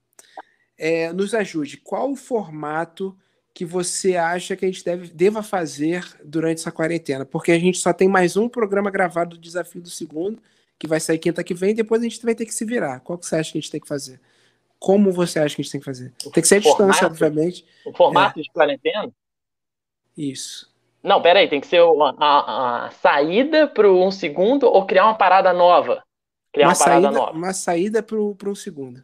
[0.77, 1.77] É, nos ajude.
[1.77, 3.17] Qual o formato
[3.53, 7.25] que você acha que a gente deve, deva fazer durante essa quarentena?
[7.25, 10.41] Porque a gente só tem mais um programa gravado do Desafio do Segundo,
[10.77, 13.01] que vai sair quinta que vem, e depois a gente vai ter que se virar.
[13.01, 14.21] Qual que você acha que a gente tem que fazer?
[14.79, 16.13] Como você acha que a gente tem que fazer?
[16.33, 17.65] Tem que ser distância, obviamente.
[17.85, 18.43] O formato é.
[18.43, 19.11] de quarentena?
[20.17, 20.68] Isso.
[21.01, 21.81] Não, peraí, tem que ser
[22.19, 26.03] a, saída para um segundo ou criar uma parada nova?
[26.51, 27.31] Criar uma, uma parada saída, nova.
[27.31, 29.03] Uma saída para um segundo.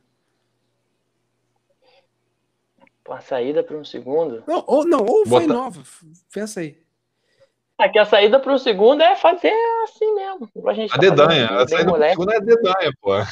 [3.08, 4.43] Uma saída para um segundo?
[4.48, 5.82] Não, ou, não, ou foi nova.
[6.34, 6.78] Pensa aí.
[7.78, 10.50] Aqui é a saída para o segundo é fazer assim mesmo.
[10.68, 11.46] A, gente a tá dedanha.
[11.46, 13.28] A saída para o segundo é a dedanha, porra.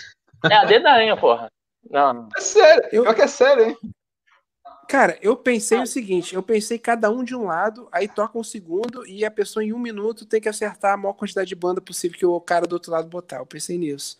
[0.50, 1.52] É a dedanha, porra.
[1.90, 2.30] Não.
[2.38, 2.90] É sério.
[2.92, 3.04] Eu...
[3.04, 3.78] Pior que é sério, hein?
[4.94, 8.44] Cara, eu pensei o seguinte: eu pensei cada um de um lado, aí toca um
[8.44, 11.82] segundo e a pessoa em um minuto tem que acertar a maior quantidade de banda
[11.82, 13.38] possível que o cara do outro lado botar.
[13.38, 14.20] Eu pensei nisso.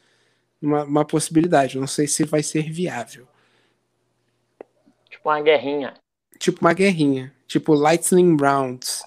[0.60, 1.78] uma, uma possibilidade.
[1.78, 3.28] Não sei se vai ser viável.
[5.12, 5.94] Tipo uma guerrinha.
[6.40, 7.32] Tipo uma guerrinha.
[7.46, 9.04] Tipo Lightning Rounds.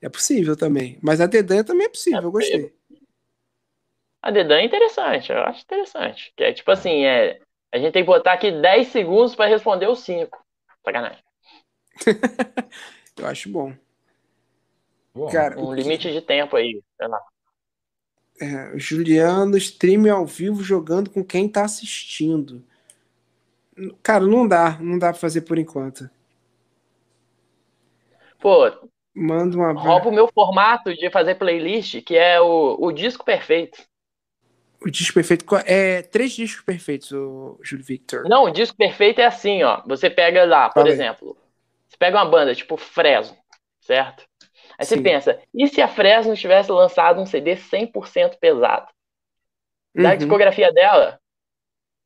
[0.00, 0.98] É possível também.
[1.02, 2.72] Mas a Dedanha também é possível, é eu gostei.
[4.22, 6.32] A Dedanha é interessante, eu acho interessante.
[6.34, 7.40] Que é tipo assim, é,
[7.70, 10.43] a gente tem que botar aqui 10 segundos para responder os 5.
[10.84, 11.22] Sacanagem.
[13.16, 13.74] eu acho bom.
[15.14, 15.30] bom.
[15.30, 17.20] Cara, um limite de tempo aí, sei lá.
[18.40, 22.64] É, Juliano, stream ao vivo jogando com quem tá assistindo.
[24.02, 26.08] Cara, não dá, não dá pra fazer por enquanto.
[28.40, 28.70] Pô,
[29.14, 29.72] manda uma.
[29.72, 33.82] Rouba o meu formato de fazer playlist, que é o, o disco perfeito.
[34.84, 35.46] O disco perfeito.
[35.64, 38.24] É três discos perfeitos, o Júlio Victor.
[38.28, 39.82] Não, o disco perfeito é assim, ó.
[39.86, 41.36] Você pega lá, por exemplo,
[41.88, 43.34] você pega uma banda tipo Fresno,
[43.80, 44.26] certo?
[44.78, 44.96] Aí Sim.
[44.96, 48.88] você pensa, e se a Fresno tivesse lançado um CD 100% pesado?
[49.94, 50.16] Da uhum.
[50.18, 51.18] discografia dela,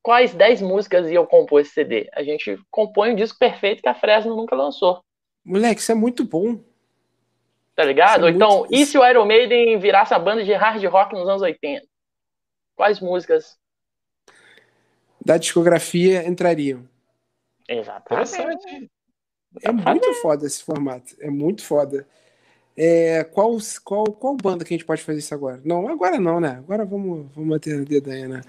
[0.01, 2.09] quais 10 músicas iam compor esse CD?
[2.12, 5.03] A gente compõe um disco perfeito que a Fresno nunca lançou.
[5.45, 6.61] Moleque, isso é muito bom.
[7.74, 8.29] Tá ligado?
[8.29, 8.74] É então, muito...
[8.74, 11.85] e se o Iron Maiden virasse a banda de hard rock nos anos 80?
[12.79, 13.59] Quais músicas?
[15.20, 16.89] Da discografia entrariam.
[17.68, 18.89] Exatamente.
[19.64, 21.16] É muito foda esse formato.
[21.18, 22.07] É muito foda.
[22.76, 25.61] É, qual, qual, qual banda que a gente pode fazer isso agora?
[25.64, 26.51] Não, agora não, né?
[26.51, 28.41] Agora vamos, vamos manter a dedanha, né?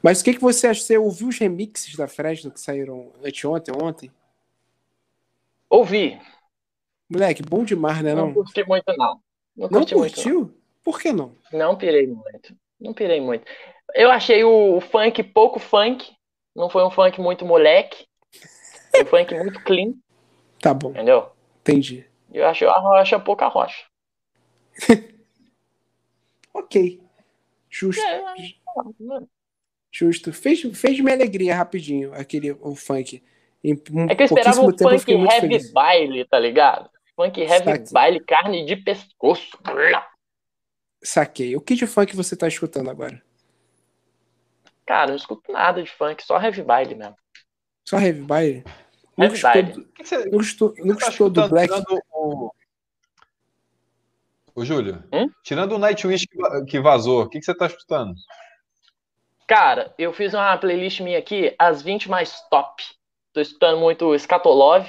[0.00, 0.80] Mas o que, que você acha?
[0.80, 4.12] Você ouviu os remixes da Fresno que saíram anteontem, ontem?
[5.68, 6.20] Ouvi.
[7.10, 8.14] Moleque, bom demais, né?
[8.14, 9.20] Não, não curti muito, não.
[9.56, 10.38] Não, não curtiu?
[10.38, 10.62] Muito, não.
[10.84, 11.36] Por que não?
[11.52, 12.61] Não pirei muito.
[12.82, 13.44] Não pirei muito.
[13.94, 16.12] Eu achei o, o funk pouco funk.
[16.54, 18.04] Não foi um funk muito moleque.
[18.90, 19.94] Foi um funk muito clean.
[20.60, 20.90] Tá bom.
[20.90, 21.30] Entendeu?
[21.60, 22.04] Entendi.
[22.32, 23.84] Eu acho a rocha pouca rocha.
[26.52, 27.00] ok.
[27.70, 28.02] Justo.
[28.02, 29.22] É, é,
[29.90, 30.32] Justo.
[30.32, 33.22] Fez, fez minha alegria rapidinho, aquele o funk.
[33.62, 35.72] Em um é que eu esperava um funk heavy feliz.
[35.72, 36.90] baile, tá ligado?
[37.14, 39.56] Funk heavy baile, carne de pescoço.
[41.02, 41.56] Saquei.
[41.56, 43.22] O que de funk você tá escutando agora?
[44.86, 47.16] Cara, não escuto nada de funk, só heavy baile mesmo.
[47.84, 48.64] Só heavy baile?
[49.16, 51.72] Não gostou, do, não gostou, não tá do Black?
[52.12, 52.50] O...
[54.54, 55.30] Ô, Júlio, hum?
[55.42, 56.26] tirando o Nightwish
[56.66, 58.14] que vazou, o que, que você tá escutando?
[59.46, 62.82] Cara, eu fiz uma playlist minha aqui, as 20 mais top.
[63.32, 64.86] Tô escutando muito Scatolov.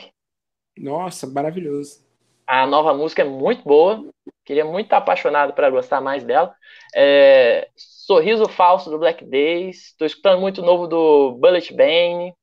[0.77, 2.03] Nossa, maravilhoso.
[2.47, 4.05] A nova música é muito boa.
[4.45, 6.53] Queria muito estar apaixonado para gostar mais dela.
[6.95, 7.69] É...
[7.75, 9.95] Sorriso Falso do Black Days.
[9.97, 12.33] Tô escutando muito novo do Bullet Bane.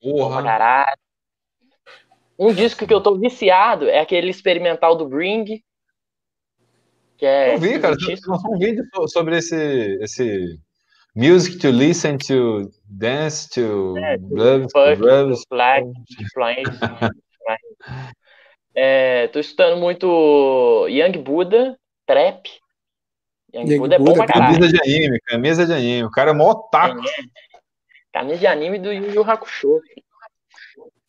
[0.00, 0.42] Porra.
[0.42, 0.98] Caralho.
[2.38, 5.62] Um disco que eu tô viciado é aquele experimental do Bring.
[7.18, 7.96] Que é eu vi, cara.
[8.26, 10.58] Lançou um vídeo sobre esse, esse
[11.14, 15.44] music to listen to, dance to, é, blues, blues.
[18.74, 22.48] é, tô escutando muito Young Buddha, trap.
[23.52, 26.04] Young, Young Buddha, Buddha é bom pra Camisa de anime, camisa de anime.
[26.04, 27.00] O cara é mó otaku.
[27.00, 27.22] É,
[28.12, 29.80] camisa de anime do Yu Yu Hakusho.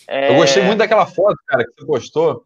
[0.08, 0.30] É...
[0.32, 2.44] Eu gostei muito daquela foto, cara, que você postou,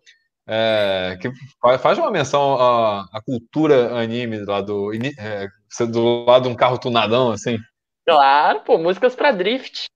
[0.47, 1.32] é, que
[1.80, 5.47] faz uma menção à, à, cultura anime lá do, é,
[5.88, 7.57] do lado de um carro tunadão, assim.
[8.05, 9.88] Claro, pô, músicas para Drift,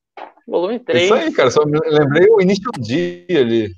[0.48, 1.04] volume 3.
[1.04, 3.76] Isso aí, cara, só lembrei o início do dia ali.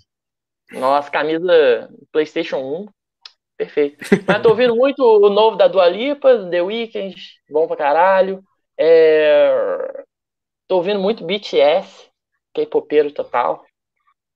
[0.71, 2.85] Nossa, camisa PlayStation 1,
[3.57, 3.97] perfeito.
[4.27, 7.15] Mas tô ouvindo muito o novo da Dua Lipa, The Weeknd,
[7.49, 8.43] bom pra caralho.
[8.77, 10.03] É...
[10.67, 12.09] Tô ouvindo muito BTS,
[12.53, 13.65] K-popeiro total.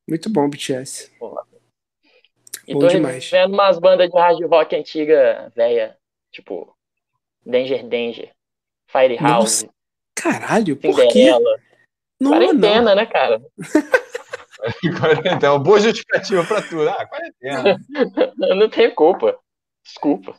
[0.07, 1.11] Muito bom, BTS.
[1.18, 1.41] Pô.
[2.68, 3.30] E bom tô demais.
[3.30, 5.97] vendo umas bandas de hard rock antiga, velha,
[6.31, 6.76] tipo
[7.45, 8.31] Danger Danger,
[8.88, 9.69] Firehouse.
[10.15, 11.31] Caralho, por quê?
[12.19, 12.95] Não, quarentena, não.
[12.95, 13.41] né, cara?
[14.99, 16.89] quarentena, uma boa justificativa pra tudo.
[16.89, 17.79] Ah, quarentena.
[18.41, 19.37] Eu não tenho culpa.
[19.83, 20.35] Desculpa.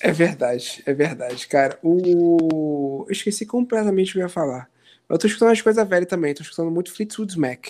[0.00, 1.78] É verdade, é verdade, cara.
[1.82, 3.04] O...
[3.08, 4.68] Eu esqueci completamente o que eu ia falar.
[5.08, 7.68] Eu tô escutando as coisas velhas também, tô escutando muito Fleetwood Mac.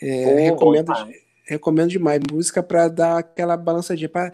[0.00, 0.92] É, oh, recomendo,
[1.46, 2.20] recomendo demais.
[2.30, 4.32] Música pra dar aquela balançadinha, pra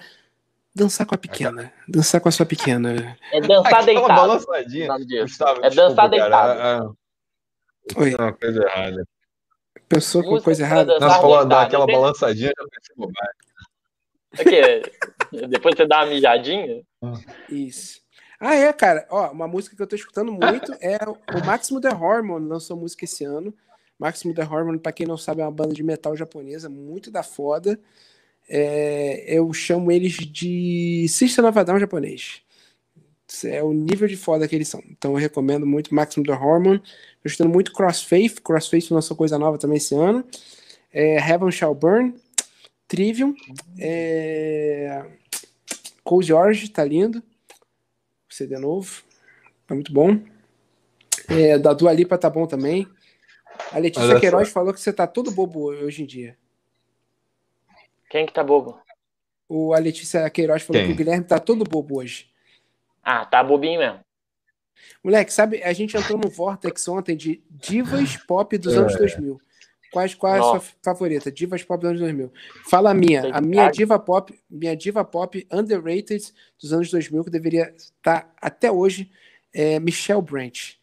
[0.75, 1.73] dançar com a pequena.
[1.89, 3.17] Dançar com a sua pequena.
[3.33, 4.09] É dançar deitado.
[4.09, 4.89] Balançadinha.
[5.23, 6.59] Gustavo, é dançar deitado.
[6.59, 6.91] Cara,
[7.97, 8.15] Oi.
[8.15, 9.05] Uma coisa errada.
[9.89, 10.99] Pensou com coisa errada?
[10.99, 13.45] Nós falou dar aquela balançadinha, já pensei bobagem.
[14.33, 15.47] O quê?
[15.49, 16.83] Depois você dá uma mijadinha?
[17.49, 18.01] Isso.
[18.41, 19.07] Ah, é, cara.
[19.11, 23.05] Ó, uma música que eu tô escutando muito é o Máximo The Hormone, lançou música
[23.05, 23.55] esse ano.
[23.99, 27.23] Máximo The Hormone, pra quem não sabe, é uma banda de metal japonesa, muito da
[27.23, 27.79] foda.
[28.49, 32.43] É, eu chamo eles de System of a Down japonês.
[33.45, 34.83] É o nível de foda que eles são.
[34.91, 36.83] Então eu recomendo muito Maximum the Hormone.
[37.25, 38.41] Eu estou muito Crossfaith.
[38.43, 40.25] Crossfaith lançou coisa nova também esse ano.
[40.93, 42.15] É, Heaven Shall Burn.
[42.87, 43.35] Trivium.
[43.79, 45.05] É...
[46.05, 47.23] Cold George, tá lindo.
[48.29, 49.03] CD novo.
[49.67, 50.21] Tá muito bom.
[51.29, 52.87] É, da Dua Lipa tá bom também.
[53.73, 54.55] A Letícia Olha Queiroz só.
[54.55, 56.37] falou que você tá todo bobo hoje em dia.
[58.11, 58.79] Quem que tá bobo?
[59.49, 60.89] O, a Letícia Queiroz falou Quem?
[60.89, 62.34] que o Guilherme tá todo bobo hoje.
[63.05, 64.01] Ah, tá bobinho mesmo.
[65.03, 69.39] Moleque, sabe, a gente entrou no Vortex ontem de divas pop dos anos 2000.
[69.93, 71.31] Quais, qual é a sua favorita?
[71.31, 72.33] Divas pop dos anos 2000.
[72.69, 73.33] Fala a minha.
[73.33, 78.73] A minha diva pop, minha diva pop underrated dos anos 2000, que deveria estar até
[78.73, 79.11] hoje,
[79.53, 80.77] é Michelle Branch.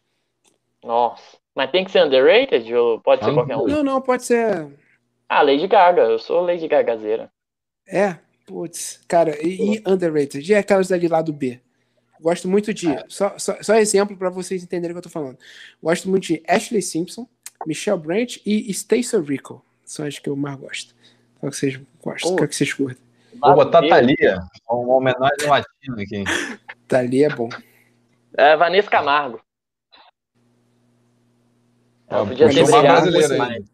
[0.82, 1.36] Nossa.
[1.54, 3.66] Mas tem que ser underrated ou pode ser qualquer um?
[3.66, 4.68] Não, não, pode ser.
[5.28, 6.02] Ah, Lady Gaga.
[6.02, 7.30] Eu sou Lady Gagazeira.
[7.86, 8.16] É?
[8.46, 10.50] Putz, cara, e, e underrated?
[10.50, 11.60] E aquelas ali lá do B?
[12.22, 12.88] Gosto muito de.
[12.88, 13.04] É.
[13.08, 15.36] Só, só, só, exemplo para vocês entenderem o que eu tô falando.
[15.82, 17.26] Gosto muito de Ashley Simpson,
[17.66, 19.64] Michelle Branch e Stacey Rico.
[19.84, 20.94] São as que eu mais gosto.
[21.40, 22.36] Qual que vocês gostam?
[22.36, 23.02] Qual que vocês curtem?
[23.40, 24.40] Vou botar Thalia.
[24.70, 26.24] Uma homenagem latina aqui.
[26.86, 27.48] Thalia é bom.
[28.34, 29.40] É, Vanessa Camargo.
[32.08, 33.64] Ela podia ter brilhado muito mais.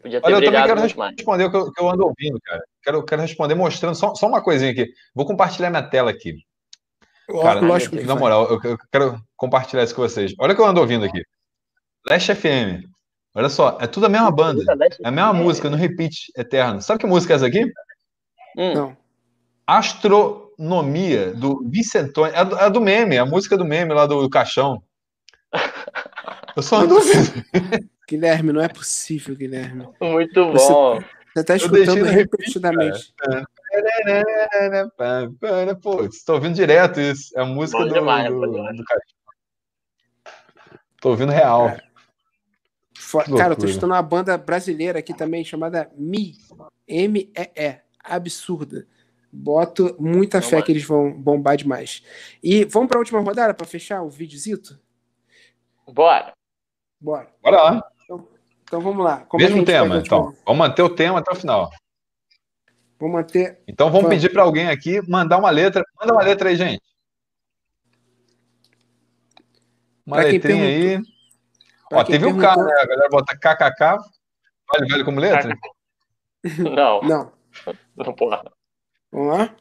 [0.00, 2.62] Podia ter Olha, eu também quero responder o que eu, que eu, ando ouvindo, cara.
[2.82, 4.86] Quero, quero responder mostrando só, só uma coisinha aqui.
[5.14, 6.36] Vou compartilhar minha tela aqui.
[7.42, 10.34] Cara, Lógico na moral, eu, eu, quero compartilhar isso com vocês.
[10.38, 11.22] Olha o que eu ando ouvindo aqui.
[12.06, 12.84] Leste FM.
[13.34, 14.62] Olha só, é tudo a mesma banda.
[15.02, 16.80] É a mesma música, no repeat eterno.
[16.80, 17.64] Sabe que música é essa aqui?
[18.56, 18.74] Hum.
[18.74, 18.96] Não.
[19.66, 22.32] Astronomia, do Vicentone.
[22.34, 24.82] É do, é do meme, a música do meme lá do, do caixão.
[26.56, 27.44] Eu só ando ouvindo.
[28.08, 29.88] Guilherme, não é possível, Guilherme.
[30.00, 31.00] Muito bom.
[31.32, 33.12] Você, está escutando repetidamente.
[35.82, 37.36] Pô, estou ouvindo direto isso.
[37.38, 38.84] É a música do, demais, do, do
[41.00, 41.68] Tô ouvindo real.
[41.68, 41.84] Cara,
[42.96, 46.34] For, cara eu tô escutando uma banda brasileira aqui também chamada Mi.
[46.88, 47.80] M-E-E.
[48.02, 48.86] Absurda.
[49.32, 52.02] Boto muita não fé que eles vão bombar demais.
[52.42, 54.78] E vamos para a última rodada para fechar o videozito?
[55.92, 56.32] Bora.
[57.00, 57.28] Bora.
[57.42, 57.90] Bora lá.
[58.04, 58.28] Então,
[58.62, 59.18] então vamos lá.
[59.26, 60.34] Como Mesmo tema, então.
[60.46, 61.70] Vamos manter o tema até o final.
[63.04, 63.60] Vou manter.
[63.68, 65.84] Então vamos pedir para alguém aqui mandar uma letra.
[66.00, 66.82] Manda uma letra aí, gente.
[70.06, 71.02] Uma pra letrinha aí.
[71.92, 72.72] Ó, teve um K, né?
[72.80, 73.98] A galera bota KKK.
[74.72, 75.54] Vale, vale como letra?
[76.74, 77.02] Não.
[77.02, 77.32] Não.
[77.94, 78.42] Não, porra.
[79.12, 79.54] Vamos lá?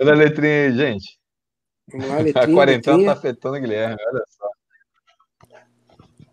[0.00, 1.16] Olha a letrinha aí, gente.
[1.92, 3.14] Vamos lá, letrinha, a quarentena letrinha.
[3.14, 4.48] tá afetando o Guilherme, olha só.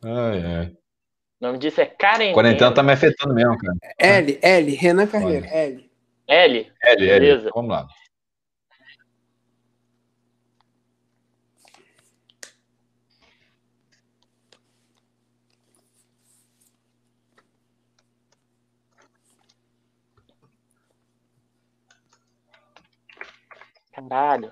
[0.06, 0.78] Ai, ai.
[1.40, 2.34] O nome disso é Karen.
[2.34, 3.78] Quarentena tá me afetando mesmo, cara.
[3.98, 5.90] L, L, Renan Carreira, L.
[6.28, 6.72] L?
[6.84, 7.50] L, Beleza.
[7.56, 7.88] Vamos lá.
[23.94, 24.52] Caralho.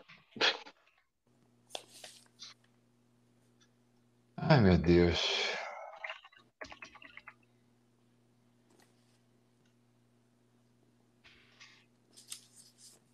[4.38, 5.58] Ai, meu Deus.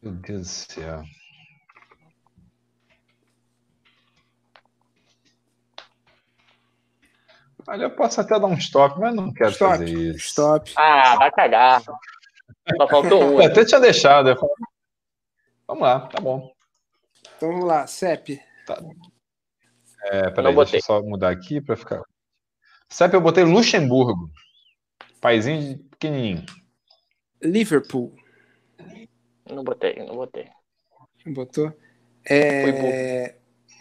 [0.04, 1.04] Meu Deus do céu.
[7.66, 10.18] Olha, eu posso até dar um stop, mas não quero stop, fazer isso.
[10.18, 10.74] Stop.
[10.76, 11.82] Ah, vai cagar.
[11.82, 13.42] Só faltou um.
[13.42, 14.36] Eu até tinha deixado.
[15.66, 16.54] Vamos lá, tá bom.
[17.38, 18.42] Então vamos lá, CEP.
[18.68, 18.78] Tá.
[20.08, 22.04] É, peraí, deixa eu só mudar aqui para ficar.
[22.90, 24.30] CEP eu botei Luxemburgo.
[25.22, 26.46] Paizinho pequenininho.
[27.42, 28.14] Liverpool.
[29.49, 30.49] Não botei, não botei.
[31.26, 31.74] Não botou?
[32.30, 33.36] É...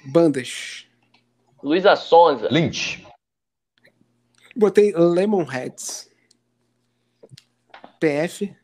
[0.07, 0.87] Bandas.
[1.63, 2.49] Luísa Sonza.
[2.49, 3.07] Lynch.
[4.57, 6.11] Botei Lemonheads.
[8.01, 8.55] PF.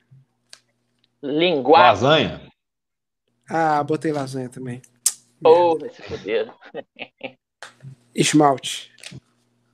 [1.22, 1.86] Linguagem.
[1.86, 2.48] Lasanha.
[3.48, 4.82] Ah, botei lasanha também.
[5.44, 6.52] Oh, esse poder.
[8.14, 8.92] Esmalte.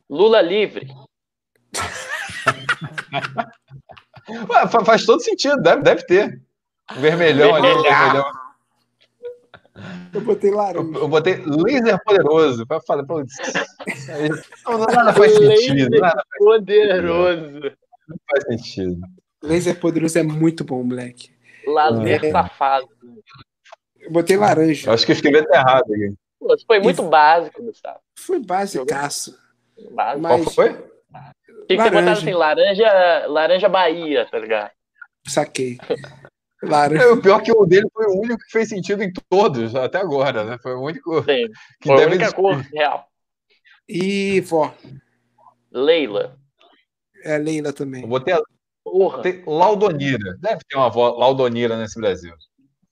[0.09, 0.88] Lula livre.
[4.28, 6.42] Ué, faz todo sentido, deve, deve ter.
[6.93, 8.24] Vermelhão ali, vermelhão.
[10.12, 10.78] Eu botei laranja.
[10.78, 12.66] Eu, eu botei laser poderoso.
[12.66, 15.90] Pra falar, pô, não, nada faz sentido.
[15.90, 17.52] Laser nada faz poderoso.
[17.52, 17.77] Sentido.
[18.09, 19.01] Não faz sentido.
[19.43, 21.35] Laser poderoso é muito bom, moleque.
[21.66, 22.31] Laser é.
[22.31, 22.89] safado.
[24.01, 24.89] Eu botei laranja.
[24.89, 26.15] Eu acho que eu escrevi até errado aqui.
[26.39, 27.09] Pô, foi muito e...
[27.09, 27.98] básico, Gustavo.
[28.19, 29.36] Foi basicaço.
[29.93, 30.23] Básico.
[30.23, 30.43] Mas...
[30.43, 30.73] Qual foi?
[31.66, 34.70] Tinha que ter botado assim, laranja, laranja Bahia, tá ligado?
[35.27, 35.78] Saquei.
[36.66, 36.96] Claro.
[36.96, 39.98] É, o pior que o dele foi o único que fez sentido em todos, até
[39.98, 40.58] agora, né?
[40.62, 41.46] Foi o único Sim,
[41.80, 43.06] que foi deve a única cor real.
[43.88, 44.74] E vó.
[45.70, 46.38] Leila.
[47.22, 48.02] É Leila também.
[48.02, 48.42] Eu botei a...
[48.82, 49.22] Porra.
[49.22, 50.36] Tem Laudonira.
[50.40, 52.34] Deve ter uma avó Laudonira nesse Brasil.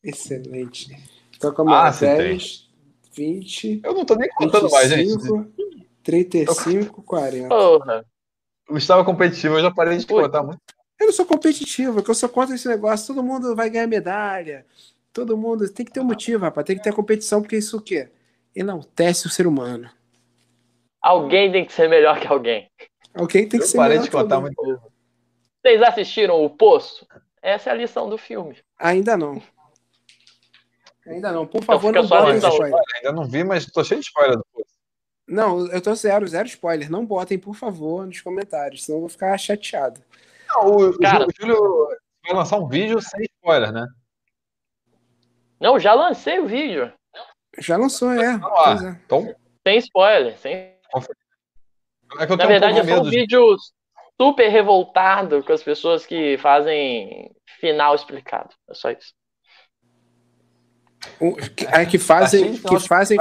[0.02, 0.90] Excelente.
[1.36, 2.16] Então, como ah, é?
[2.16, 2.70] 10,
[3.14, 3.80] 20.
[3.84, 5.52] Eu não tô nem contando 25, mais, gente.
[6.02, 7.48] 35, 40.
[7.48, 8.04] Porra.
[8.68, 10.60] Eu estava competitivo, eu já parei de contar muito.
[11.02, 13.08] Eu não sou competitivo, que eu sou contra esse negócio.
[13.08, 14.64] Todo mundo vai ganhar medalha.
[15.12, 15.68] Todo mundo.
[15.68, 16.64] Tem que ter um motivo, rapaz.
[16.64, 18.08] Tem que ter competição, porque isso o quê?
[18.54, 19.90] Enaltece o ser humano.
[21.00, 22.70] Alguém tem que ser melhor que alguém.
[23.12, 24.80] Alguém tem que eu ser parei melhor de contar muito.
[25.60, 27.04] Vocês assistiram O Poço?
[27.42, 28.56] Essa é a lição do filme.
[28.78, 29.42] Ainda não.
[31.04, 31.44] Ainda não.
[31.48, 32.80] Por favor, então, não botem spoiler.
[32.96, 34.72] Ainda não vi, mas tô cheio de spoiler do Poço.
[35.26, 36.88] Não, eu tô zero, zero spoiler.
[36.88, 40.00] Não botem, por favor, nos comentários, senão eu vou ficar chateado.
[40.54, 41.88] Não, o, Cara, o Júlio
[42.24, 43.86] vai lançar um vídeo sem spoiler, né?
[45.60, 46.92] Não, já lancei o vídeo.
[47.58, 48.40] Já lançou, é.
[48.42, 49.00] Ah, é.
[49.04, 49.34] Então...
[49.66, 50.54] Sem spoiler, sem.
[50.54, 53.56] É Na verdade, um é um vídeo
[54.20, 58.54] super revoltado com as pessoas que fazem final explicado.
[58.68, 59.14] É só isso.
[61.72, 63.18] É que fazem, que fazem,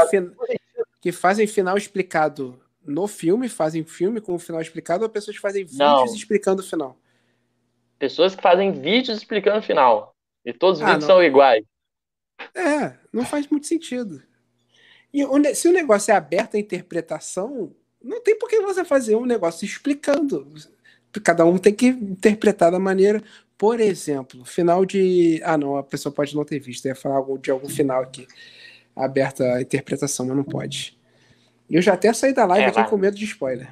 [1.02, 5.42] que fazem final explicado no filme, fazem filme com o final explicado, ou pessoas que
[5.42, 6.06] fazem vídeos Não.
[6.06, 6.98] explicando o final?
[8.02, 10.16] Pessoas que fazem vídeos explicando o final.
[10.44, 11.16] E todos os ah, vídeos não.
[11.16, 11.64] são iguais.
[12.56, 14.24] É, não faz muito sentido.
[15.14, 15.24] E
[15.54, 19.66] se o negócio é aberto à interpretação, não tem por que você fazer um negócio
[19.66, 20.52] explicando.
[21.24, 23.22] Cada um tem que interpretar da maneira.
[23.56, 25.40] Por exemplo, final de.
[25.44, 26.84] Ah, não, a pessoa pode não ter visto.
[26.88, 28.28] Eu ia falar de algum final aqui
[28.96, 30.98] aberto à interpretação, mas não pode.
[31.70, 33.72] Eu já até saí da live é, aqui com medo de spoiler.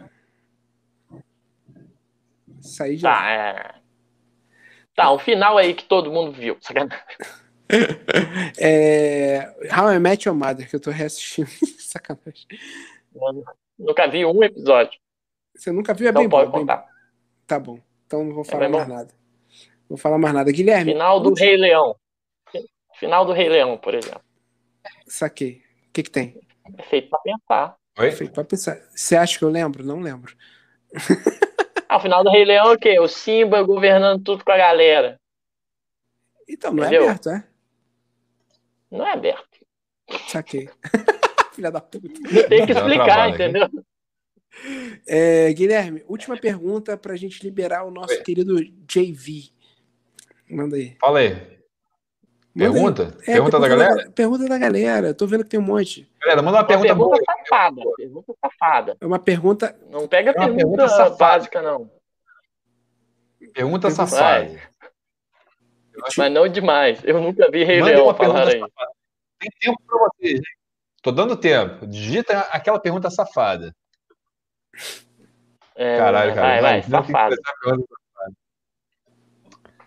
[2.62, 3.02] Saí de.
[3.02, 3.79] Tá, é.
[5.00, 6.58] Tá, um final aí que todo mundo viu.
[6.60, 7.02] Sacanagem.
[8.60, 11.50] é, How I Met Your Mother, que eu tô reassistindo.
[11.80, 12.46] Sacanagem.
[13.16, 13.46] Eu
[13.80, 15.00] nunca vi um episódio.
[15.56, 16.08] Você nunca viu?
[16.08, 16.60] É então bem pode bom.
[16.60, 16.78] Contar.
[16.80, 16.88] Bem...
[17.48, 17.80] Tá bom.
[18.06, 18.94] Então não vou é falar é mais bom.
[18.94, 19.14] nada.
[19.88, 20.52] Vou falar mais nada.
[20.52, 20.92] Guilherme.
[20.92, 21.96] Final do Rei Leão.
[22.96, 24.22] Final do Rei Leão, por exemplo.
[25.08, 25.62] Saquei.
[25.88, 26.38] O que, que tem?
[26.78, 27.78] É feito pra pensar.
[28.00, 28.12] Oi?
[28.12, 28.76] Feito pra pensar.
[28.94, 29.82] Você acha que eu lembro?
[29.82, 30.36] Não lembro.
[31.90, 33.00] Ah, o final do Rei Leão é o quê?
[33.00, 35.20] O Simba governando tudo com a galera.
[36.48, 37.02] Então, não é Entendeu?
[37.02, 37.44] é aberto, é?
[38.92, 39.60] Não é aberto.
[40.28, 40.70] Saquei.
[41.54, 42.08] Filha da puta.
[42.48, 43.68] Tem que explicar, entendeu?
[45.08, 48.22] É, Guilherme, última pergunta para a gente liberar o nosso Oi.
[48.22, 48.56] querido
[48.88, 49.50] JV.
[50.50, 50.96] Manda aí.
[51.00, 51.60] Fala aí.
[52.56, 53.18] Pergunta?
[53.22, 53.96] É, pergunta, da galera?
[53.96, 55.14] Da, pergunta da galera.
[55.14, 56.08] Tô vendo que tem um monte.
[56.22, 57.39] Galera, manda uma, uma pergunta, pergunta boa.
[57.50, 57.82] Safada.
[57.98, 58.98] Pergunta safada.
[59.02, 59.80] É uma pergunta.
[59.90, 61.92] Não pega é pergunta, pergunta básica, não.
[63.54, 64.62] Pergunta safada.
[66.18, 67.04] Mas não demais.
[67.04, 68.60] Eu nunca vi Rei Leão falar aí.
[68.60, 68.92] Safada.
[69.40, 70.60] Tem tempo pra vocês, hein?
[71.02, 71.88] Tô dando tempo.
[71.88, 73.74] Digita aquela pergunta safada.
[75.76, 76.62] É, Caralho, cara.
[76.62, 77.36] Vai, vai, safada.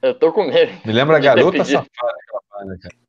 [0.01, 0.73] Eu tô com medo.
[0.85, 3.02] Me lembra a garota safada cara.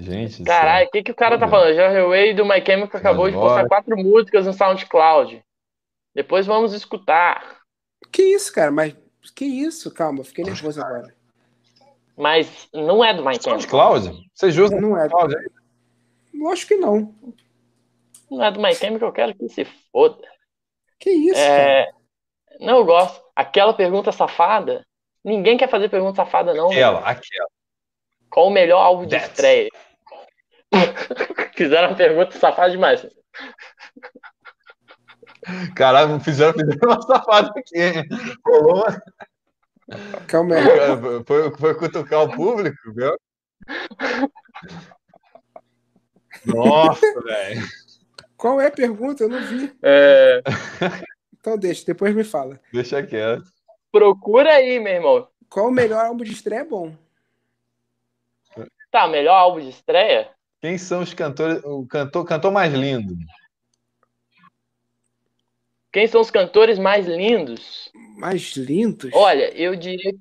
[0.00, 0.42] Gente.
[0.44, 1.74] Caralho, o que, que o cara tá falando?
[1.74, 5.42] Já Way do My Chemical acabou de postar quatro músicas no SoundCloud.
[6.14, 7.60] Depois vamos escutar.
[8.10, 8.70] Que isso, cara?
[8.70, 8.96] Mas
[9.34, 9.92] que isso?
[9.92, 11.14] Calma, fiquei nervoso agora.
[12.16, 13.60] Mas não é do My Chemical.
[13.60, 14.30] SoundCloud?
[14.34, 15.08] Você justa não é.
[15.08, 15.46] SoundCloud aí?
[16.34, 17.14] Lógico que não.
[18.30, 20.26] Não é do My Chemical, eu quero que se foda.
[20.98, 21.84] Que isso, é...
[21.84, 21.96] Cara?
[22.60, 23.22] Não, eu gosto.
[23.36, 24.84] Aquela pergunta safada
[25.24, 26.70] Ninguém quer fazer pergunta safada, não.
[26.70, 27.48] Aquela, aquela.
[28.30, 29.68] Qual o melhor álbum de estreia?
[31.56, 33.06] fizeram uma pergunta safada demais.
[35.74, 38.08] Caralho, fizeram, fizeram uma safada aqui.
[38.46, 38.84] Rolou
[40.26, 41.24] Calma aí.
[41.26, 43.16] Foi, foi cutucar o público, viu?
[46.46, 47.62] Nossa, velho.
[48.36, 49.24] Qual é a pergunta?
[49.24, 49.76] Eu não vi.
[49.82, 50.42] É...
[51.38, 52.60] Então deixa, depois me fala.
[52.72, 53.44] Deixa quieto.
[53.90, 55.28] Procura aí, meu irmão.
[55.48, 56.94] Qual o melhor álbum de estreia é bom?
[58.90, 60.30] Tá, melhor álbum de estreia?
[60.60, 63.16] Quem são os cantores, o cantor, cantor mais lindo?
[65.92, 67.90] Quem são os cantores mais lindos?
[68.16, 69.10] Mais lindos?
[69.14, 70.14] Olha, eu diria.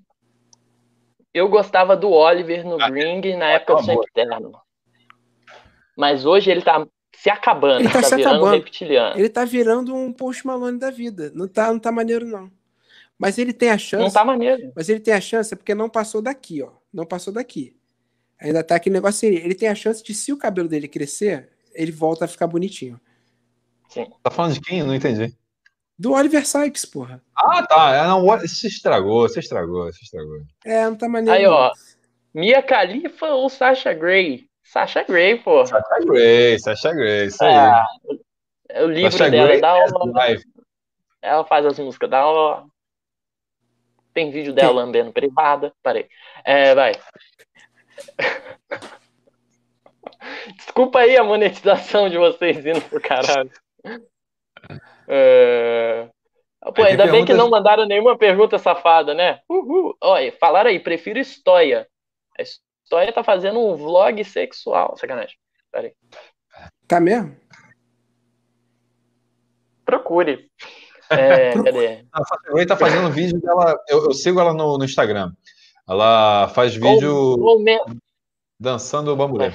[1.33, 4.51] Eu gostava do Oliver no ah, Ring na época do Eterno.
[5.95, 8.55] Mas hoje ele tá se acabando, ele tá, tá se virando acabando.
[8.55, 9.19] reptiliano.
[9.19, 11.31] Ele tá virando um Post Malone da vida.
[11.35, 12.49] Não tá, não tá maneiro, não.
[13.17, 14.03] Mas ele tem a chance.
[14.03, 14.71] Não tá maneiro.
[14.73, 16.71] Mas ele tem a chance porque não passou daqui, ó.
[16.91, 17.78] Não passou daqui.
[18.41, 19.27] Ainda tá aquele negócio.
[19.27, 22.99] Ele tem a chance de, se o cabelo dele crescer, ele volta a ficar bonitinho.
[23.89, 24.07] Sim.
[24.23, 24.83] Tá falando de quem?
[24.83, 25.35] Não entendi.
[25.97, 27.21] Do Oliver Sykes, porra.
[27.35, 27.93] Ah, tá.
[27.95, 30.41] É, não, se estragou, se estragou, se estragou.
[30.63, 31.37] É, não tá maneiro.
[31.37, 31.71] Aí, ó.
[32.33, 34.47] Mia Khalifa ou Sasha Grey?
[34.63, 35.65] Sasha Grey, pô.
[35.65, 37.83] Sasha Grey, Sasha Grey, isso aí.
[38.69, 40.13] É, o livro Sasha dela Grey, dá uma...
[41.21, 42.63] Ela faz as músicas da hora.
[44.13, 45.73] Tem vídeo dela lambendo privada.
[45.83, 46.07] Parei.
[46.45, 46.93] É, vai.
[50.55, 53.51] Desculpa aí a monetização de vocês indo pro caralho.
[55.07, 56.09] É...
[56.75, 59.39] Pô, ainda bem que não mandaram nenhuma pergunta safada, né?
[59.49, 59.95] Uhul.
[60.01, 61.87] Olha, falaram aí, prefiro história.
[62.37, 64.95] A história tá fazendo um vlog sexual.
[64.97, 65.37] Sacanagem.
[65.71, 65.93] Pera aí.
[66.87, 67.35] Tá mesmo?
[69.85, 70.49] Procure.
[71.11, 72.05] É, cadê?
[72.13, 73.75] A tá fazendo vídeo dela.
[73.87, 75.31] Eu, eu sigo ela no, no, Instagram.
[75.89, 77.35] Ela faz vídeo
[78.59, 79.49] dançando bambolê.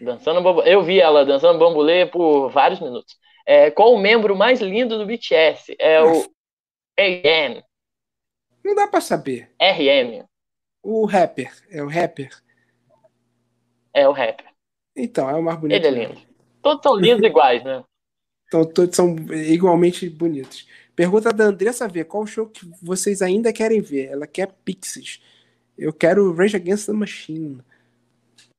[0.00, 0.72] Dançando bambolê.
[0.72, 3.18] Eu vi ela dançando bambolê por vários minutos.
[3.44, 5.74] É, qual o membro mais lindo do BTS?
[5.80, 6.22] É o
[6.96, 7.60] RM.
[8.64, 9.50] Não dá pra saber.
[9.60, 10.24] RM.
[10.80, 11.52] O rapper.
[11.70, 12.30] É o rapper.
[13.92, 14.46] É o rapper.
[14.94, 15.84] Então, é o mais bonito.
[15.84, 16.20] Ele é lindo.
[16.62, 17.82] Todos são lindos iguais, né?
[18.46, 20.68] Então, todos são igualmente bonitos.
[20.98, 22.02] Pergunta da Andressa V.
[22.02, 24.06] Qual show que vocês ainda querem ver?
[24.06, 25.22] Ela quer Pixies.
[25.78, 27.62] Eu quero Rage Against the Machine.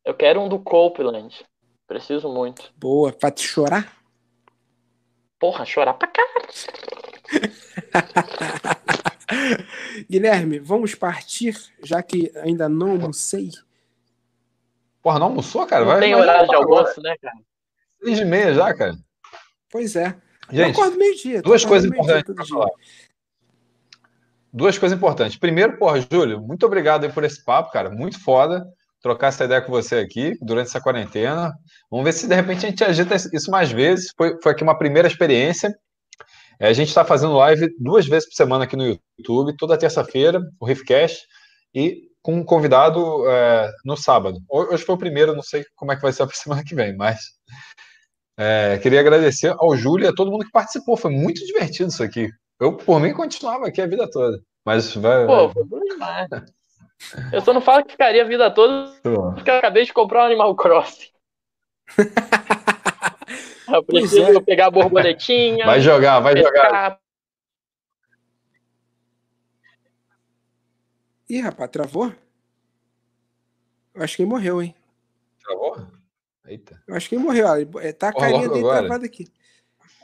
[0.05, 1.45] Eu quero um do Copeland.
[1.85, 2.71] Preciso muito.
[2.77, 3.11] Boa.
[3.11, 3.93] Pra te chorar?
[5.37, 6.47] Porra, chorar pra caralho.
[10.09, 13.49] Guilherme, vamos partir, já que ainda não almocei.
[15.01, 15.83] Porra, não almoçou, cara?
[15.83, 17.35] Não vai, tem horário de almoço, né, cara?
[18.01, 18.97] Seis e meia já, cara.
[19.69, 20.17] Pois é.
[20.51, 21.41] Gente, eu acordo meio-dia.
[21.41, 22.35] Duas coisas importantes
[24.51, 25.37] Duas coisas importantes.
[25.37, 27.89] Primeiro, porra, Júlio, muito obrigado por esse papo, cara.
[27.89, 28.65] Muito foda
[29.01, 31.53] trocar essa ideia com você aqui durante essa quarentena.
[31.89, 34.11] Vamos ver se de repente a gente agita isso mais vezes.
[34.17, 35.73] Foi, foi aqui uma primeira experiência.
[36.59, 40.41] É, a gente está fazendo live duas vezes por semana aqui no YouTube, toda terça-feira,
[40.59, 41.25] o Riffcast,
[41.73, 44.39] e com um convidado é, no sábado.
[44.49, 46.95] Hoje foi o primeiro, não sei como é que vai ser a semana que vem,
[46.97, 47.19] mas
[48.41, 50.95] é, queria agradecer ao Júlio e a todo mundo que participou.
[50.95, 52.29] Foi muito divertido isso aqui.
[52.57, 54.41] Eu, por mim, continuava aqui a vida toda.
[54.65, 55.25] Mas vai.
[55.25, 55.53] Pô, vai.
[55.55, 56.29] foi bom demais.
[57.33, 60.27] Eu só não falo que ficaria a vida toda porque eu acabei de comprar um
[60.27, 61.09] Animal Crossing.
[63.73, 64.41] eu preciso é.
[64.41, 65.65] pegar a borboletinha.
[65.65, 66.65] Vai jogar, vai pescar.
[66.65, 66.99] jogar.
[71.29, 72.13] Ih, rapaz, travou?
[73.93, 74.73] Eu acho que ele morreu, hein?
[75.43, 75.98] Travou?
[76.49, 76.81] Eita.
[76.87, 77.47] Eu acho que ele morreu.
[77.79, 78.79] É, tá a carinha dele agora.
[78.79, 79.27] travada aqui.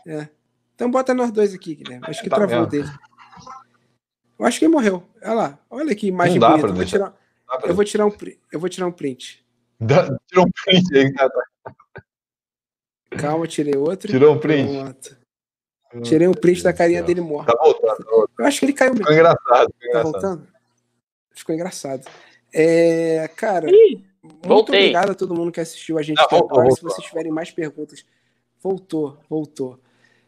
[0.06, 0.28] É.
[0.76, 2.06] Então bota nós dois aqui, Guilherme.
[2.08, 2.70] Acho que tá travou mesmo.
[2.70, 2.90] dele.
[4.38, 5.04] Eu acho que ele morreu.
[5.24, 5.60] Olha lá.
[5.70, 6.68] Olha que imagem Não dá bonita.
[6.68, 7.16] Pra eu, vou tirar,
[7.64, 8.12] eu vou tirar um
[8.52, 9.44] eu vou tirar um print.
[9.80, 11.32] Dá, tira um print aí, cara.
[13.18, 14.12] Calma, tirei outro.
[14.12, 14.72] Tirou um print.
[14.72, 15.18] Pronto.
[16.04, 17.48] Tirei um print da carinha dele morto.
[17.48, 18.32] Tá voltando, tá voltando.
[18.38, 19.06] Eu acho que ele caiu mesmo.
[19.06, 19.40] Ficou engraçado.
[19.48, 20.12] Ficou tá engraçado.
[20.12, 20.48] voltando?
[21.32, 22.06] Ficou engraçado.
[22.54, 23.70] É, cara.
[23.72, 24.06] Ih.
[24.26, 24.80] Muito Voltei.
[24.80, 26.76] obrigado a todo mundo que assistiu a gente ah, voltou, agora.
[26.76, 28.06] Se vocês tiverem mais perguntas,
[28.62, 29.80] voltou, voltou.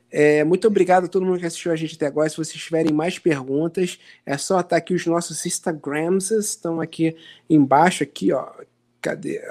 [0.09, 2.29] É, muito obrigado a todo mundo que assistiu a gente até agora.
[2.29, 7.15] Se vocês tiverem mais perguntas, é só estar aqui os nossos Instagrams estão aqui
[7.49, 8.49] embaixo, aqui, ó.
[9.01, 9.41] Cadê?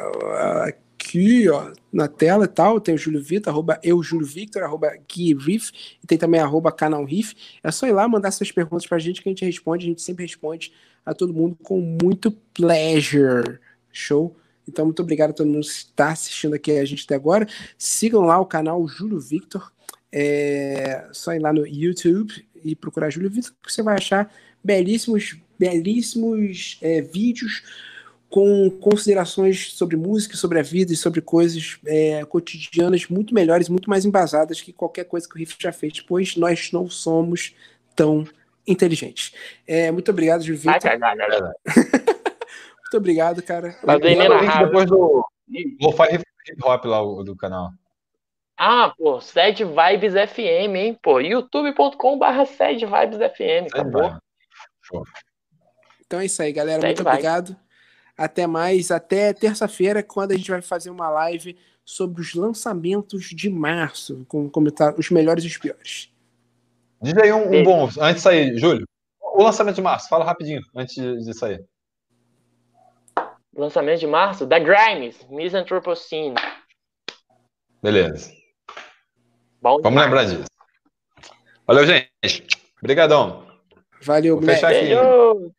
[0.62, 2.80] Aqui, ó, na tela e tal.
[2.80, 6.72] Tem o Júlio Vitor, arroba eu, Júlio Victor, arroba Gui Riff, e tem também arroba
[6.72, 7.34] canal Riff.
[7.62, 9.84] É só ir lá mandar suas perguntas pra gente que a gente responde.
[9.84, 10.72] A gente sempre responde
[11.04, 13.58] a todo mundo com muito pleasure.
[13.96, 14.36] Show?
[14.68, 17.46] Então, muito obrigado a todo mundo que está assistindo aqui a gente até agora.
[17.78, 19.72] Sigam lá o canal Júlio Victor.
[20.10, 24.32] É só ir lá no YouTube e procurar Júlio Victor, que você vai achar
[24.62, 27.62] belíssimos, belíssimos é, vídeos
[28.28, 33.88] com considerações sobre música, sobre a vida e sobre coisas é, cotidianas muito melhores, muito
[33.88, 37.54] mais embasadas que qualquer coisa que o Riff já fez, pois nós não somos
[37.94, 38.26] tão
[38.66, 39.32] inteligentes.
[39.66, 40.90] É, muito obrigado, Júlio Victor.
[42.86, 43.76] Muito obrigado, cara.
[43.84, 45.26] Mas depois do
[45.80, 46.24] Lo-Fi Hip
[46.62, 47.70] Hop lá do canal.
[48.56, 50.98] Ah, pô, Sede Vibes FM, hein?
[51.02, 54.16] Pô, youtube.com barra Sede Vibes FM, acabou.
[56.06, 56.80] Então é isso aí, galera.
[56.80, 57.12] Muito Vibes.
[57.12, 57.56] obrigado.
[58.16, 58.90] Até mais.
[58.90, 64.48] Até terça-feira, quando a gente vai fazer uma live sobre os lançamentos de março, com
[64.48, 66.10] comentar os melhores e os piores.
[67.02, 68.86] Diz aí um, um bom, antes de sair, Júlio.
[69.20, 71.62] O lançamento de março, fala rapidinho, antes de sair.
[73.56, 76.34] Lançamento de março, da Grimes, Misanthropocene.
[77.82, 78.30] Beleza.
[79.62, 80.44] Bom Vamos lembrar disso.
[81.66, 82.10] Valeu, gente.
[82.80, 83.46] Obrigadão.
[84.02, 84.90] Valeu, Vou fechar aqui.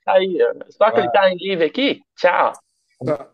[0.06, 0.38] Tá aí.
[0.69, 2.02] Só clicar em livre aqui.
[2.15, 2.53] Tchau.
[3.03, 3.28] Tá.